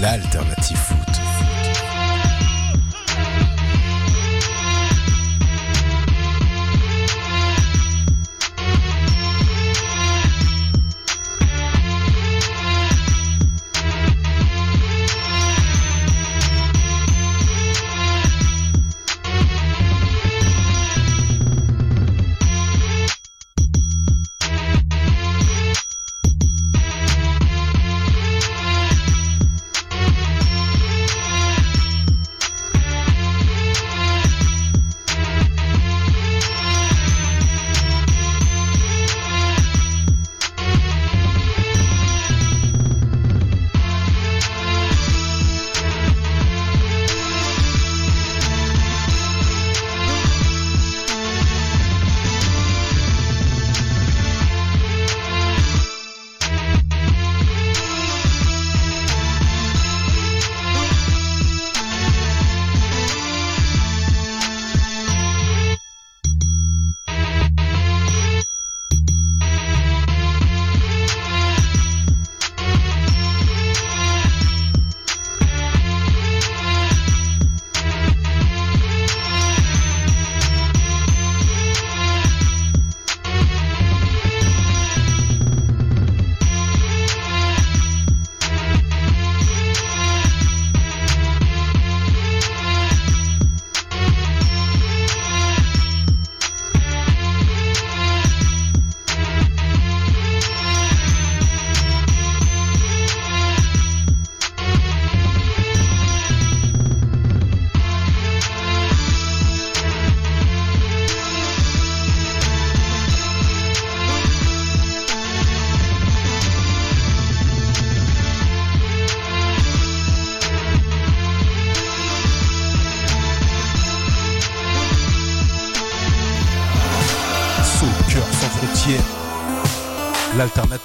l'alternative 0.00 0.76
foot. 0.76 1.25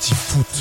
L'alternative 0.02 0.18
foot. 0.18 0.61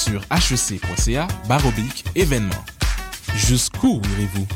sur 0.00 0.22
hec.ca 0.30 1.28
baroblique 1.46 2.04
événement. 2.14 2.64
Jusqu'où 3.36 4.00
irez-vous? 4.14 4.46